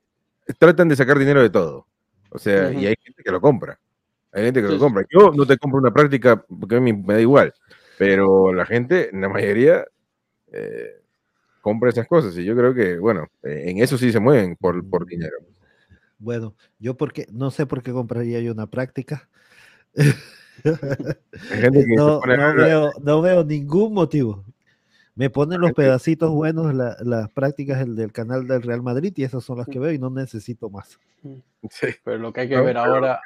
tratan 0.58 0.88
de 0.88 0.96
sacar 0.96 1.18
dinero 1.18 1.40
de 1.42 1.50
todo, 1.50 1.86
o 2.30 2.38
sea, 2.38 2.72
y 2.72 2.86
hay 2.86 2.96
gente 3.00 3.22
que 3.22 3.30
lo 3.30 3.40
compra, 3.40 3.78
hay 4.32 4.44
gente 4.44 4.62
que 4.62 4.68
lo 4.68 4.78
compra. 4.78 5.04
Yo 5.10 5.30
no 5.32 5.46
te 5.46 5.56
compro 5.58 5.78
una 5.80 5.92
práctica 5.92 6.36
porque 6.60 6.76
a 6.76 6.80
mí 6.80 6.92
me 6.92 7.14
da 7.14 7.20
igual, 7.20 7.54
pero 7.98 8.52
la 8.52 8.66
gente, 8.66 9.10
la 9.12 9.28
mayoría, 9.28 9.84
eh, 10.52 11.00
compra 11.62 11.90
esas 11.90 12.06
cosas 12.06 12.36
y 12.38 12.44
yo 12.44 12.54
creo 12.56 12.74
que, 12.74 12.98
bueno, 12.98 13.26
eh, 13.42 13.64
en 13.66 13.78
eso 13.78 13.98
sí 13.98 14.12
se 14.12 14.20
mueven 14.20 14.56
por, 14.56 14.88
por 14.88 15.06
dinero. 15.06 15.36
Bueno, 16.18 16.54
yo 16.78 16.96
porque 16.96 17.26
no 17.32 17.50
sé 17.50 17.66
por 17.66 17.82
qué 17.82 17.92
compraría 17.92 18.40
yo 18.40 18.52
una 18.52 18.66
práctica. 18.68 19.28
Hay 20.64 21.60
gente 21.60 21.80
que 21.80 21.90
se 21.90 21.96
no, 21.96 22.20
veo, 22.54 22.92
no 23.02 23.20
veo 23.22 23.44
ningún 23.44 23.92
motivo. 23.92 24.44
Me 25.14 25.30
ponen 25.30 25.60
los 25.60 25.72
pedacitos 25.72 26.30
buenos, 26.30 26.74
la- 26.74 26.96
las 27.02 27.30
prácticas 27.30 27.78
del, 27.78 27.96
del 27.96 28.12
canal 28.12 28.46
del 28.46 28.62
Real 28.62 28.82
Madrid 28.82 29.12
y 29.16 29.24
esas 29.24 29.44
son 29.44 29.58
las 29.58 29.66
que 29.66 29.78
veo 29.78 29.92
y 29.92 29.98
no 29.98 30.10
necesito 30.10 30.68
más. 30.70 30.98
Sí. 31.70 31.88
Pero 32.04 32.18
lo 32.18 32.32
que 32.32 32.42
hay 32.42 32.48
que 32.48 32.56
No, 32.56 32.64
ver 32.64 32.76
ahora. 32.76 33.20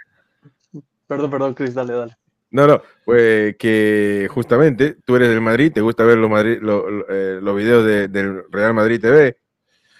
Perdón, 1.10 1.28
perdón, 1.28 1.54
Chris, 1.54 1.74
dale, 1.74 1.92
dale. 1.92 2.16
No, 2.52 2.68
no, 2.68 2.82
pues 3.04 3.56
que 3.56 4.28
justamente 4.30 4.96
tú 5.04 5.16
eres 5.16 5.28
del 5.28 5.40
Madrid, 5.40 5.72
te 5.72 5.80
gusta 5.80 6.04
ver 6.04 6.18
los, 6.18 6.30
Madrid, 6.30 6.58
lo- 6.62 6.88
lo- 6.88 7.06
eh, 7.08 7.40
los 7.42 7.56
videos 7.56 7.84
de- 7.84 8.06
del 8.06 8.44
Real 8.48 8.74
Madrid 8.74 9.00
TV 9.00 9.36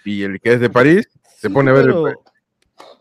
y 0.05 0.23
el 0.23 0.39
que 0.39 0.53
es 0.53 0.61
de 0.61 0.69
París 0.69 1.09
se 1.35 1.49
Sí, 1.49 1.53
pone 1.53 1.71
a 1.71 1.73
ver 1.73 1.87
el- 1.87 1.93
pero, 1.95 2.23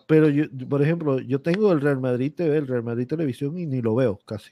pero 0.09 0.29
yo, 0.29 0.45
por 0.69 0.83
ejemplo, 0.83 1.21
yo 1.21 1.41
tengo 1.41 1.71
el 1.71 1.81
Real 1.81 2.01
Madrid 2.01 2.33
TV, 2.35 2.57
el 2.57 2.67
Real 2.67 2.83
Madrid 2.83 3.07
Televisión 3.07 3.57
y 3.57 3.67
ni 3.67 3.81
lo 3.81 3.95
veo 3.95 4.19
casi. 4.27 4.51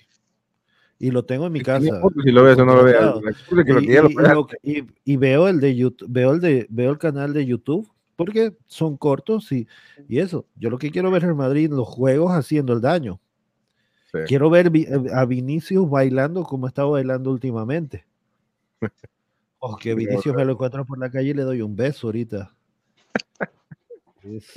Y 1.01 1.11
lo 1.11 1.25
tengo 1.25 1.47
en 1.47 1.53
mi 1.53 1.61
casa. 1.63 2.01
si 2.25 2.31
lo 2.31 2.45
ves 2.45 2.59
o 2.59 2.65
no 2.65 2.77
lo 2.77 2.85
veas. 2.85 3.17
y 5.05 5.17
veo 5.17 5.49
el 5.49 5.59
de 5.59 5.75
YouTube, 5.75 6.09
veo 6.09 6.33
el 6.33 6.39
de, 6.41 6.67
veo 6.71 6.93
el 6.93 6.99
canal 6.99 7.33
de 7.33 7.45
YouTube 7.45 7.91
porque 8.15 8.57
son 8.69 8.97
cortos 8.97 9.51
y, 9.51 9.67
y 10.09 10.21
eso. 10.21 10.47
Yo 10.55 10.71
lo 10.71 10.79
que 10.79 10.93
quiero 10.93 11.11
ver 11.11 11.25
es 11.25 11.29
el 11.29 11.35
Madrid, 11.35 11.71
los 11.71 11.89
juegos 11.89 12.31
haciendo 12.33 12.73
el 12.73 12.81
daño. 12.81 13.21
Sí. 14.13 14.19
Quiero 14.27 14.49
ver 14.49 14.71
eh, 14.75 14.89
a 15.13 15.25
Vinicius 15.25 15.89
bailando 15.89 16.43
como 16.45 16.67
está 16.67 16.85
bailando 16.85 17.31
últimamente. 17.31 18.07
O 19.61 19.77
que 19.77 19.91
Sí, 19.91 19.97
Vinicius 19.97 20.37
me 20.37 20.45
lo 20.45 20.53
encuentro 20.53 20.87
por 20.87 21.01
la 21.01 21.11
calle 21.11 21.31
y 21.31 21.35
le 21.35 21.43
doy 21.43 21.63
un 21.63 21.75
beso 21.75 22.07
ahorita. 22.07 22.55
Es- 24.23 24.55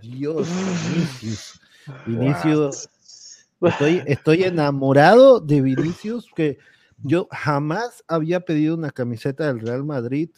Dios, 0.00 0.48
Vinicius. 0.92 1.60
Vinicius. 2.04 2.88
Estoy, 3.60 4.02
estoy 4.06 4.42
enamorado 4.42 5.40
de 5.40 5.62
Vinicius, 5.62 6.28
que 6.34 6.58
yo 7.02 7.28
jamás 7.30 8.04
había 8.08 8.40
pedido 8.40 8.74
una 8.74 8.90
camiseta 8.90 9.46
del 9.46 9.60
Real 9.60 9.84
Madrid 9.84 10.28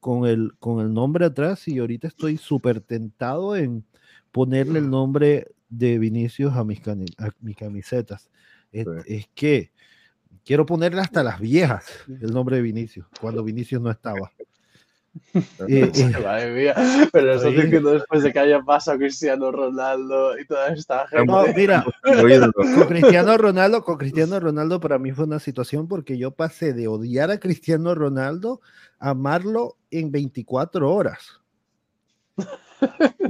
con 0.00 0.26
el, 0.26 0.54
con 0.58 0.80
el 0.80 0.92
nombre 0.92 1.26
atrás 1.26 1.68
y 1.68 1.78
ahorita 1.78 2.08
estoy 2.08 2.38
súper 2.38 2.80
tentado 2.80 3.54
en 3.54 3.84
ponerle 4.32 4.78
el 4.80 4.90
nombre 4.90 5.52
de 5.70 5.98
Vinicius 5.98 6.54
a 6.54 6.64
mis, 6.64 6.80
a 6.86 7.30
mis 7.40 7.56
camisetas. 7.56 8.30
Es, 8.72 8.84
Sí. 8.84 9.14
es 9.14 9.28
que 9.34 9.72
quiero 10.44 10.66
ponerle 10.66 11.00
hasta 11.00 11.22
las 11.22 11.40
viejas 11.40 11.86
el 12.20 12.32
nombre 12.32 12.56
de 12.56 12.62
Vinicius, 12.62 13.06
cuando 13.20 13.42
Vinicius 13.42 13.80
no 13.80 13.90
estaba. 13.90 14.30
Eh, 15.68 15.90
eh, 15.92 16.12
Madre 16.24 16.54
mía. 16.54 16.74
Pero 17.12 17.34
eso 17.34 17.48
Oye. 17.48 17.62
diciendo 17.62 17.90
después 17.92 18.22
de 18.22 18.32
que 18.32 18.38
haya 18.38 18.60
pasado 18.62 18.98
Cristiano 18.98 19.50
Ronaldo 19.50 20.38
y 20.38 20.46
toda 20.46 20.68
esta 20.68 21.06
gente. 21.08 21.26
no, 21.26 21.44
mira, 21.54 21.84
con 22.54 22.86
Cristiano 22.86 23.36
Ronaldo, 23.36 23.84
con 23.84 23.98
Cristiano 23.98 24.38
Ronaldo 24.38 24.80
para 24.80 24.98
mí 24.98 25.12
fue 25.12 25.24
una 25.24 25.38
situación 25.40 25.88
porque 25.88 26.16
yo 26.18 26.30
pasé 26.30 26.72
de 26.72 26.88
odiar 26.88 27.30
a 27.30 27.40
Cristiano 27.40 27.94
Ronaldo 27.94 28.60
a 28.98 29.10
amarlo 29.10 29.76
en 29.90 30.10
24 30.12 30.92
horas. 30.92 31.40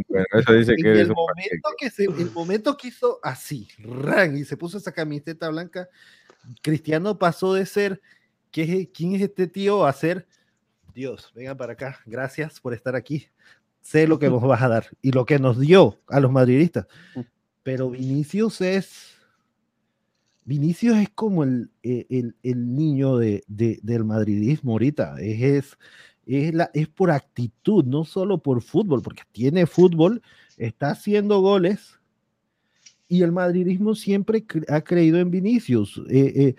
Bueno, 0.09 0.27
eso 0.33 0.53
dice 0.53 0.75
que 0.77 0.89
eres 0.89 1.03
el 1.03 1.11
un 1.11 1.17
momento 1.17 1.69
que 1.79 1.91
se, 1.91 2.05
el 2.05 2.31
momento 2.33 2.77
que 2.77 2.89
hizo 2.89 3.19
así, 3.23 3.69
ran, 3.79 4.37
y 4.37 4.45
se 4.45 4.57
puso 4.57 4.79
esa 4.79 4.93
camiseta 4.93 5.49
blanca, 5.49 5.89
Cristiano 6.63 7.19
pasó 7.19 7.55
de 7.55 7.67
ser 7.67 8.01
¿qué 8.51 8.63
es- 8.63 8.89
¿quién 8.93 9.15
es 9.15 9.23
este 9.23 9.47
tío? 9.47 9.85
a 9.87 9.93
ser 9.93 10.27
Dios, 10.95 11.33
vengan 11.35 11.57
para 11.57 11.75
acá, 11.75 12.01
gracias 12.07 12.61
por 12.61 12.75
estar 12.75 12.97
aquí. 12.97 13.27
Sé 13.81 14.07
lo 14.07 14.19
que 14.19 14.29
nos 14.29 14.43
vas 14.43 14.61
a 14.63 14.69
dar 14.69 14.87
y 15.01 15.13
lo 15.13 15.25
que 15.25 15.39
nos 15.39 15.59
dio 15.59 16.01
a 16.09 16.21
los 16.21 16.31
madridistas. 16.33 16.87
Pero 17.63 17.91
Vinicius 17.91 18.61
es 18.61 19.15
Vinicius 20.45 20.97
es 20.99 21.09
como 21.11 21.45
el, 21.45 21.71
eh, 21.83 22.07
el, 22.11 22.35
el 22.43 22.75
niño 22.75 23.19
de, 23.19 23.45
de- 23.47 23.79
del 23.83 24.05
madridismo 24.05 24.73
ahorita. 24.73 25.17
Es, 25.21 25.43
es, 25.43 25.79
es, 26.31 26.55
la, 26.55 26.71
es 26.75 26.89
por 26.89 27.11
actitud, 27.11 27.85
no 27.85 28.05
solo 28.05 28.39
por 28.39 28.63
fútbol, 28.63 29.03
porque 29.03 29.23
tiene 29.33 29.67
fútbol, 29.67 30.23
está 30.57 30.91
haciendo 30.91 31.41
goles 31.41 31.99
y 33.09 33.23
el 33.23 33.33
madridismo 33.33 33.95
siempre 33.95 34.47
cre- 34.47 34.65
ha 34.69 34.83
creído 34.83 35.19
en 35.19 35.31
Vinicius. 35.31 36.01
Eh, 36.09 36.33
eh, 36.37 36.55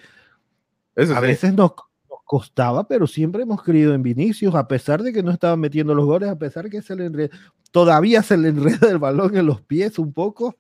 a 1.15 1.19
veces 1.21 1.53
nos, 1.53 1.71
nos 2.09 2.19
costaba, 2.25 2.87
pero 2.87 3.07
siempre 3.07 3.43
hemos 3.43 3.63
creído 3.63 3.93
en 3.93 4.03
Vinicius, 4.03 4.53
a 4.55 4.67
pesar 4.67 5.01
de 5.03 5.13
que 5.13 5.23
no 5.23 5.31
estaba 5.31 5.55
metiendo 5.55 5.95
los 5.95 6.05
goles, 6.05 6.29
a 6.29 6.37
pesar 6.37 6.69
que 6.69 6.81
se 6.81 6.95
le 6.95 7.09
enre- 7.09 7.31
todavía 7.71 8.21
se 8.21 8.35
le 8.37 8.49
enreda 8.49 8.89
el 8.89 8.97
balón 8.97 9.37
en 9.37 9.45
los 9.45 9.61
pies 9.61 9.97
un 9.97 10.11
poco, 10.11 10.57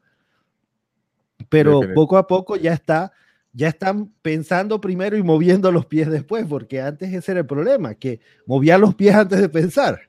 pero 1.49 1.79
poco 1.93 2.17
a 2.17 2.27
poco 2.27 2.55
ya 2.55 2.71
está, 2.73 3.11
ya 3.53 3.67
están 3.67 4.11
pensando 4.21 4.79
primero 4.79 5.17
y 5.17 5.23
moviendo 5.23 5.71
los 5.71 5.85
pies 5.85 6.09
después, 6.09 6.45
porque 6.47 6.81
antes 6.81 7.13
ese 7.13 7.31
era 7.31 7.41
el 7.41 7.45
problema, 7.47 7.95
que 7.95 8.19
movía 8.45 8.77
los 8.77 8.95
pies 8.95 9.15
antes 9.15 9.39
de 9.41 9.49
pensar. 9.49 10.01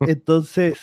Entonces, 0.00 0.78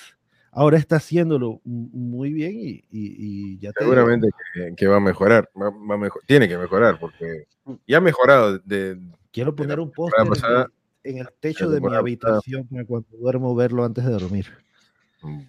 ahora 0.52 0.78
está 0.78 0.98
haciéndolo 0.98 1.62
muy 1.64 2.32
bien 2.34 2.54
y, 2.56 2.70
y- 2.70 2.84
y 2.92 3.60
ya 3.60 3.72
te 3.74 3.84
Seguramente 3.84 4.30
que, 4.54 4.76
que 4.76 4.88
va 4.88 4.98
a 4.98 5.02
mejorar, 5.02 5.50
va, 5.60 5.70
va 5.70 5.96
a 5.96 5.98
mejo- 5.98 6.20
tiene 6.26 6.48
que 6.48 6.58
mejorar 6.58 6.98
porque 7.00 7.46
ya 7.88 7.98
ha 7.98 8.02
mejorado 8.02 8.58
de, 8.60 8.98
quiero 9.32 9.56
poner 9.56 9.80
un 9.80 9.92
póster 9.92 10.28
en 11.04 11.18
el 11.20 11.28
techo 11.40 11.70
de 11.70 11.82
mi 11.82 11.88
habitación 11.96 12.68
para 12.68 12.86
cuando 12.86 13.08
duermo 13.18 13.56
verlo 13.56 13.84
antes 13.86 14.04
de 14.06 14.12
dormir. 14.12 14.48
Bueno, 15.22 15.48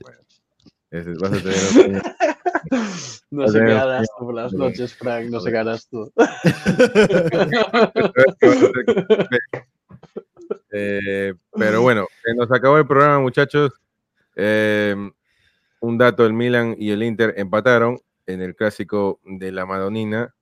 vas 1.21 1.33
a 1.33 1.43
tener 1.43 2.03
No 3.31 3.47
sé 3.49 3.59
qué 3.61 3.73
harás 3.73 4.09
tú 4.19 4.25
por 4.27 4.35
las 4.35 4.53
noches, 4.53 4.95
Frank. 4.95 5.27
No 5.31 5.39
sé 5.41 5.53
qué 5.53 5.59
harás 5.59 5.89
tú. 5.89 6.13
Eh, 10.73 11.35
pero 11.57 11.83
bueno, 11.83 12.07
se 12.25 12.35
nos 12.35 12.51
acabó 12.51 12.79
el 12.79 12.87
programa, 12.87 13.21
muchachos. 13.21 13.73
Eh, 14.37 14.95
un 15.81 15.99
dato: 15.99 16.25
el 16.27 16.33
Milan 16.33 16.75
y 16.79 16.91
el 16.91 17.03
Inter 17.03 17.35
empataron 17.37 17.99
en 18.27 18.41
el 18.43 18.55
clásico 18.55 19.21
de 19.25 19.53
la 19.53 19.67
Madonina. 19.67 20.35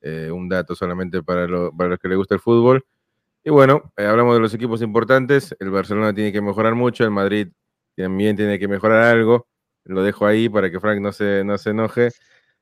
Eh, 0.00 0.30
un 0.30 0.48
dato 0.48 0.74
solamente 0.74 1.22
para, 1.22 1.46
lo- 1.46 1.72
para 1.76 1.90
los 1.90 1.98
que 1.98 2.08
les 2.08 2.18
gusta 2.18 2.34
el 2.34 2.40
fútbol. 2.40 2.84
Y 3.42 3.50
bueno, 3.50 3.92
eh, 3.96 4.06
hablamos 4.06 4.34
de 4.34 4.40
los 4.40 4.54
equipos 4.54 4.82
importantes. 4.82 5.54
El 5.58 5.70
Barcelona 5.70 6.12
tiene 6.14 6.32
que 6.32 6.40
mejorar 6.42 6.74
mucho, 6.74 7.04
el 7.04 7.10
Madrid 7.10 7.48
también 7.96 8.36
tiene 8.36 8.58
que 8.58 8.68
mejorar 8.68 9.02
algo. 9.04 9.46
Lo 9.84 10.02
dejo 10.02 10.26
ahí 10.26 10.48
para 10.48 10.70
que 10.70 10.80
Frank 10.80 11.00
no 11.00 11.12
se, 11.12 11.44
no 11.44 11.58
se 11.58 11.70
enoje. 11.70 12.10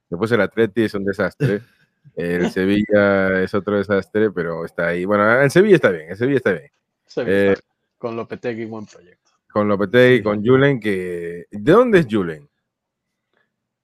Después 0.09 0.31
el 0.33 0.41
Atleti 0.41 0.83
es 0.85 0.95
un 0.95 1.05
desastre. 1.05 1.63
El 2.17 2.51
Sevilla 2.51 3.43
es 3.43 3.55
otro 3.55 3.77
desastre, 3.77 4.31
pero 4.33 4.65
está 4.65 4.89
ahí. 4.89 5.05
Bueno, 5.05 5.41
el 5.41 5.51
Sevilla 5.53 5.77
está 5.77 5.91
bien, 5.91 6.11
el 6.11 6.17
Sevilla 6.17 6.39
está 6.39 6.51
bien. 6.51 6.71
Sevilla, 7.07 7.53
eh, 7.53 7.57
con 7.97 8.17
Lopetegui, 8.17 8.65
buen 8.65 8.87
proyecto. 8.87 9.31
Con 9.49 9.69
Lopetegui, 9.69 10.17
sí. 10.17 10.23
con 10.25 10.45
Julen, 10.45 10.81
que... 10.81 11.47
¿De 11.49 11.73
dónde 11.73 12.01
es 12.01 12.09
Julen? 12.11 12.51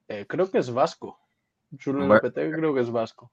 Eh, 0.09 0.27
creo 0.27 0.51
que 0.51 0.59
es 0.59 0.71
vasco. 0.73 1.17
Julen 1.83 2.09
Lopetegui 2.09 2.53
creo 2.57 2.75
que 2.75 2.81
es 2.81 2.91
vasco. 2.91 3.31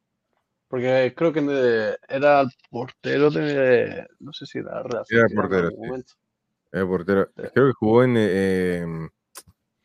Porque 0.68 1.14
creo 1.16 1.32
que 1.32 1.98
era 2.08 2.42
el 2.42 2.50
portero 2.70 3.30
de. 3.30 4.08
No 4.20 4.34
sé 4.34 4.46
si 4.46 4.60
era 4.60 4.82
Real 4.84 5.04
Era 5.10 5.26
portero. 5.34 5.70
Sí. 5.70 6.16
Era 6.72 6.88
portero. 6.88 7.30
Creo 7.34 7.68
que 7.68 7.74
jugó 7.74 8.04
en. 8.04 8.16
Eh, 8.18 8.86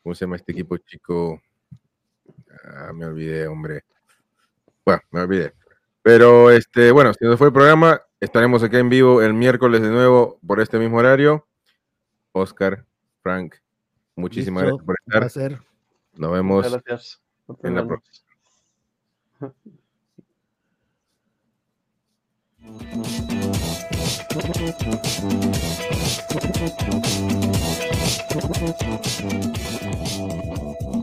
¿Cómo 0.03 0.15
se 0.15 0.25
llama 0.25 0.35
este 0.35 0.51
equipo 0.51 0.77
chico? 0.77 1.41
Ah, 2.63 2.91
me 2.93 3.05
olvidé, 3.05 3.47
hombre. 3.47 3.83
Bueno, 4.85 5.01
me 5.11 5.21
olvidé. 5.21 5.53
Pero 6.01 6.49
este, 6.49 6.91
bueno, 6.91 7.13
si 7.13 7.25
nos 7.25 7.37
fue 7.37 7.47
el 7.47 7.53
programa, 7.53 8.01
estaremos 8.19 8.63
aquí 8.63 8.77
en 8.77 8.89
vivo 8.89 9.21
el 9.21 9.33
miércoles 9.33 9.81
de 9.81 9.89
nuevo 9.89 10.39
por 10.45 10.59
este 10.59 10.79
mismo 10.79 10.97
horario. 10.97 11.47
Oscar, 12.31 12.85
Frank, 13.21 13.55
muchísimas 14.15 14.63
Listo, 14.63 14.77
gracias 14.77 14.85
por 14.85 14.95
estar. 14.99 15.21
placer. 15.21 15.61
Nos 16.13 16.31
vemos 16.31 16.81
gracias. 16.85 17.21
en 17.63 17.75
la 17.75 17.87
próxima. 17.87 18.27